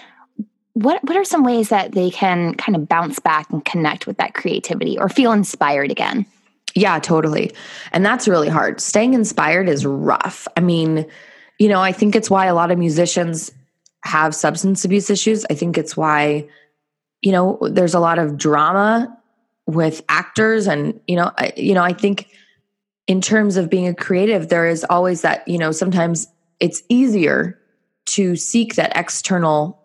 what 0.74 1.02
what 1.04 1.16
are 1.16 1.24
some 1.24 1.42
ways 1.42 1.68
that 1.68 1.92
they 1.92 2.10
can 2.10 2.54
kind 2.54 2.76
of 2.76 2.88
bounce 2.88 3.18
back 3.18 3.50
and 3.50 3.64
connect 3.64 4.06
with 4.06 4.16
that 4.18 4.34
creativity 4.34 4.98
or 4.98 5.08
feel 5.08 5.32
inspired 5.32 5.90
again? 5.90 6.26
Yeah, 6.74 6.98
totally. 7.00 7.52
And 7.92 8.06
that's 8.06 8.28
really 8.28 8.48
hard. 8.48 8.80
Staying 8.80 9.14
inspired 9.14 9.68
is 9.68 9.84
rough. 9.84 10.46
I 10.56 10.60
mean, 10.60 11.06
you 11.58 11.68
know, 11.68 11.80
I 11.80 11.92
think 11.92 12.14
it's 12.14 12.30
why 12.30 12.46
a 12.46 12.54
lot 12.54 12.70
of 12.70 12.78
musicians 12.78 13.50
have 14.04 14.34
substance 14.34 14.84
abuse 14.84 15.10
issues. 15.10 15.44
I 15.50 15.54
think 15.54 15.76
it's 15.76 15.96
why, 15.96 16.48
you 17.20 17.32
know, 17.32 17.58
there's 17.60 17.94
a 17.94 18.00
lot 18.00 18.18
of 18.18 18.36
drama 18.36 19.14
with 19.66 20.02
actors 20.08 20.66
and, 20.66 20.98
you 21.06 21.16
know, 21.16 21.32
I, 21.36 21.52
you 21.56 21.74
know, 21.74 21.82
I 21.82 21.92
think 21.92 22.28
in 23.10 23.20
terms 23.20 23.56
of 23.56 23.68
being 23.68 23.88
a 23.88 23.94
creative 23.94 24.50
there 24.50 24.68
is 24.68 24.86
always 24.88 25.22
that, 25.22 25.46
you 25.48 25.58
know, 25.58 25.72
sometimes 25.72 26.28
it's 26.60 26.80
easier 26.88 27.58
to 28.06 28.36
seek 28.36 28.76
that 28.76 28.92
external 28.94 29.82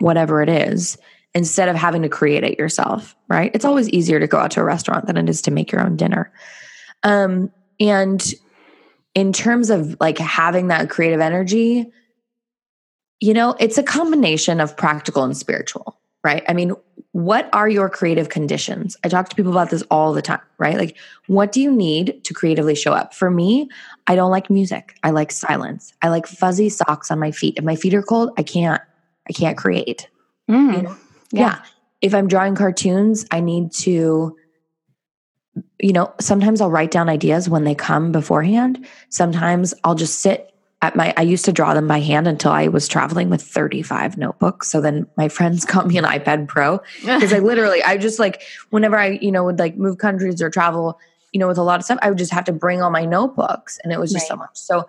whatever 0.00 0.42
it 0.42 0.50
is 0.50 0.98
instead 1.34 1.70
of 1.70 1.76
having 1.76 2.02
to 2.02 2.10
create 2.10 2.44
it 2.44 2.58
yourself, 2.58 3.16
right? 3.26 3.50
It's 3.54 3.64
always 3.64 3.88
easier 3.88 4.20
to 4.20 4.26
go 4.26 4.36
out 4.36 4.50
to 4.50 4.60
a 4.60 4.64
restaurant 4.64 5.06
than 5.06 5.16
it 5.16 5.30
is 5.30 5.40
to 5.42 5.50
make 5.50 5.72
your 5.72 5.80
own 5.80 5.96
dinner. 5.96 6.30
Um 7.04 7.50
and 7.80 8.22
in 9.14 9.32
terms 9.32 9.70
of 9.70 9.96
like 9.98 10.18
having 10.18 10.68
that 10.68 10.90
creative 10.90 11.22
energy, 11.22 11.90
you 13.18 13.32
know, 13.32 13.56
it's 13.58 13.78
a 13.78 13.82
combination 13.82 14.60
of 14.60 14.76
practical 14.76 15.24
and 15.24 15.34
spiritual, 15.34 15.97
right? 16.24 16.42
I 16.48 16.52
mean, 16.52 16.72
what 17.12 17.48
are 17.52 17.68
your 17.68 17.88
creative 17.88 18.28
conditions? 18.28 18.96
I 19.04 19.08
talk 19.08 19.28
to 19.28 19.36
people 19.36 19.52
about 19.52 19.70
this 19.70 19.82
all 19.90 20.12
the 20.12 20.22
time, 20.22 20.40
right? 20.58 20.76
Like, 20.76 20.96
what 21.26 21.52
do 21.52 21.60
you 21.60 21.72
need 21.72 22.22
to 22.24 22.34
creatively 22.34 22.74
show 22.74 22.92
up? 22.92 23.14
For 23.14 23.30
me, 23.30 23.68
I 24.06 24.14
don't 24.16 24.30
like 24.30 24.50
music. 24.50 24.96
I 25.02 25.10
like 25.10 25.30
silence. 25.32 25.92
I 26.02 26.08
like 26.08 26.26
fuzzy 26.26 26.68
socks 26.68 27.10
on 27.10 27.18
my 27.18 27.30
feet. 27.30 27.54
If 27.56 27.64
my 27.64 27.76
feet 27.76 27.94
are 27.94 28.02
cold, 28.02 28.30
I 28.36 28.42
can't, 28.42 28.82
I 29.28 29.32
can't 29.32 29.56
create. 29.56 30.08
Mm, 30.50 30.76
You 30.76 30.82
know? 30.82 30.96
yeah. 31.32 31.40
yeah. 31.40 31.62
If 32.00 32.14
I'm 32.14 32.28
drawing 32.28 32.54
cartoons, 32.54 33.26
I 33.30 33.40
need 33.40 33.72
to, 33.80 34.36
you 35.80 35.92
know, 35.92 36.12
sometimes 36.20 36.60
I'll 36.60 36.70
write 36.70 36.90
down 36.92 37.08
ideas 37.08 37.48
when 37.48 37.64
they 37.64 37.74
come 37.74 38.12
beforehand. 38.12 38.86
Sometimes 39.08 39.74
I'll 39.82 39.96
just 39.96 40.20
sit 40.20 40.47
at 40.80 40.94
my, 40.94 41.12
I 41.16 41.22
used 41.22 41.44
to 41.46 41.52
draw 41.52 41.74
them 41.74 41.88
by 41.88 41.98
hand 41.98 42.28
until 42.28 42.52
I 42.52 42.68
was 42.68 42.86
traveling 42.86 43.30
with 43.30 43.42
35 43.42 44.16
notebooks. 44.16 44.70
So 44.70 44.80
then 44.80 45.06
my 45.16 45.28
friends 45.28 45.64
got 45.64 45.86
me 45.86 45.98
an 45.98 46.04
iPad 46.04 46.48
Pro 46.48 46.80
because 47.00 47.32
I 47.32 47.40
literally, 47.40 47.82
I 47.82 47.96
just 47.96 48.18
like, 48.18 48.42
whenever 48.70 48.96
I, 48.96 49.18
you 49.20 49.32
know, 49.32 49.44
would 49.44 49.58
like 49.58 49.76
move 49.76 49.98
countries 49.98 50.40
or 50.40 50.50
travel, 50.50 50.98
you 51.32 51.40
know, 51.40 51.48
with 51.48 51.58
a 51.58 51.62
lot 51.62 51.80
of 51.80 51.84
stuff, 51.84 51.98
I 52.00 52.08
would 52.08 52.18
just 52.18 52.32
have 52.32 52.44
to 52.44 52.52
bring 52.52 52.80
all 52.80 52.90
my 52.90 53.04
notebooks 53.04 53.78
and 53.82 53.92
it 53.92 53.98
was 53.98 54.12
just 54.12 54.28
so 54.28 54.36
much. 54.36 54.50
So, 54.54 54.86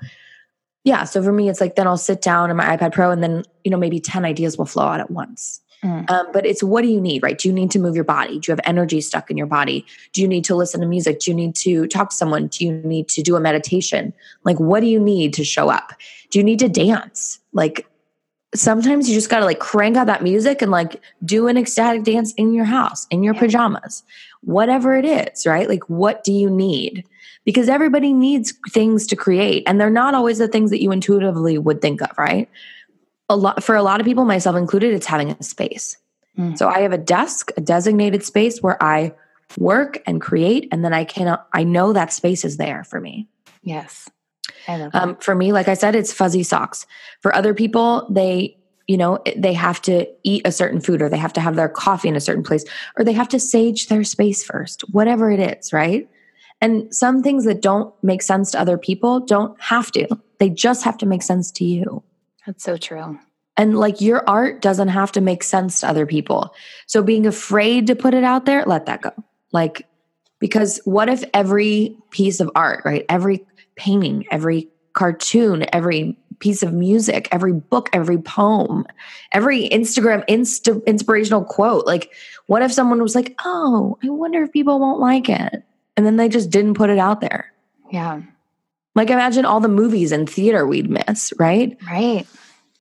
yeah. 0.84 1.04
So 1.04 1.22
for 1.22 1.34
me, 1.34 1.50
it's 1.50 1.60
like 1.60 1.76
then 1.76 1.88
I'll 1.88 1.98
sit 1.98 2.22
down 2.22 2.50
on 2.50 2.56
my 2.56 2.78
iPad 2.78 2.94
Pro 2.94 3.12
and 3.12 3.22
then, 3.22 3.44
you 3.64 3.72
know, 3.72 3.78
maybe 3.78 4.00
10 4.00 4.26
ideas 4.26 4.58
will 4.58 4.66
flow 4.66 4.86
out 4.86 5.00
at 5.00 5.12
once. 5.12 5.60
Mm. 5.84 6.10
Um, 6.10 6.28
but 6.34 6.46
it's 6.46 6.62
what 6.62 6.82
do 6.82 6.90
you 6.90 7.00
need, 7.00 7.24
right? 7.24 7.38
Do 7.38 7.48
you 7.48 7.54
need 7.54 7.72
to 7.72 7.80
move 7.80 7.96
your 7.96 8.04
body? 8.04 8.40
Do 8.40 8.52
you 8.52 8.52
have 8.52 8.60
energy 8.66 9.00
stuck 9.00 9.32
in 9.32 9.38
your 9.38 9.48
body? 9.48 9.86
Do 10.14 10.22
you 10.22 10.28
need 10.28 10.44
to 10.46 10.56
listen 10.56 10.82
to 10.82 10.88
music? 10.88 11.20
Do 11.22 11.32
you 11.32 11.36
need 11.36 11.56
to 11.56 11.88
talk 11.88 12.10
to 12.10 12.16
someone? 12.16 12.48
Do 12.48 12.66
you 12.66 12.74
need 12.74 13.08
to 13.10 13.22
do 13.22 13.36
a 13.36 13.40
meditation? 13.40 14.14
Like, 14.44 14.60
what 14.60 14.82
do 14.82 14.88
you 14.88 15.00
need 15.00 15.34
to 15.36 15.44
show 15.46 15.70
up? 15.70 15.94
Do 16.32 16.40
you 16.40 16.44
need 16.44 16.60
to 16.60 16.70
dance? 16.70 17.40
Like, 17.54 17.88
sometimes 18.56 19.08
you 19.08 19.16
just 19.16 19.30
got 19.30 19.40
to 19.40 19.46
like 19.46 19.60
crank 19.60 19.96
out 19.96 20.08
that 20.08 20.24
music 20.24 20.62
and 20.62 20.72
like 20.72 21.02
do 21.24 21.48
an 21.48 21.58
ecstatic 21.58 22.04
dance 22.04 22.34
in 22.34 22.54
your 22.54 22.66
house, 22.66 23.06
in 23.12 23.24
your 23.24 23.36
Yeah. 23.36 23.42
pajamas, 23.42 24.04
whatever 24.42 24.96
it 24.96 25.06
is, 25.06 25.46
right? 25.46 25.70
Like, 25.70 25.88
what 25.90 26.24
do 26.24 26.34
you 26.34 26.50
need? 26.50 27.06
Because 27.46 27.70
everybody 27.70 28.12
needs 28.12 28.54
things 28.72 29.08
to 29.08 29.16
create, 29.16 29.64
and 29.66 29.80
they're 29.80 29.90
not 29.90 30.14
always 30.14 30.40
the 30.40 30.48
things 30.48 30.72
that 30.72 30.82
you 30.82 30.92
intuitively 30.92 31.58
would 31.58 31.82
think 31.82 32.02
of, 32.02 32.10
right? 32.18 32.50
A 33.30 33.36
lot 33.36 33.64
for 33.64 33.76
a 33.76 33.84
lot 33.84 34.00
of 34.00 34.06
people, 34.06 34.26
myself 34.26 34.56
included, 34.56 34.94
it's 34.94 35.06
having 35.06 35.32
a 35.32 35.44
space. 35.44 35.98
Mm. 36.38 36.58
So 36.58 36.68
I 36.68 36.80
have 36.80 36.92
a 36.92 36.98
desk, 36.98 37.52
a 37.58 37.62
designated 37.62 38.24
space 38.24 38.62
where 38.62 38.82
I 38.84 39.14
work 39.58 40.02
and 40.06 40.22
create, 40.22 40.68
and 40.72 40.84
then 40.84 40.94
I 40.94 41.04
can 41.04 41.38
I 41.54 41.64
know 41.64 41.94
that 41.94 42.14
space 42.14 42.44
is 42.46 42.58
there 42.58 42.84
for 42.84 43.00
me. 43.00 43.28
Yes. 43.62 44.10
I 44.68 44.78
love 44.78 44.92
that. 44.92 45.02
Um, 45.02 45.16
for 45.18 45.36
me, 45.36 45.52
like 45.52 45.68
I 45.68 45.74
said, 45.74 45.96
it's 45.96 46.14
fuzzy 46.14 46.44
socks. 46.44 46.86
For 47.22 47.36
other 47.36 47.54
people, 47.54 48.08
they, 48.10 48.58
you 48.88 48.98
know, 48.98 49.20
they 49.36 49.54
have 49.54 49.82
to 49.84 50.08
eat 50.24 50.42
a 50.46 50.52
certain 50.52 50.82
food 50.82 51.02
or 51.02 51.10
they 51.10 51.18
have 51.18 51.34
to 51.34 51.42
have 51.42 51.56
their 51.56 51.70
coffee 51.70 52.10
in 52.10 52.16
a 52.16 52.22
certain 52.22 52.44
place 52.44 52.66
or 52.98 53.06
they 53.06 53.14
have 53.14 53.30
to 53.30 53.40
sage 53.40 53.88
their 53.88 54.04
space 54.04 54.44
first, 54.44 54.82
whatever 54.90 55.32
it 55.32 55.40
is, 55.40 55.74
right? 55.74 56.10
And 56.62 56.94
some 56.94 57.24
things 57.24 57.46
that 57.46 57.62
don't 57.62 57.94
make 58.04 58.22
sense 58.22 58.52
to 58.52 58.60
other 58.60 58.78
people 58.78 59.22
don't 59.22 59.60
have 59.62 59.92
to. 59.94 60.08
They 60.40 60.50
just 60.50 60.84
have 60.84 60.98
to 60.98 61.06
make 61.06 61.22
sense 61.22 61.52
to 61.54 61.66
you. 61.66 62.04
That's 62.50 62.64
so 62.64 62.78
true. 62.78 63.20
And 63.58 63.78
like 63.78 64.02
your 64.02 64.28
art 64.28 64.60
doesn't 64.60 64.88
have 64.88 65.12
to 65.12 65.22
make 65.22 65.44
sense 65.44 65.82
to 65.82 65.88
other 65.88 66.08
people. 66.08 66.56
So 66.88 67.04
being 67.04 67.28
afraid 67.28 67.86
to 67.86 67.96
put 67.96 68.16
it 68.16 68.24
out 68.24 68.46
there, 68.46 68.64
let 68.66 68.88
that 68.88 69.04
go. 69.04 69.12
Like, 69.52 69.86
because 70.40 70.82
what 70.84 71.10
if 71.10 71.24
every 71.32 71.96
piece 72.10 72.40
of 72.40 72.50
art, 72.56 72.82
right? 72.86 73.06
Every 73.08 73.46
painting, 73.76 74.26
every 74.32 74.68
cartoon, 74.94 75.68
every 75.72 76.18
piece 76.40 76.64
of 76.64 76.74
music, 76.74 77.28
every 77.32 77.54
book, 77.54 77.88
every 77.94 78.18
poem, 78.18 78.84
every 79.32 79.70
Instagram 79.70 80.26
insta- 80.28 80.84
inspirational 80.88 81.44
quote, 81.44 81.86
like, 81.86 82.12
what 82.48 82.64
if 82.64 82.74
someone 82.74 83.00
was 83.00 83.14
like, 83.14 83.36
oh, 83.46 83.96
I 84.04 84.10
wonder 84.10 84.42
if 84.42 84.52
people 84.52 84.80
won't 84.80 85.00
like 85.00 85.30
it? 85.30 85.64
And 85.96 86.04
then 86.04 86.16
they 86.16 86.30
just 86.30 86.50
didn't 86.50 86.74
put 86.74 86.90
it 86.90 86.98
out 86.98 87.22
there. 87.22 87.54
Yeah. 87.92 88.24
Like, 88.96 89.10
imagine 89.10 89.46
all 89.46 89.60
the 89.60 89.68
movies 89.70 90.12
and 90.12 90.30
theater 90.30 90.66
we'd 90.68 90.90
miss, 90.90 91.32
right? 91.40 91.78
Right. 91.88 92.26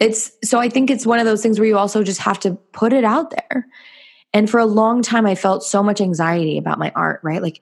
it's 0.00 0.32
so 0.42 0.58
i 0.58 0.68
think 0.68 0.90
it's 0.90 1.04
one 1.06 1.18
of 1.18 1.26
those 1.26 1.42
things 1.42 1.58
where 1.58 1.68
you 1.68 1.76
also 1.76 2.02
just 2.02 2.20
have 2.20 2.38
to 2.40 2.54
put 2.72 2.92
it 2.92 3.04
out 3.04 3.30
there. 3.30 3.66
And 4.32 4.48
for 4.48 4.58
a 4.60 4.66
long 4.66 5.02
time 5.02 5.26
i 5.26 5.34
felt 5.34 5.62
so 5.62 5.82
much 5.82 6.00
anxiety 6.00 6.58
about 6.58 6.78
my 6.78 6.92
art 6.94 7.20
right? 7.22 7.42
Like 7.42 7.60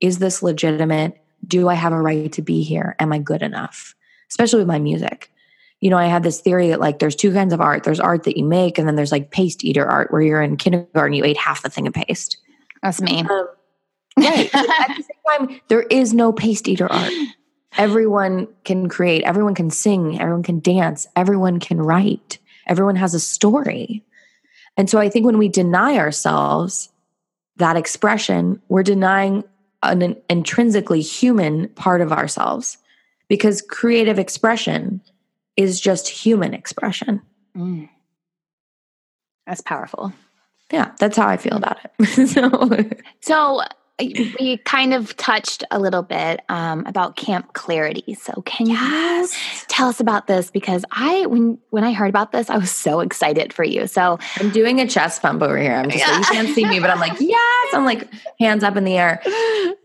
is 0.00 0.18
this 0.18 0.42
legitimate? 0.42 1.16
Do 1.46 1.68
i 1.68 1.74
have 1.74 1.92
a 1.92 2.00
right 2.00 2.30
to 2.32 2.42
be 2.42 2.62
here? 2.62 2.96
Am 2.98 3.12
i 3.12 3.18
good 3.18 3.42
enough? 3.42 3.94
Especially 4.28 4.58
with 4.58 4.68
my 4.68 4.78
music. 4.78 5.30
You 5.80 5.90
know 5.90 5.98
i 5.98 6.06
had 6.06 6.22
this 6.22 6.40
theory 6.40 6.68
that 6.70 6.80
like 6.80 6.98
there's 6.98 7.16
two 7.16 7.32
kinds 7.32 7.52
of 7.52 7.60
art. 7.60 7.84
There's 7.84 8.00
art 8.00 8.24
that 8.24 8.36
you 8.36 8.44
make 8.44 8.78
and 8.78 8.86
then 8.88 8.96
there's 8.96 9.12
like 9.12 9.30
paste 9.30 9.64
eater 9.64 9.86
art 9.86 10.10
where 10.12 10.22
you're 10.22 10.42
in 10.42 10.56
kindergarten 10.56 11.14
you 11.14 11.24
ate 11.24 11.36
half 11.38 11.62
the 11.62 11.70
thing 11.70 11.86
of 11.86 11.94
paste. 11.94 12.36
That's 12.82 13.00
me. 13.00 13.20
um, 13.20 13.48
right. 14.18 14.54
At 14.54 14.96
the 14.96 15.04
same 15.04 15.48
time 15.48 15.60
there 15.68 15.82
is 15.82 16.12
no 16.14 16.32
paste 16.32 16.66
eater 16.68 16.90
art 16.92 17.12
everyone 17.76 18.48
can 18.64 18.88
create. 18.88 19.22
Everyone 19.24 19.54
can 19.54 19.70
sing. 19.70 20.20
Everyone 20.20 20.42
can 20.42 20.60
dance. 20.60 21.06
Everyone 21.16 21.60
can 21.60 21.80
write. 21.80 22.38
Everyone 22.66 22.96
has 22.96 23.14
a 23.14 23.20
story. 23.20 24.02
And 24.76 24.90
so 24.90 24.98
i 24.98 25.08
think 25.08 25.24
when 25.24 25.38
we 25.38 25.48
deny 25.48 25.96
ourselves 25.96 26.90
that 27.56 27.76
expression 27.76 28.60
we're 28.68 28.82
denying 28.82 29.42
an, 29.82 30.16
intrinsically 30.28 31.00
human 31.00 31.68
part 31.70 32.00
of 32.02 32.12
ourselves 32.12 32.76
because 33.28 33.62
creative 33.62 34.18
expression 34.18 35.00
is 35.56 35.80
just 35.80 36.08
human 36.08 36.52
expression. 36.52 37.22
Mm. 37.56 37.88
That's 39.46 39.62
powerful. 39.62 40.12
yeah 40.72 40.90
that's 40.98 41.16
how 41.16 41.28
i 41.28 41.36
feel 41.36 41.56
about 41.56 41.78
it. 41.84 41.90
So 42.28 42.68
So 43.22 43.62
we 43.98 44.58
kind 44.58 44.92
of 44.92 45.16
touched 45.16 45.64
a 45.70 45.78
little 45.78 46.02
bit 46.02 46.40
um, 46.50 46.84
about 46.86 47.16
Camp 47.16 47.54
Clarity. 47.54 48.14
So 48.14 48.42
can 48.42 48.66
you 48.66 49.28
tell 49.68 49.88
us 49.88 50.00
about 50.00 50.26
this? 50.26 50.50
Because 50.50 50.84
I, 50.90 51.24
when 51.26 51.58
when 51.70 51.82
I 51.82 51.92
heard 51.92 52.10
about 52.10 52.30
this, 52.32 52.50
I 52.50 52.58
was 52.58 52.70
so 52.70 53.00
excited 53.00 53.54
for 53.54 53.64
you. 53.64 53.86
So 53.86 54.18
I'm 54.36 54.50
doing 54.50 54.80
a 54.80 54.86
chest 54.86 55.22
pump 55.22 55.42
over 55.42 55.56
here. 55.58 55.74
I'm 55.74 55.90
just 55.90 56.06
you 56.06 56.24
can't 56.24 56.54
see 56.54 56.66
me, 56.66 56.78
but 56.78 56.90
I'm 56.90 57.00
like, 57.00 57.18
yes. 57.20 57.74
I'm 57.74 57.86
like 57.86 58.08
hands 58.38 58.62
up 58.62 58.76
in 58.76 58.84
the 58.84 58.98
air. 58.98 59.22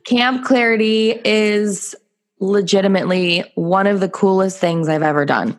Camp 0.03 0.43
Clarity 0.43 1.11
is 1.23 1.95
legitimately 2.41 3.45
one 3.55 3.87
of 3.87 4.01
the 4.01 4.09
coolest 4.09 4.59
things 4.59 4.89
I've 4.89 5.03
ever 5.03 5.25
done. 5.25 5.57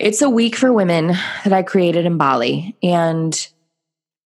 It's 0.00 0.22
a 0.22 0.30
week 0.30 0.56
for 0.56 0.72
women 0.72 1.08
that 1.44 1.52
I 1.52 1.62
created 1.62 2.06
in 2.06 2.16
Bali. 2.16 2.76
And 2.82 3.48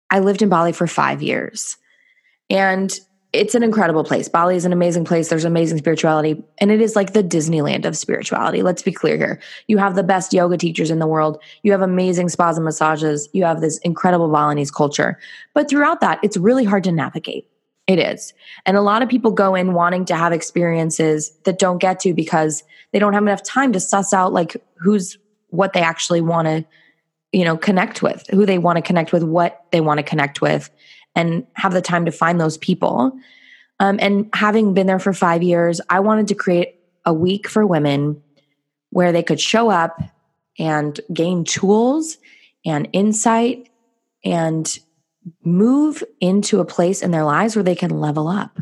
I 0.10 0.20
lived 0.20 0.42
in 0.42 0.50
Bali 0.50 0.74
for 0.74 0.88
five 0.88 1.22
years. 1.22 1.78
And 2.52 3.00
it's 3.34 3.56
an 3.56 3.64
incredible 3.64 4.04
place. 4.04 4.28
Bali 4.28 4.58
is 4.58 4.66
an 4.66 4.74
amazing 4.74 5.06
place. 5.06 5.30
There's 5.30 5.46
amazing 5.46 5.78
spirituality. 5.78 6.44
And 6.58 6.70
it 6.70 6.82
is 6.82 6.98
like 6.98 7.14
the 7.14 7.24
Disneyland 7.24 7.86
of 7.86 7.96
spirituality. 7.96 8.62
Let's 8.62 8.82
be 8.82 8.92
clear 8.92 9.16
here. 9.16 9.42
You 9.68 9.78
have 9.78 9.96
the 9.96 10.04
best 10.04 10.34
yoga 10.34 10.58
teachers 10.58 10.92
in 10.92 11.00
the 11.00 11.08
world. 11.08 11.42
You 11.64 11.72
have 11.72 11.82
amazing 11.82 12.28
spas 12.28 12.58
and 12.58 12.66
massages. 12.66 13.30
You 13.32 13.46
have 13.46 13.62
this 13.62 13.78
incredible 13.80 14.28
Balinese 14.28 14.70
culture. 14.70 15.18
But 15.54 15.70
throughout 15.70 16.02
that, 16.02 16.20
it's 16.24 16.36
really 16.36 16.66
hard 16.66 16.84
to 16.84 16.92
navigate. 16.92 17.48
It 17.88 18.00
is. 18.00 18.34
And 18.66 18.76
a 18.76 18.82
lot 18.82 19.02
of 19.02 19.08
people 19.08 19.32
go 19.32 19.56
in 19.56 19.74
wanting 19.74 20.04
to 20.06 20.16
have 20.16 20.34
experiences 20.34 21.32
that 21.46 21.58
don't 21.58 21.78
get 21.78 22.02
to 22.02 22.14
because 22.14 22.64
they 22.92 23.00
don't 23.00 23.14
have 23.14 23.24
enough 23.24 23.44
time 23.44 23.72
to 23.72 23.80
suss 23.80 24.14
out 24.14 24.34
like 24.34 24.58
who's 24.76 25.18
what 25.52 25.72
they 25.72 25.82
actually 25.82 26.22
want 26.22 26.48
to 26.48 26.66
you 27.32 27.46
know, 27.46 27.56
connect 27.56 28.02
with, 28.02 28.26
who 28.30 28.46
they 28.46 28.58
want 28.58 28.76
to 28.76 28.82
connect 28.82 29.14
with, 29.14 29.24
what 29.24 29.64
they 29.72 29.80
want 29.80 30.00
to 30.00 30.04
connect 30.04 30.42
with, 30.42 30.70
and 31.16 31.46
have 31.54 31.74
the 31.74 31.82
time 31.82 32.06
to 32.06 32.12
find 32.12 32.40
those 32.40 32.58
people. 32.58 33.12
Um, 33.80 33.98
and 34.02 34.30
having 34.34 34.74
been 34.74 34.88
there 34.88 35.00
for 35.00 35.14
five 35.14 35.44
years, 35.44 35.82
I 35.90 36.00
wanted 36.00 36.28
to 36.30 36.36
create 36.36 36.76
a 37.06 37.14
week 37.14 37.48
for 37.48 37.66
women 37.66 38.22
where 38.92 39.12
they 39.12 39.24
could 39.24 39.40
show 39.40 39.70
up 39.70 40.02
and 40.60 41.00
gain 41.14 41.44
tools 41.44 42.18
and 42.66 42.88
insight 42.94 43.70
and 44.24 44.78
move 45.44 46.04
into 46.20 46.60
a 46.60 46.66
place 46.66 47.02
in 47.02 47.12
their 47.12 47.24
lives 47.24 47.56
where 47.56 47.64
they 47.64 47.76
can 47.76 48.00
level 48.00 48.28
up. 48.28 48.60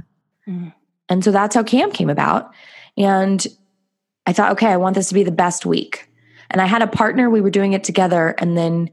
Mm. 0.47 0.73
And 1.09 1.23
so 1.23 1.31
that's 1.31 1.55
how 1.55 1.63
CAM 1.63 1.91
came 1.91 2.09
about. 2.09 2.51
And 2.97 3.45
I 4.25 4.33
thought, 4.33 4.51
okay, 4.53 4.67
I 4.67 4.77
want 4.77 4.95
this 4.95 5.09
to 5.09 5.13
be 5.13 5.23
the 5.23 5.31
best 5.31 5.65
week. 5.65 6.07
And 6.51 6.61
I 6.61 6.65
had 6.65 6.81
a 6.81 6.87
partner, 6.87 7.29
we 7.29 7.41
were 7.41 7.49
doing 7.49 7.73
it 7.73 7.83
together. 7.83 8.35
And 8.37 8.57
then 8.57 8.89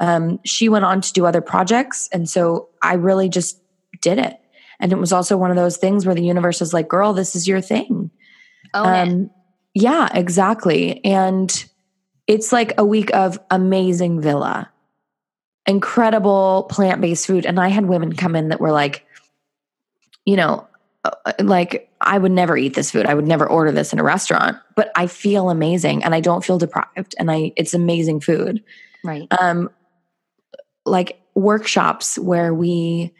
um, 0.00 0.40
she 0.44 0.68
went 0.68 0.84
on 0.84 1.00
to 1.00 1.12
do 1.12 1.26
other 1.26 1.40
projects. 1.40 2.08
And 2.12 2.28
so 2.28 2.68
I 2.82 2.94
really 2.94 3.28
just 3.28 3.60
did 4.00 4.18
it. 4.18 4.38
And 4.80 4.92
it 4.92 4.98
was 4.98 5.12
also 5.12 5.36
one 5.36 5.50
of 5.50 5.56
those 5.56 5.76
things 5.76 6.06
where 6.06 6.14
the 6.14 6.24
universe 6.24 6.62
is 6.62 6.72
like, 6.72 6.88
girl, 6.88 7.12
this 7.12 7.34
is 7.34 7.48
your 7.48 7.60
thing. 7.60 8.10
Own 8.74 8.86
um, 8.86 9.08
it. 9.08 9.30
Yeah, 9.74 10.08
exactly. 10.12 11.04
And 11.04 11.64
it's 12.26 12.52
like 12.52 12.74
a 12.78 12.84
week 12.84 13.14
of 13.14 13.38
amazing 13.50 14.20
villa, 14.20 14.70
incredible 15.66 16.66
plant 16.70 17.00
based 17.00 17.26
food. 17.26 17.46
And 17.46 17.58
I 17.58 17.68
had 17.68 17.86
women 17.86 18.14
come 18.14 18.36
in 18.36 18.48
that 18.48 18.60
were 18.60 18.72
like, 18.72 19.04
you 20.24 20.36
know, 20.36 20.68
uh, 21.04 21.32
like 21.40 21.90
I 22.00 22.18
would 22.18 22.32
never 22.32 22.56
eat 22.56 22.74
this 22.74 22.90
food. 22.90 23.06
I 23.06 23.14
would 23.14 23.26
never 23.26 23.48
order 23.48 23.72
this 23.72 23.92
in 23.92 23.98
a 23.98 24.04
restaurant, 24.04 24.56
but 24.76 24.90
I 24.94 25.06
feel 25.06 25.50
amazing 25.50 26.04
and 26.04 26.14
I 26.14 26.20
don't 26.20 26.44
feel 26.44 26.58
deprived 26.58 27.14
and 27.18 27.30
I 27.30 27.52
it's 27.56 27.74
amazing 27.74 28.20
food. 28.20 28.62
Right. 29.02 29.26
Um 29.40 29.70
like 30.90 31.20
workshops 31.34 32.18
where 32.18 32.52
we 32.52 33.12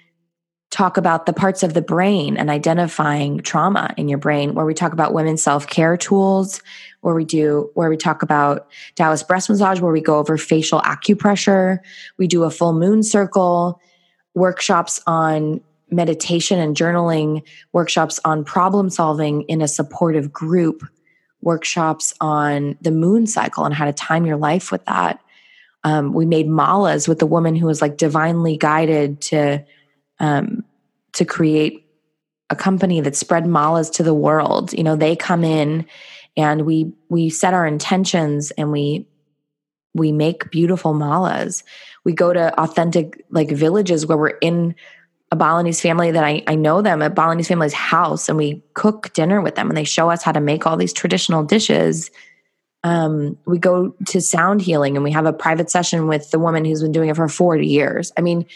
talk 0.71 0.99
about 0.99 1.25
the 1.25 1.33
parts 1.33 1.63
of 1.63 1.73
the 1.73 1.81
brain 1.81 2.37
and 2.37 2.51
identifying 2.51 3.39
trauma 3.41 3.95
in 3.97 4.07
your 4.07 4.19
brain 4.19 4.55
where 4.55 4.67
we 4.67 4.75
talk 4.75 4.93
about 4.93 5.15
women's 5.15 5.43
self-care 5.43 5.97
tools 5.97 6.63
where 7.01 7.15
we 7.15 7.25
do 7.25 7.71
where 7.75 7.89
we 7.89 7.97
talk 7.97 8.23
about 8.23 8.69
Taoist 8.95 9.27
breast 9.27 9.49
massage 9.49 9.81
where 9.81 9.93
we 9.93 10.01
go 10.01 10.19
over 10.19 10.37
facial 10.37 10.81
acupressure. 10.83 11.79
We 12.19 12.27
do 12.27 12.45
a 12.45 12.51
full 12.51 12.75
moon 12.75 13.03
circle 13.03 13.81
workshops 14.35 15.01
on 15.07 15.61
meditation 15.91 16.59
and 16.59 16.77
journaling 16.77 17.43
workshops 17.73 18.21
on 18.25 18.45
problem 18.45 18.91
solving 18.91 19.43
in 19.43 19.63
a 19.63 19.69
supportive 19.69 20.31
group 20.31 20.83
workshops 21.41 22.13
on 22.21 22.77
the 22.83 22.91
moon 22.91 23.27
cycle 23.27 23.65
and 23.65 23.75
how 23.75 23.87
to 23.87 23.93
time 23.93 24.27
your 24.27 24.37
life 24.37 24.71
with 24.71 24.85
that 24.85 25.21
um, 25.85 26.13
we 26.13 26.27
made 26.27 26.47
malas 26.47 27.09
with 27.09 27.19
the 27.19 27.27
woman 27.27 27.55
who 27.55 27.67
was 27.67 27.81
like 27.81 27.97
divinely 27.97 28.57
guided 28.57 29.21
to 29.23 29.65
um, 30.21 30.65
to 31.13 31.25
create 31.25 31.87
a 32.51 32.57
company 32.57 33.01
that 33.01 33.17
spread 33.17 33.45
malas 33.45 33.93
to 33.93 34.03
the 34.03 34.15
world. 34.15 34.73
You 34.73 34.83
know, 34.83 34.97
they 34.97 35.15
come 35.15 35.45
in 35.45 35.87
and 36.37 36.67
we 36.67 36.93
we 37.09 37.31
set 37.31 37.55
our 37.55 37.67
intentions 37.67 38.51
and 38.53 38.73
we 38.73 39.07
we 39.95 40.13
make 40.13 40.51
beautiful 40.51 40.95
malas. 40.95 41.63
We 42.05 42.13
go 42.13 42.33
to 42.33 42.59
authentic 42.61 43.25
like 43.31 43.51
villages 43.51 44.07
where 44.07 44.19
we're 44.19 44.39
in 44.41 44.75
a 45.31 45.37
Balinese 45.37 45.81
family 45.81 46.11
that 46.11 46.25
I, 46.25 46.43
I 46.47 46.55
know 46.55 46.81
them, 46.81 47.03
a 47.03 47.11
Balinese 47.11 47.49
family's 47.49 47.75
house, 47.75 48.29
and 48.29 48.39
we 48.39 48.63
cook 48.75 49.13
dinner 49.13 49.43
with 49.43 49.57
them 49.57 49.69
and 49.69 49.77
they 49.77 49.85
show 49.85 50.11
us 50.11 50.23
how 50.23 50.33
to 50.33 50.41
make 50.41 50.67
all 50.67 50.77
these 50.77 50.93
traditional 50.93 51.45
dishes. 51.45 52.11
Um, 52.89 53.37
we 53.45 53.59
go 53.59 53.95
to 54.07 54.21
sound 54.23 54.63
healing 54.63 54.97
and 54.97 55.05
we 55.05 55.13
have 55.13 55.27
a 55.27 55.33
private 55.33 55.71
session 55.71 56.07
with 56.07 56.31
the 56.31 56.39
woman 56.39 56.65
who's 56.65 56.81
been 56.81 56.91
doing 56.91 57.11
it 57.11 57.17
for 57.17 57.29
40 57.29 57.67
years. 57.67 58.13
I 58.17 58.23
mean, 58.23 58.47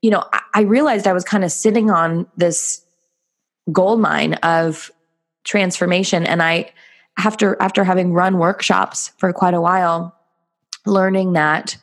you 0.00 0.10
know, 0.10 0.24
I, 0.32 0.40
I 0.54 0.60
realized 0.62 1.06
I 1.06 1.12
was 1.12 1.22
kind 1.22 1.44
of 1.44 1.52
sitting 1.52 1.90
on 1.90 2.26
this 2.38 2.82
gold 3.72 4.00
mine 4.00 4.34
of 4.42 4.90
transformation. 5.44 6.24
And 6.24 6.42
I, 6.42 6.72
after 7.18 7.60
after 7.60 7.84
having 7.84 8.14
run 8.14 8.38
workshops 8.38 9.12
for 9.18 9.30
quite 9.34 9.52
a 9.52 9.60
while, 9.60 10.16
learning 10.86 11.34
that, 11.34 11.76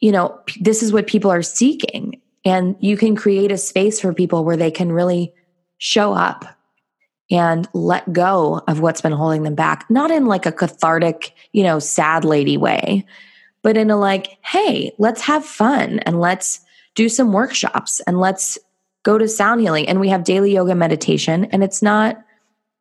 you 0.00 0.10
know, 0.10 0.36
this 0.60 0.82
is 0.82 0.92
what 0.92 1.06
people 1.06 1.30
are 1.30 1.42
seeking. 1.42 2.20
And 2.44 2.74
you 2.80 2.96
can 2.96 3.14
create 3.14 3.52
a 3.52 3.56
space 3.56 4.00
for 4.00 4.12
people 4.12 4.44
where 4.44 4.56
they 4.56 4.72
can 4.72 4.90
really 4.90 5.32
show 5.78 6.12
up 6.12 6.44
and 7.30 7.68
let 7.72 8.12
go 8.12 8.62
of 8.68 8.80
what's 8.80 9.00
been 9.00 9.12
holding 9.12 9.42
them 9.42 9.54
back, 9.54 9.88
not 9.88 10.10
in 10.10 10.26
like 10.26 10.46
a 10.46 10.52
cathartic, 10.52 11.34
you 11.52 11.62
know, 11.62 11.78
sad 11.78 12.24
lady 12.24 12.56
way, 12.56 13.06
but 13.62 13.76
in 13.76 13.90
a 13.90 13.96
like, 13.96 14.38
hey, 14.42 14.92
let's 14.98 15.22
have 15.22 15.44
fun 15.44 16.00
and 16.00 16.20
let's 16.20 16.60
do 16.94 17.08
some 17.08 17.32
workshops 17.32 18.00
and 18.00 18.20
let's 18.20 18.58
go 19.02 19.18
to 19.18 19.28
sound 19.28 19.60
healing. 19.60 19.88
And 19.88 20.00
we 20.00 20.08
have 20.08 20.24
daily 20.24 20.52
yoga 20.52 20.74
meditation. 20.74 21.46
And 21.46 21.62
it's 21.64 21.82
not, 21.82 22.22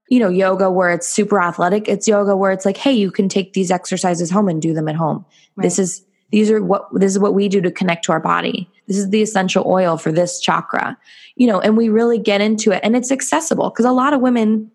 you 0.09 0.19
know, 0.19 0.29
yoga 0.29 0.69
where 0.69 0.91
it's 0.91 1.07
super 1.07 1.41
athletic. 1.41 1.87
It's 1.87 2.07
yoga 2.07 2.35
where 2.35 2.51
it's 2.51 2.65
like, 2.65 2.77
hey, 2.77 2.93
you 2.93 3.11
can 3.11 3.29
take 3.29 3.53
these 3.53 3.71
exercises 3.71 4.29
home 4.29 4.47
and 4.47 4.61
do 4.61 4.73
them 4.73 4.87
at 4.87 4.95
home. 4.95 5.25
Right. 5.55 5.63
This 5.63 5.79
is 5.79 6.03
these 6.31 6.49
are 6.49 6.63
what 6.63 6.87
this 6.93 7.11
is 7.11 7.19
what 7.19 7.33
we 7.33 7.47
do 7.49 7.61
to 7.61 7.71
connect 7.71 8.05
to 8.05 8.11
our 8.11 8.19
body. 8.19 8.69
This 8.87 8.97
is 8.97 9.09
the 9.09 9.21
essential 9.21 9.63
oil 9.67 9.97
for 9.97 10.11
this 10.11 10.39
chakra. 10.39 10.97
You 11.35 11.47
know, 11.47 11.59
and 11.59 11.77
we 11.77 11.89
really 11.89 12.19
get 12.19 12.41
into 12.41 12.71
it 12.71 12.81
and 12.83 12.95
it's 12.95 13.11
accessible 13.11 13.69
because 13.69 13.85
a 13.85 13.91
lot 13.91 14.13
of 14.13 14.21
women 14.21 14.71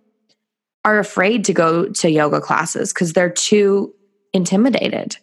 are 0.85 0.99
afraid 0.99 1.45
to 1.45 1.53
go 1.53 1.89
to 1.89 2.11
yoga 2.11 2.41
classes 2.41 2.93
because 2.93 3.13
they're 3.13 3.31
too 3.31 3.95
intimidated 4.33 5.17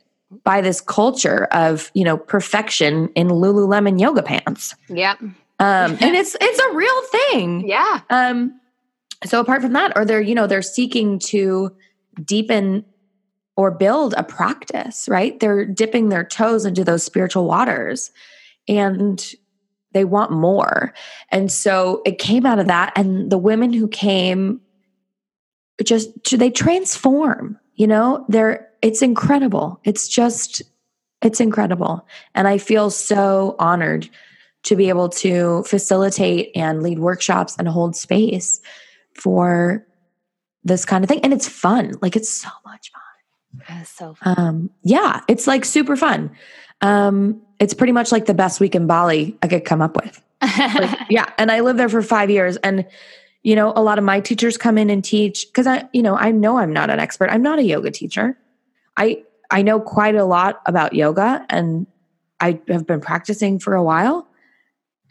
by 0.43 0.61
this 0.61 0.81
culture 0.81 1.45
of 1.51 1.91
you 1.93 2.03
know 2.03 2.17
perfection 2.17 3.09
in 3.15 3.29
Lululemon 3.29 3.99
yoga 3.99 4.23
pants. 4.23 4.75
Yep. 4.89 5.21
Um, 5.21 5.34
and 5.59 6.15
it's 6.15 6.36
it's 6.39 6.59
a 6.59 6.73
real 6.73 7.01
thing. 7.03 7.67
Yeah. 7.67 8.01
Um, 8.09 8.59
so 9.25 9.39
apart 9.39 9.61
from 9.61 9.73
that, 9.73 9.93
or 9.95 10.05
they're 10.05 10.21
you 10.21 10.36
know 10.36 10.47
they're 10.47 10.61
seeking 10.61 11.19
to 11.19 11.75
deepen 12.23 12.86
or 13.56 13.72
build 13.72 14.14
a 14.18 14.24
practice, 14.24 15.08
right? 15.08 15.39
They're 15.39 15.66
dipping 15.66 16.10
their 16.10 16.24
toes 16.24 16.66
into 16.66 16.84
those 16.84 17.04
spiritual 17.04 17.45
waters, 17.45 18.12
and 18.68 19.24
they 19.91 20.06
want 20.06 20.32
more. 20.32 20.93
And 21.30 21.51
so 21.51 22.01
it 22.06 22.18
came 22.18 22.45
out 22.45 22.60
of 22.60 22.68
that, 22.68 22.93
and 22.95 23.32
the 23.32 23.38
women 23.38 23.74
who 23.74 23.88
came 23.88 24.62
just 25.84 26.38
they 26.38 26.49
transform. 26.49 27.60
You 27.76 27.88
know, 27.88 28.26
they're 28.30 28.70
it's 28.84 29.01
incredible. 29.01 29.80
It's 29.86 30.10
just, 30.10 30.62
it's 31.22 31.39
incredible. 31.39 32.06
And 32.36 32.49
I 32.49 32.58
feel 32.58 32.89
so 32.89 33.56
honored 33.58 34.10
to 34.64 34.76
be 34.76 34.89
able 34.89 35.08
to 35.10 35.64
facilitate 35.64 36.51
and 36.54 36.84
lead 36.84 36.99
workshops 36.99 37.56
and 37.58 37.68
hold 37.68 37.95
space 37.95 38.60
for 39.16 39.88
this 40.66 40.84
kind 40.84 41.04
of 41.04 41.08
thing. 41.08 41.22
And 41.22 41.32
it's 41.32 41.47
fun. 41.47 41.93
Like 42.01 42.18
it's 42.18 42.30
so 42.30 42.49
much 42.66 42.91
fun. 42.91 43.01
It's 43.70 43.89
so 43.89 44.16
fun. 44.16 44.36
Um, 44.38 44.70
yeah, 44.84 45.22
it's 45.28 45.47
like 45.47 45.66
super 45.66 45.95
fun. 45.95 46.32
Um, 46.82 47.41
it's 47.60 47.74
pretty 47.74 47.93
much 47.93 48.12
like 48.12 48.26
the 48.26 48.34
best 48.34 48.60
week 48.60 48.76
in 48.76 48.88
Bali 48.88 49.38
I 49.41 49.47
could 49.47 49.66
come 49.66 49.82
up 49.82 49.95
with. 49.95 50.22
like, 50.41 50.99
yeah. 51.10 51.32
And 51.38 51.51
I 51.51 51.62
lived 51.62 51.80
there 51.80 51.89
for 51.89 52.01
five 52.01 52.30
years. 52.30 52.58
And, 52.58 52.86
you 53.43 53.56
know, 53.56 53.72
a 53.76 53.82
lot 53.82 53.97
of 53.97 54.04
my 54.04 54.20
teachers 54.20 54.58
come 54.58 54.78
in 54.78 54.89
and 54.89 55.04
teach 55.04 55.47
because 55.47 55.68
I, 55.68 55.88
you 55.93 56.01
know, 56.01 56.18
I 56.18 56.32
know 56.32 56.58
I'm 56.58 56.74
not 56.74 56.89
an 56.89 56.99
expert. 56.99 57.30
I'm 57.30 57.41
not 57.41 57.60
a 57.60 57.64
yoga 57.64 57.91
teacher. 57.91 58.38
I 58.97 59.24
I 59.49 59.62
know 59.62 59.80
quite 59.80 60.16
a 60.16 60.26
lot 60.26 60.62
about 60.66 60.93
yoga 60.93 61.45
and 61.49 61.88
I 62.39 62.60
have 62.68 62.88
been 62.88 63.01
practicing 63.01 63.60
for 63.60 63.76
a 63.76 63.84
while. 63.84 64.28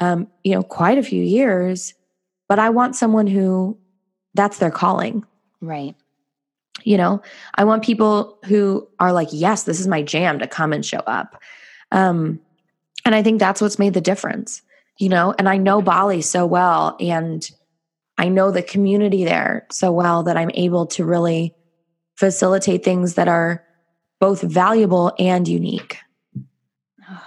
Um, 0.00 0.26
you 0.42 0.54
know, 0.54 0.62
quite 0.62 0.98
a 0.98 1.02
few 1.02 1.22
years, 1.22 1.94
but 2.48 2.58
I 2.58 2.70
want 2.70 2.96
someone 2.96 3.26
who 3.26 3.78
that's 4.34 4.58
their 4.58 4.70
calling. 4.70 5.24
Right. 5.60 5.94
You 6.84 6.96
know, 6.96 7.22
I 7.54 7.64
want 7.64 7.84
people 7.84 8.38
who 8.44 8.88
are 8.98 9.12
like, 9.12 9.28
yes, 9.30 9.64
this 9.64 9.78
is 9.78 9.86
my 9.86 10.02
jam 10.02 10.38
to 10.38 10.46
come 10.46 10.72
and 10.72 10.84
show 10.84 10.98
up. 11.00 11.40
Um, 11.92 12.40
and 13.04 13.14
I 13.14 13.22
think 13.22 13.38
that's 13.38 13.60
what's 13.60 13.78
made 13.78 13.94
the 13.94 14.00
difference, 14.00 14.62
you 14.98 15.08
know, 15.08 15.34
and 15.38 15.48
I 15.48 15.58
know 15.58 15.82
Bali 15.82 16.22
so 16.22 16.46
well 16.46 16.96
and 16.98 17.48
I 18.18 18.28
know 18.28 18.50
the 18.50 18.62
community 18.62 19.24
there 19.24 19.66
so 19.70 19.92
well 19.92 20.22
that 20.24 20.36
I'm 20.36 20.50
able 20.54 20.86
to 20.86 21.04
really 21.04 21.54
facilitate 22.14 22.84
things 22.84 23.14
that 23.14 23.28
are 23.28 23.64
both 24.20 24.42
valuable 24.42 25.12
and 25.18 25.46
unique. 25.46 25.98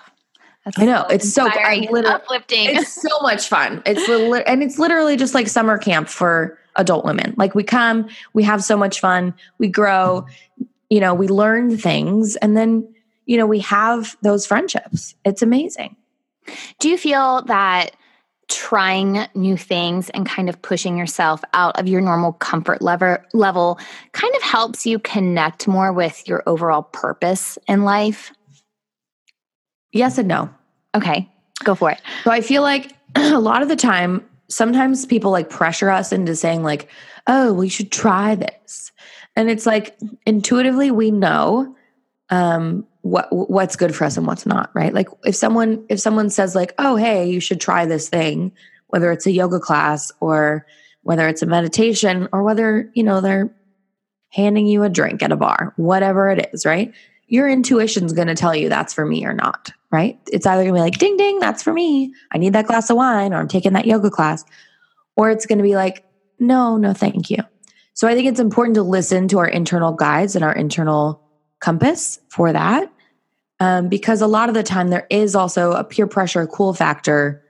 Oh, 0.68 0.72
I 0.78 0.86
know 0.86 1.06
it's 1.12 1.32
so 1.32 1.48
uplifting. 1.48 2.76
It's 2.76 3.00
so 3.00 3.20
much 3.22 3.48
fun. 3.48 3.84
It's 3.86 4.10
li- 4.10 4.42
and 4.48 4.64
it's 4.64 4.80
literally 4.80 5.16
just 5.16 5.36
like 5.36 5.48
summer 5.48 5.78
camp 5.78 6.10
for 6.10 6.58
adult 6.76 7.06
women. 7.06 7.34
Like 7.38 7.56
we 7.56 7.64
come, 7.64 8.08
we 8.34 8.44
have 8.44 8.64
so 8.64 8.78
much 8.78 9.00
fun, 9.00 9.34
we 9.58 9.68
grow, 9.68 10.26
you 10.90 11.00
know, 11.00 11.14
we 11.14 11.28
learn 11.28 11.78
things, 11.78 12.36
and 12.38 12.56
then 12.56 12.88
you 13.26 13.38
know 13.38 13.48
we 13.48 13.60
have 13.60 14.16
those 14.22 14.46
friendships. 14.46 15.16
It's 15.26 15.42
amazing. 15.42 15.96
Do 16.80 16.90
you 16.90 16.98
feel 16.98 17.44
that? 17.44 17.96
trying 18.48 19.26
new 19.34 19.58
things 19.58 20.12
and 20.12 20.28
kind 20.28 20.50
of 20.50 20.62
pushing 20.62 21.00
yourself 21.00 21.44
out 21.54 21.80
of 21.80 21.88
your 21.88 22.00
normal 22.00 22.32
comfort 22.32 22.80
level 22.80 23.18
level 23.34 23.80
kind 24.12 24.36
of 24.36 24.42
helps 24.44 24.86
you 24.86 25.00
connect 25.00 25.68
more 25.68 25.92
with 25.92 26.28
your 26.28 26.44
overall 26.46 26.84
purpose 26.84 27.58
in 27.68 27.84
life 27.86 28.32
Yes 29.96 30.18
and 30.18 30.28
no. 30.28 30.50
Okay, 30.94 31.30
go 31.64 31.74
for 31.74 31.90
it. 31.90 32.02
So 32.26 32.32
I 32.32 32.42
feel 32.42 32.62
like 32.62 32.92
a 33.16 33.40
lot 33.40 33.62
of 33.62 33.70
the 33.70 33.78
time, 33.78 34.26
sometimes 34.48 35.06
people 35.06 35.32
like 35.32 35.50
pressure 35.50 35.90
us 35.90 36.12
into 36.12 36.36
saying, 36.36 36.64
like, 36.64 36.90
oh, 37.28 37.54
we 37.54 37.70
should 37.70 37.92
try 37.92 38.36
this. 38.36 38.92
And 39.36 39.50
it's 39.50 39.66
like 39.66 39.98
intuitively 40.26 40.92
we 40.92 41.12
know 41.12 41.76
um 42.32 42.88
what 43.02 43.28
what's 43.32 43.76
good 43.76 43.96
for 43.96 44.06
us 44.06 44.18
and 44.18 44.26
what's 44.26 44.46
not, 44.46 44.72
right? 44.74 44.94
Like 44.94 45.10
if 45.24 45.36
someone 45.36 45.86
if 45.90 46.00
someone 46.00 46.30
says 46.30 46.56
like, 46.56 46.74
"Oh, 46.80 46.96
hey, 46.96 47.30
you 47.30 47.40
should 47.40 47.62
try 47.62 47.86
this 47.86 48.10
thing," 48.10 48.52
whether 48.88 49.12
it's 49.12 49.28
a 49.28 49.32
yoga 49.32 49.60
class 49.60 50.12
or 50.20 50.66
whether 51.04 51.28
it's 51.28 51.44
a 51.44 51.46
meditation 51.46 52.28
or 52.34 52.42
whether, 52.42 52.90
you 52.96 53.04
know, 53.04 53.22
they're 53.22 53.54
handing 54.30 54.66
you 54.66 54.82
a 54.82 54.90
drink 54.90 55.22
at 55.22 55.32
a 55.32 55.36
bar, 55.36 55.72
whatever 55.78 56.30
it 56.30 56.50
is, 56.52 56.66
right? 56.66 56.92
Your 57.28 57.48
intuition's 57.48 58.12
going 58.12 58.28
to 58.28 58.36
tell 58.36 58.56
you 58.56 58.70
that's 58.70 58.94
for 58.94 59.06
me 59.06 59.24
or 59.24 59.34
not, 59.34 59.72
right? 59.96 60.20
It's 60.28 60.46
either 60.46 60.64
going 60.64 60.74
to 60.74 60.78
be 60.78 60.82
like, 60.82 60.98
ding, 60.98 61.16
ding, 61.16 61.40
that's 61.40 61.64
for 61.64 61.72
me. 61.72 62.14
I 62.32 62.38
need 62.38 62.52
that 62.52 62.68
glass 62.68 62.90
of 62.90 62.98
wine, 62.98 63.34
or 63.34 63.38
I'm 63.38 63.48
taking 63.48 63.74
that 63.74 63.88
yoga 63.88 64.10
class. 64.10 64.44
Or 65.16 65.32
it's 65.32 65.46
going 65.46 65.60
to 65.60 65.64
be 65.64 65.76
like, 65.76 66.04
no, 66.38 66.76
no, 66.76 66.94
thank 66.94 67.30
you. 67.30 67.38
So 67.94 68.10
I 68.10 68.14
think 68.14 68.28
it's 68.28 68.42
important 68.42 68.76
to 68.76 68.84
listen 68.84 69.30
to 69.30 69.40
our 69.40 69.48
internal 69.48 69.94
guides 69.94 70.36
and 70.36 70.44
our 70.44 70.52
internal 70.52 71.22
compass 71.62 72.20
for 72.28 72.52
that. 72.52 72.92
Um, 73.62 73.88
because 73.88 74.22
a 74.22 74.28
lot 74.28 74.50
of 74.50 74.56
the 74.56 74.64
time 74.64 74.90
there 74.90 75.08
is 75.10 75.34
also 75.34 75.72
a 75.72 75.86
peer 75.86 76.08
pressure 76.08 76.46
cool 76.46 76.74
factor 76.74 77.42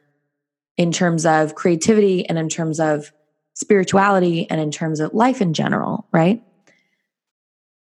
in 0.77 0.91
terms 0.91 1.25
of 1.25 1.55
creativity 1.55 2.29
and 2.29 2.37
in 2.37 2.47
terms 2.47 2.79
of 2.79 3.11
spirituality 3.55 4.47
and 4.51 4.61
in 4.61 4.69
terms 4.69 4.99
of 4.99 5.15
life 5.15 5.41
in 5.41 5.53
general, 5.53 6.07
right? 6.11 6.43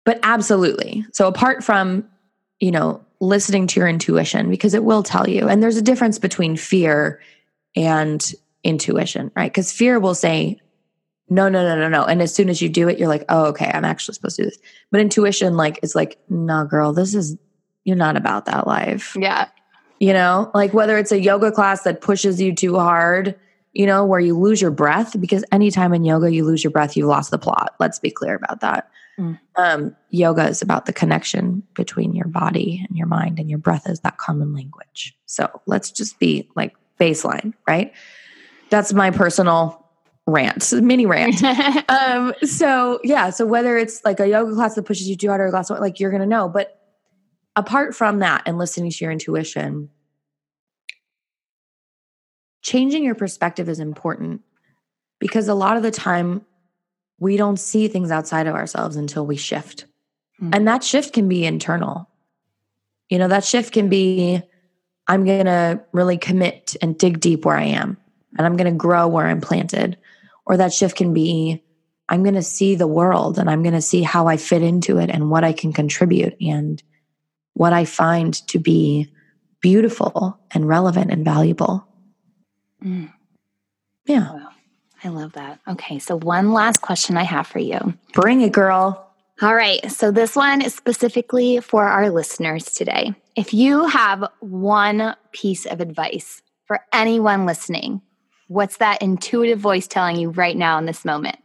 But 0.03 0.19
absolutely. 0.23 1.05
So 1.13 1.27
apart 1.27 1.63
from, 1.63 2.09
you 2.59 2.71
know, 2.71 3.05
listening 3.19 3.67
to 3.67 3.79
your 3.79 3.89
intuition 3.89 4.49
because 4.49 4.73
it 4.73 4.83
will 4.83 5.03
tell 5.03 5.27
you. 5.27 5.47
And 5.47 5.61
there's 5.61 5.77
a 5.77 5.81
difference 5.81 6.19
between 6.19 6.55
fear 6.55 7.21
and 7.75 8.33
intuition, 8.63 9.31
right? 9.35 9.51
Because 9.51 9.71
fear 9.71 9.99
will 9.99 10.15
say, 10.15 10.59
no, 11.29 11.47
no, 11.47 11.63
no, 11.63 11.79
no, 11.79 11.89
no. 11.89 12.05
And 12.05 12.21
as 12.21 12.33
soon 12.33 12.49
as 12.49 12.61
you 12.61 12.69
do 12.69 12.87
it, 12.89 12.97
you're 12.97 13.07
like, 13.07 13.25
oh, 13.29 13.45
okay, 13.47 13.69
I'm 13.71 13.85
actually 13.85 14.15
supposed 14.15 14.37
to 14.37 14.43
do 14.43 14.49
this. 14.49 14.59
But 14.89 15.01
intuition, 15.01 15.57
like, 15.57 15.79
is 15.83 15.95
like, 15.95 16.17
no, 16.29 16.65
girl, 16.65 16.91
this 16.91 17.13
is, 17.13 17.37
you're 17.83 17.95
not 17.95 18.17
about 18.17 18.45
that 18.45 18.65
life. 18.65 19.15
Yeah. 19.19 19.47
You 19.99 20.13
know, 20.13 20.49
like 20.53 20.73
whether 20.73 20.97
it's 20.97 21.11
a 21.11 21.19
yoga 21.19 21.51
class 21.51 21.83
that 21.83 22.01
pushes 22.01 22.41
you 22.41 22.55
too 22.55 22.79
hard, 22.79 23.35
you 23.73 23.85
know, 23.85 24.05
where 24.05 24.19
you 24.19 24.37
lose 24.37 24.61
your 24.61 24.71
breath, 24.71 25.19
because 25.19 25.43
anytime 25.51 25.93
in 25.93 26.05
yoga 26.05 26.33
you 26.33 26.45
lose 26.45 26.63
your 26.63 26.71
breath, 26.71 26.95
you've 26.97 27.07
lost 27.07 27.31
the 27.31 27.37
plot. 27.37 27.75
Let's 27.79 27.99
be 27.99 28.09
clear 28.09 28.35
about 28.35 28.61
that. 28.61 28.89
Mm. 29.19 29.39
Um, 29.57 29.95
yoga 30.09 30.47
is 30.47 30.61
about 30.61 30.85
the 30.85 30.93
connection 30.93 31.63
between 31.73 32.15
your 32.15 32.27
body 32.27 32.85
and 32.87 32.97
your 32.97 33.07
mind, 33.07 33.39
and 33.39 33.49
your 33.49 33.59
breath 33.59 33.87
is 33.89 33.99
that 34.01 34.17
common 34.17 34.53
language. 34.53 35.15
So 35.25 35.61
let's 35.65 35.91
just 35.91 36.19
be 36.19 36.49
like 36.55 36.73
baseline, 36.99 37.53
right? 37.67 37.93
That's 38.69 38.93
my 38.93 39.11
personal 39.11 39.85
rant, 40.25 40.71
mini 40.71 41.05
rant. 41.05 41.43
um, 41.89 42.33
so 42.43 42.99
yeah, 43.03 43.29
so 43.29 43.45
whether 43.45 43.77
it's 43.77 44.03
like 44.05 44.19
a 44.19 44.27
yoga 44.27 44.53
class 44.53 44.75
that 44.75 44.83
pushes 44.83 45.09
you 45.09 45.17
too 45.17 45.27
hard 45.27 45.41
or 45.41 45.47
a 45.47 45.51
glass 45.51 45.69
of 45.69 45.79
like 45.79 45.99
you're 45.99 46.11
gonna 46.11 46.25
know. 46.25 46.47
But 46.47 46.79
apart 47.55 47.95
from 47.95 48.19
that 48.19 48.43
and 48.45 48.57
listening 48.57 48.91
to 48.91 49.03
your 49.03 49.11
intuition, 49.11 49.89
changing 52.61 53.03
your 53.03 53.15
perspective 53.15 53.67
is 53.67 53.79
important 53.79 54.41
because 55.19 55.49
a 55.49 55.53
lot 55.53 55.75
of 55.75 55.83
the 55.83 55.91
time 55.91 56.45
we 57.19 57.37
don't 57.37 57.59
see 57.59 57.87
things 57.87 58.11
outside 58.11 58.47
of 58.47 58.55
ourselves 58.55 58.95
until 58.95 59.25
we 59.25 59.35
shift. 59.35 59.85
Mm-hmm. 60.41 60.53
And 60.53 60.67
that 60.67 60.83
shift 60.83 61.13
can 61.13 61.27
be 61.27 61.45
internal. 61.45 62.09
You 63.09 63.17
know, 63.17 63.27
that 63.27 63.43
shift 63.43 63.73
can 63.73 63.89
be 63.89 64.41
I'm 65.07 65.25
going 65.25 65.45
to 65.45 65.81
really 65.91 66.17
commit 66.17 66.75
and 66.81 66.97
dig 66.97 67.19
deep 67.19 67.43
where 67.43 67.57
I 67.57 67.63
am, 67.63 67.97
and 68.37 68.45
I'm 68.45 68.57
going 68.57 68.71
to 68.71 68.77
grow 68.77 69.07
where 69.07 69.25
I'm 69.25 69.41
planted. 69.41 69.97
Or 70.45 70.57
that 70.57 70.73
shift 70.73 70.95
can 70.95 71.13
be 71.13 71.63
I'm 72.09 72.23
going 72.23 72.35
to 72.35 72.43
see 72.43 72.75
the 72.75 72.87
world 72.87 73.37
and 73.37 73.49
I'm 73.49 73.61
going 73.61 73.75
to 73.75 73.81
see 73.81 74.01
how 74.01 74.27
I 74.27 74.37
fit 74.37 74.63
into 74.63 74.97
it 74.97 75.11
and 75.11 75.29
what 75.29 75.43
I 75.43 75.53
can 75.53 75.71
contribute 75.71 76.35
and 76.41 76.81
what 77.53 77.71
I 77.71 77.85
find 77.85 78.33
to 78.47 78.57
be 78.57 79.13
beautiful 79.61 80.39
and 80.51 80.67
relevant 80.67 81.11
and 81.11 81.23
valuable. 81.23 81.87
Mm. 82.83 83.13
Yeah. 84.05 84.33
Wow. 84.33 84.49
I 85.03 85.09
love 85.09 85.33
that. 85.33 85.59
Okay. 85.67 85.99
So, 85.99 86.17
one 86.17 86.51
last 86.51 86.81
question 86.81 87.17
I 87.17 87.23
have 87.23 87.47
for 87.47 87.59
you. 87.59 87.93
Bring 88.13 88.41
it, 88.41 88.51
girl. 88.51 89.05
All 89.41 89.55
right. 89.55 89.89
So, 89.91 90.11
this 90.11 90.35
one 90.35 90.61
is 90.61 90.75
specifically 90.75 91.59
for 91.59 91.85
our 91.85 92.09
listeners 92.09 92.65
today. 92.73 93.13
If 93.35 93.53
you 93.53 93.87
have 93.87 94.25
one 94.39 95.15
piece 95.31 95.65
of 95.65 95.79
advice 95.79 96.41
for 96.65 96.81
anyone 96.91 97.45
listening, 97.45 98.01
what's 98.47 98.77
that 98.77 99.01
intuitive 99.01 99.59
voice 99.59 99.87
telling 99.87 100.17
you 100.17 100.29
right 100.29 100.57
now 100.57 100.77
in 100.77 100.85
this 100.85 101.05
moment? 101.05 101.37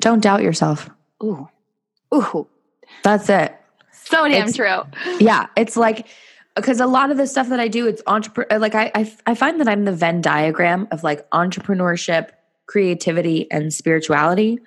Don't 0.00 0.20
doubt 0.20 0.42
yourself. 0.42 0.90
Ooh. 1.22 1.48
Ooh. 2.12 2.48
That's 3.04 3.28
it. 3.28 3.54
So 3.92 4.28
damn 4.28 4.48
it's, 4.48 4.56
true. 4.56 4.82
Yeah. 5.20 5.46
It's 5.56 5.76
like, 5.76 6.08
because 6.56 6.80
a 6.80 6.86
lot 6.86 7.10
of 7.10 7.16
the 7.16 7.26
stuff 7.26 7.48
that 7.48 7.60
I 7.60 7.68
do, 7.68 7.86
it's 7.86 8.02
entrepreneur. 8.06 8.58
Like 8.58 8.74
I, 8.74 8.90
I, 8.94 9.16
I 9.26 9.34
find 9.34 9.60
that 9.60 9.68
I'm 9.68 9.84
the 9.84 9.92
Venn 9.92 10.20
diagram 10.20 10.88
of 10.90 11.04
like 11.04 11.28
entrepreneurship, 11.30 12.30
creativity, 12.66 13.50
and 13.50 13.72
spirituality. 13.72 14.58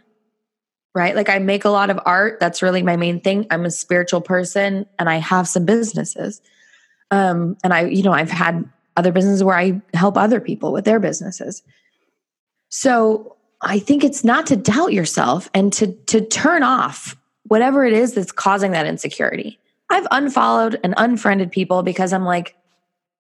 Right. 0.94 1.16
Like 1.16 1.30
I 1.30 1.40
make 1.40 1.66
a 1.66 1.70
lot 1.70 1.90
of 1.90 2.00
art. 2.06 2.40
That's 2.40 2.62
really 2.62 2.82
my 2.82 2.96
main 2.96 3.20
thing. 3.20 3.48
I'm 3.52 3.66
a 3.66 3.72
spiritual 3.72 4.22
person, 4.22 4.86
and 4.98 5.10
I 5.10 5.18
have 5.18 5.48
some 5.48 5.66
businesses. 5.66 6.42
Um, 7.12 7.58
and 7.64 7.74
I, 7.74 7.86
you 7.86 8.04
know, 8.04 8.14
I've 8.14 8.32
had 8.32 8.68
other 8.98 9.12
businesses 9.12 9.44
where 9.44 9.58
I 9.58 9.82
help 9.94 10.18
other 10.18 10.40
people 10.40 10.72
with 10.72 10.86
their 10.86 11.00
businesses. 11.00 11.64
So 12.70 13.36
I 13.62 13.80
think 13.80 14.04
it's 14.04 14.24
not 14.24 14.48
to 14.48 14.56
doubt 14.56 14.94
yourself 14.94 15.50
and 15.54 15.72
to 15.74 15.94
to 16.08 16.22
turn 16.22 16.64
off 16.64 17.16
whatever 17.44 17.86
it 17.86 17.94
is 17.94 18.14
that's 18.14 18.32
causing 18.32 18.72
that 18.72 18.88
insecurity 18.88 19.60
I've 19.90 20.08
unfollowed 20.12 20.80
and 20.84 20.94
unfriended 20.98 21.52
people 21.52 21.84
because 21.84 22.12
I'm 22.12 22.26
like, 22.26 22.56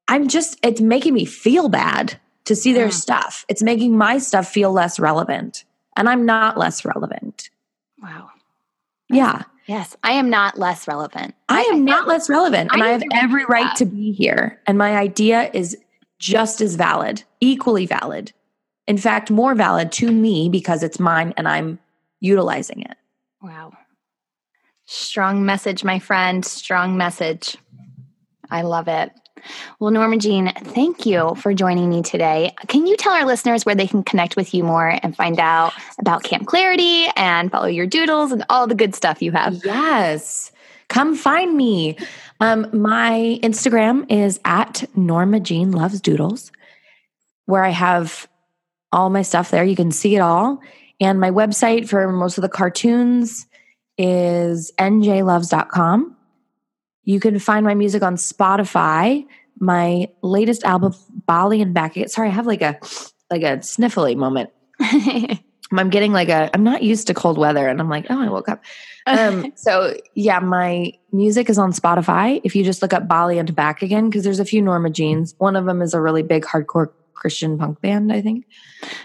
I'm 0.07 0.28
just, 0.28 0.57
it's 0.63 0.82
making 0.82 1.13
me 1.13 1.26
feel 1.26 1.69
bad 1.69 2.19
to 2.45 2.55
see 2.55 2.73
their 2.73 2.87
mm. 2.87 2.93
stuff. 2.93 3.45
It's 3.49 3.61
making 3.61 3.97
my 3.97 4.17
stuff 4.17 4.47
feel 4.47 4.71
less 4.71 4.99
relevant. 4.99 5.65
And 5.97 6.09
I'm 6.09 6.25
not 6.25 6.57
less 6.57 6.85
relevant. 6.85 7.49
Wow. 8.01 8.29
Yeah. 9.09 9.43
Yes. 9.67 9.95
I 10.03 10.13
am 10.13 10.29
not 10.29 10.59
less 10.59 10.87
relevant. 10.87 11.35
I, 11.49 11.59
I 11.59 11.61
am 11.63 11.75
I 11.75 11.79
not 11.79 12.07
less 12.07 12.29
relevant. 12.29 12.71
And 12.73 12.83
I, 12.83 12.87
I 12.87 12.91
have 12.91 13.03
every 13.13 13.45
right 13.45 13.63
that. 13.63 13.77
to 13.77 13.85
be 13.85 14.11
here. 14.11 14.59
And 14.67 14.77
my 14.77 14.95
idea 14.95 15.49
is 15.53 15.77
just 16.19 16.61
as 16.61 16.75
valid, 16.75 17.23
equally 17.39 17.85
valid. 17.85 18.31
In 18.87 18.97
fact, 18.97 19.31
more 19.31 19.55
valid 19.55 19.91
to 19.93 20.11
me 20.11 20.49
because 20.49 20.83
it's 20.83 20.99
mine 20.99 21.33
and 21.37 21.47
I'm 21.47 21.79
utilizing 22.19 22.81
it. 22.81 22.95
Wow. 23.41 23.73
Strong 24.85 25.45
message, 25.45 25.83
my 25.83 25.97
friend. 25.97 26.45
Strong 26.45 26.95
message. 26.97 27.57
I 28.51 28.61
love 28.61 28.87
it. 28.87 29.11
Well, 29.79 29.91
Norma 29.91 30.17
Jean, 30.17 30.51
thank 30.53 31.05
you 31.05 31.36
for 31.36 31.53
joining 31.53 31.89
me 31.89 32.01
today. 32.01 32.53
Can 32.67 32.88
you 32.88 32.95
tell 32.97 33.13
our 33.13 33.25
listeners 33.25 33.65
where 33.65 33.75
they 33.75 33.88
can 33.88 34.03
connect 34.03 34.36
with 34.36 34.53
you 34.53 34.63
more 34.63 34.97
and 35.03 35.15
find 35.15 35.39
out 35.39 35.73
about 35.99 36.23
Camp 36.23 36.47
Clarity 36.47 37.07
and 37.15 37.51
follow 37.51 37.67
your 37.67 37.86
doodles 37.86 38.31
and 38.31 38.45
all 38.49 38.67
the 38.67 38.75
good 38.75 38.95
stuff 38.95 39.21
you 39.21 39.31
have? 39.31 39.63
Yes. 39.65 40.51
Come 40.88 41.15
find 41.15 41.55
me. 41.55 41.97
Um, 42.39 42.67
my 42.73 43.39
Instagram 43.43 44.05
is 44.09 44.39
at 44.45 44.86
Norma 44.95 45.39
Jean 45.39 45.71
Loves 45.71 46.01
Doodles, 46.01 46.51
where 47.45 47.63
I 47.63 47.69
have 47.69 48.27
all 48.91 49.09
my 49.09 49.21
stuff 49.21 49.51
there. 49.51 49.63
You 49.63 49.75
can 49.75 49.91
see 49.91 50.15
it 50.15 50.19
all. 50.19 50.61
And 51.01 51.19
my 51.19 51.31
website 51.31 51.89
for 51.89 52.11
most 52.11 52.38
of 52.38 52.41
the 52.41 52.49
cartoons 52.49 53.47
is 53.97 54.71
njloves.com. 54.77 56.14
You 57.05 57.19
can 57.19 57.39
find 57.39 57.65
my 57.65 57.75
music 57.75 58.03
on 58.03 58.15
Spotify. 58.15 59.25
My 59.59 60.09
latest 60.21 60.63
album, 60.65 60.93
Bali 61.25 61.61
and 61.61 61.73
Back 61.73 61.95
Again. 61.95 62.09
Sorry, 62.09 62.27
I 62.27 62.31
have 62.31 62.45
like 62.45 62.61
a 62.61 62.77
like 63.31 63.43
a 63.43 63.57
sniffly 63.57 64.15
moment. 64.15 64.49
I'm 65.71 65.89
getting 65.89 66.11
like 66.11 66.29
a 66.29 66.49
I'm 66.53 66.63
not 66.63 66.83
used 66.83 67.07
to 67.07 67.13
cold 67.13 67.37
weather 67.37 67.67
and 67.67 67.79
I'm 67.79 67.89
like, 67.89 68.05
oh, 68.09 68.21
I 68.21 68.29
woke 68.29 68.49
up. 68.49 68.63
Um, 69.07 69.53
so 69.55 69.95
yeah, 70.13 70.39
my 70.39 70.91
music 71.11 71.49
is 71.49 71.57
on 71.57 71.71
Spotify. 71.71 72.41
If 72.43 72.55
you 72.55 72.63
just 72.63 72.81
look 72.81 72.93
up 72.93 73.07
Bali 73.07 73.39
and 73.39 73.55
Back 73.55 73.81
Again, 73.81 74.09
because 74.09 74.23
there's 74.23 74.39
a 74.39 74.45
few 74.45 74.61
Norma 74.61 74.89
Jeans. 74.89 75.35
One 75.37 75.55
of 75.55 75.65
them 75.65 75.81
is 75.81 75.93
a 75.93 76.01
really 76.01 76.23
big 76.23 76.43
hardcore 76.43 76.91
Christian 77.13 77.57
punk 77.57 77.81
band, 77.81 78.11
I 78.11 78.21
think. 78.21 78.45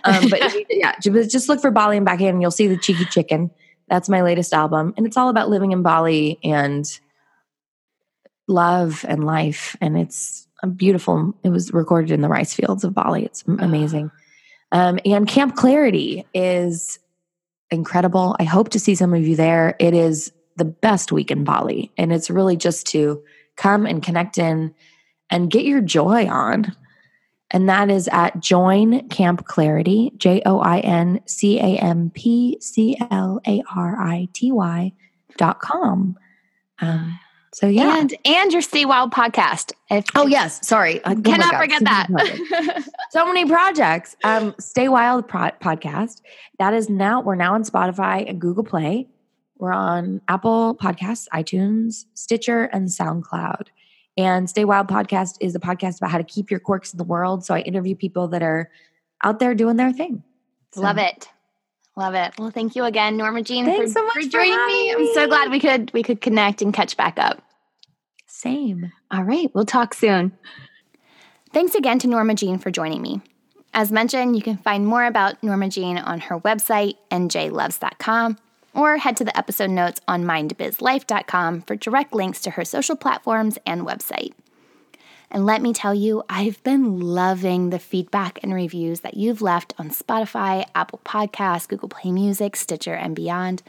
Um, 0.04 0.28
but 0.28 0.40
yeah, 0.70 0.96
just 1.00 1.48
look 1.48 1.60
for 1.60 1.70
Bali 1.70 1.96
and 1.96 2.04
Back 2.04 2.16
Again 2.16 2.34
and 2.34 2.42
you'll 2.42 2.50
see 2.50 2.66
the 2.66 2.76
cheeky 2.76 3.04
chicken. 3.06 3.50
That's 3.88 4.08
my 4.08 4.22
latest 4.22 4.52
album. 4.52 4.94
And 4.96 5.06
it's 5.06 5.16
all 5.16 5.28
about 5.28 5.48
living 5.48 5.72
in 5.72 5.82
Bali 5.82 6.38
and 6.44 6.86
love 8.50 9.04
and 9.08 9.24
life. 9.24 9.76
And 9.80 9.96
it's 9.96 10.46
beautiful. 10.76 11.34
It 11.42 11.48
was 11.48 11.72
recorded 11.72 12.10
in 12.10 12.20
the 12.20 12.28
rice 12.28 12.52
fields 12.52 12.84
of 12.84 12.92
Bali. 12.92 13.24
It's 13.24 13.42
amazing. 13.46 14.10
Um, 14.72 14.98
and 15.04 15.26
Camp 15.26 15.56
Clarity 15.56 16.26
is 16.34 16.98
incredible. 17.70 18.36
I 18.38 18.44
hope 18.44 18.68
to 18.70 18.80
see 18.80 18.94
some 18.94 19.14
of 19.14 19.26
you 19.26 19.36
there. 19.36 19.76
It 19.78 19.94
is 19.94 20.32
the 20.56 20.64
best 20.64 21.12
week 21.12 21.30
in 21.30 21.44
Bali. 21.44 21.90
And 21.96 22.12
it's 22.12 22.28
really 22.28 22.56
just 22.56 22.86
to 22.88 23.22
come 23.56 23.86
and 23.86 24.02
connect 24.02 24.36
in 24.36 24.74
and 25.30 25.50
get 25.50 25.64
your 25.64 25.80
joy 25.80 26.26
on. 26.28 26.76
And 27.52 27.68
that 27.68 27.90
is 27.90 28.08
at 28.08 28.40
Join 28.40 29.08
Camp 29.08 29.46
Clarity, 29.46 30.12
J 30.16 30.42
O 30.46 30.60
I 30.60 30.80
N 30.80 31.20
C 31.26 31.58
A 31.58 31.78
M 31.78 32.10
P 32.14 32.58
C 32.60 32.96
L 33.10 33.40
A 33.46 33.62
R 33.74 34.00
I 34.00 34.28
T 34.32 34.52
Y 34.52 34.92
dot 35.36 35.60
com. 35.60 36.16
Um, 36.80 37.18
so 37.52 37.66
yeah. 37.66 37.98
And 37.98 38.14
and 38.24 38.52
your 38.52 38.62
Stay 38.62 38.84
Wild 38.84 39.12
podcast. 39.12 39.72
If 39.90 40.06
oh 40.14 40.26
yes, 40.26 40.66
sorry. 40.66 41.04
I 41.04 41.14
cannot 41.14 41.52
God, 41.52 41.58
forget 41.58 41.84
that. 41.84 42.88
so 43.10 43.26
many 43.26 43.44
projects. 43.44 44.16
Um, 44.22 44.54
Stay 44.58 44.88
Wild 44.88 45.26
pro- 45.26 45.50
podcast. 45.60 46.20
That 46.58 46.74
is 46.74 46.88
now 46.88 47.20
we're 47.20 47.34
now 47.34 47.54
on 47.54 47.64
Spotify 47.64 48.28
and 48.28 48.40
Google 48.40 48.64
Play. 48.64 49.08
We're 49.58 49.72
on 49.72 50.22
Apple 50.28 50.76
Podcasts, 50.76 51.26
iTunes, 51.34 52.06
Stitcher, 52.14 52.64
and 52.64 52.88
SoundCloud. 52.88 53.66
And 54.16 54.48
Stay 54.48 54.64
Wild 54.64 54.88
podcast 54.88 55.36
is 55.40 55.54
a 55.54 55.60
podcast 55.60 55.98
about 55.98 56.10
how 56.10 56.18
to 56.18 56.24
keep 56.24 56.50
your 56.50 56.60
quirks 56.60 56.92
in 56.92 56.98
the 56.98 57.04
world. 57.04 57.44
So 57.44 57.54
I 57.54 57.60
interview 57.60 57.94
people 57.94 58.28
that 58.28 58.42
are 58.42 58.70
out 59.24 59.38
there 59.38 59.54
doing 59.54 59.76
their 59.76 59.92
thing. 59.92 60.22
So. 60.72 60.82
Love 60.82 60.98
it. 60.98 61.28
Love 62.00 62.14
it. 62.14 62.32
Well, 62.38 62.50
thank 62.50 62.76
you 62.76 62.84
again, 62.84 63.18
Norma 63.18 63.42
Jean, 63.42 63.66
for, 63.66 63.86
so 63.86 64.02
much 64.02 64.14
for, 64.14 64.22
joining 64.22 64.54
for 64.54 64.66
me. 64.68 64.90
I'm 64.90 65.12
so 65.12 65.26
glad 65.26 65.50
we 65.50 65.60
could 65.60 65.92
we 65.92 66.02
could 66.02 66.22
connect 66.22 66.62
and 66.62 66.72
catch 66.72 66.96
back 66.96 67.18
up. 67.18 67.42
Same. 68.26 68.90
All 69.10 69.22
right, 69.22 69.54
we'll 69.54 69.66
talk 69.66 69.92
soon. 69.92 70.32
Thanks 71.52 71.74
again 71.74 71.98
to 71.98 72.08
Norma 72.08 72.34
Jean 72.34 72.56
for 72.56 72.70
joining 72.70 73.02
me. 73.02 73.20
As 73.74 73.92
mentioned, 73.92 74.34
you 74.34 74.40
can 74.40 74.56
find 74.56 74.86
more 74.86 75.04
about 75.04 75.42
Norma 75.42 75.68
Jean 75.68 75.98
on 75.98 76.20
her 76.20 76.40
website, 76.40 76.94
njloves.com, 77.10 78.38
or 78.72 78.96
head 78.96 79.18
to 79.18 79.24
the 79.24 79.36
episode 79.36 79.68
notes 79.68 80.00
on 80.08 80.24
mindbizlife.com 80.24 81.60
for 81.60 81.76
direct 81.76 82.14
links 82.14 82.40
to 82.40 82.50
her 82.52 82.64
social 82.64 82.96
platforms 82.96 83.58
and 83.66 83.82
website. 83.82 84.32
And 85.30 85.46
let 85.46 85.62
me 85.62 85.72
tell 85.72 85.94
you, 85.94 86.24
I've 86.28 86.62
been 86.64 86.98
loving 87.00 87.70
the 87.70 87.78
feedback 87.78 88.40
and 88.42 88.52
reviews 88.52 89.00
that 89.00 89.16
you've 89.16 89.40
left 89.40 89.74
on 89.78 89.90
Spotify, 89.90 90.66
Apple 90.74 91.00
Podcasts, 91.04 91.68
Google 91.68 91.88
Play 91.88 92.10
Music, 92.10 92.56
Stitcher, 92.56 92.94
and 92.94 93.14
beyond. 93.14 93.62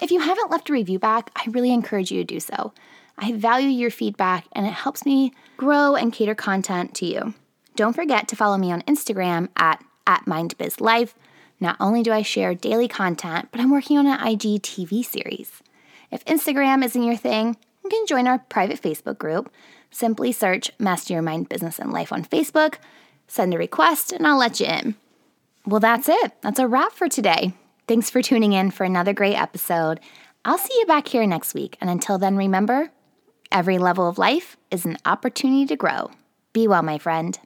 If 0.00 0.10
you 0.10 0.20
haven't 0.20 0.50
left 0.50 0.70
a 0.70 0.72
review 0.72 0.98
back, 0.98 1.30
I 1.36 1.44
really 1.50 1.72
encourage 1.72 2.10
you 2.10 2.24
to 2.24 2.24
do 2.24 2.40
so. 2.40 2.72
I 3.18 3.32
value 3.32 3.68
your 3.68 3.90
feedback 3.90 4.46
and 4.52 4.66
it 4.66 4.72
helps 4.72 5.04
me 5.04 5.32
grow 5.58 5.94
and 5.94 6.12
cater 6.12 6.34
content 6.34 6.94
to 6.96 7.06
you. 7.06 7.34
Don't 7.76 7.92
forget 7.92 8.26
to 8.28 8.36
follow 8.36 8.56
me 8.56 8.72
on 8.72 8.82
Instagram 8.82 9.48
at, 9.56 9.84
at 10.06 10.24
MindBizLife. 10.24 11.12
Not 11.60 11.76
only 11.78 12.02
do 12.02 12.10
I 12.10 12.22
share 12.22 12.54
daily 12.54 12.88
content, 12.88 13.48
but 13.52 13.60
I'm 13.60 13.70
working 13.70 13.98
on 13.98 14.06
an 14.06 14.26
IG 14.26 14.62
TV 14.62 15.04
series. 15.04 15.62
If 16.10 16.24
Instagram 16.24 16.84
isn't 16.84 17.02
your 17.02 17.16
thing, 17.16 17.56
you 17.84 17.90
can 17.90 18.06
join 18.06 18.26
our 18.26 18.38
private 18.38 18.80
Facebook 18.80 19.18
group. 19.18 19.52
Simply 19.92 20.32
search 20.32 20.70
Master 20.78 21.12
Your 21.12 21.22
Mind 21.22 21.48
Business 21.48 21.78
and 21.78 21.92
Life 21.92 22.12
on 22.12 22.24
Facebook, 22.24 22.76
send 23.28 23.54
a 23.54 23.58
request, 23.58 24.10
and 24.10 24.26
I'll 24.26 24.38
let 24.38 24.58
you 24.58 24.66
in. 24.66 24.96
Well, 25.66 25.80
that's 25.80 26.08
it. 26.08 26.32
That's 26.40 26.58
a 26.58 26.66
wrap 26.66 26.92
for 26.92 27.08
today. 27.08 27.52
Thanks 27.86 28.08
for 28.10 28.22
tuning 28.22 28.54
in 28.54 28.70
for 28.70 28.84
another 28.84 29.12
great 29.12 29.36
episode. 29.36 30.00
I'll 30.44 30.58
see 30.58 30.74
you 30.78 30.86
back 30.86 31.08
here 31.08 31.26
next 31.26 31.54
week. 31.54 31.76
And 31.80 31.90
until 31.90 32.18
then, 32.18 32.36
remember 32.36 32.90
every 33.52 33.78
level 33.78 34.08
of 34.08 34.18
life 34.18 34.56
is 34.70 34.84
an 34.86 34.96
opportunity 35.04 35.66
to 35.66 35.76
grow. 35.76 36.10
Be 36.52 36.66
well, 36.66 36.82
my 36.82 36.98
friend. 36.98 37.38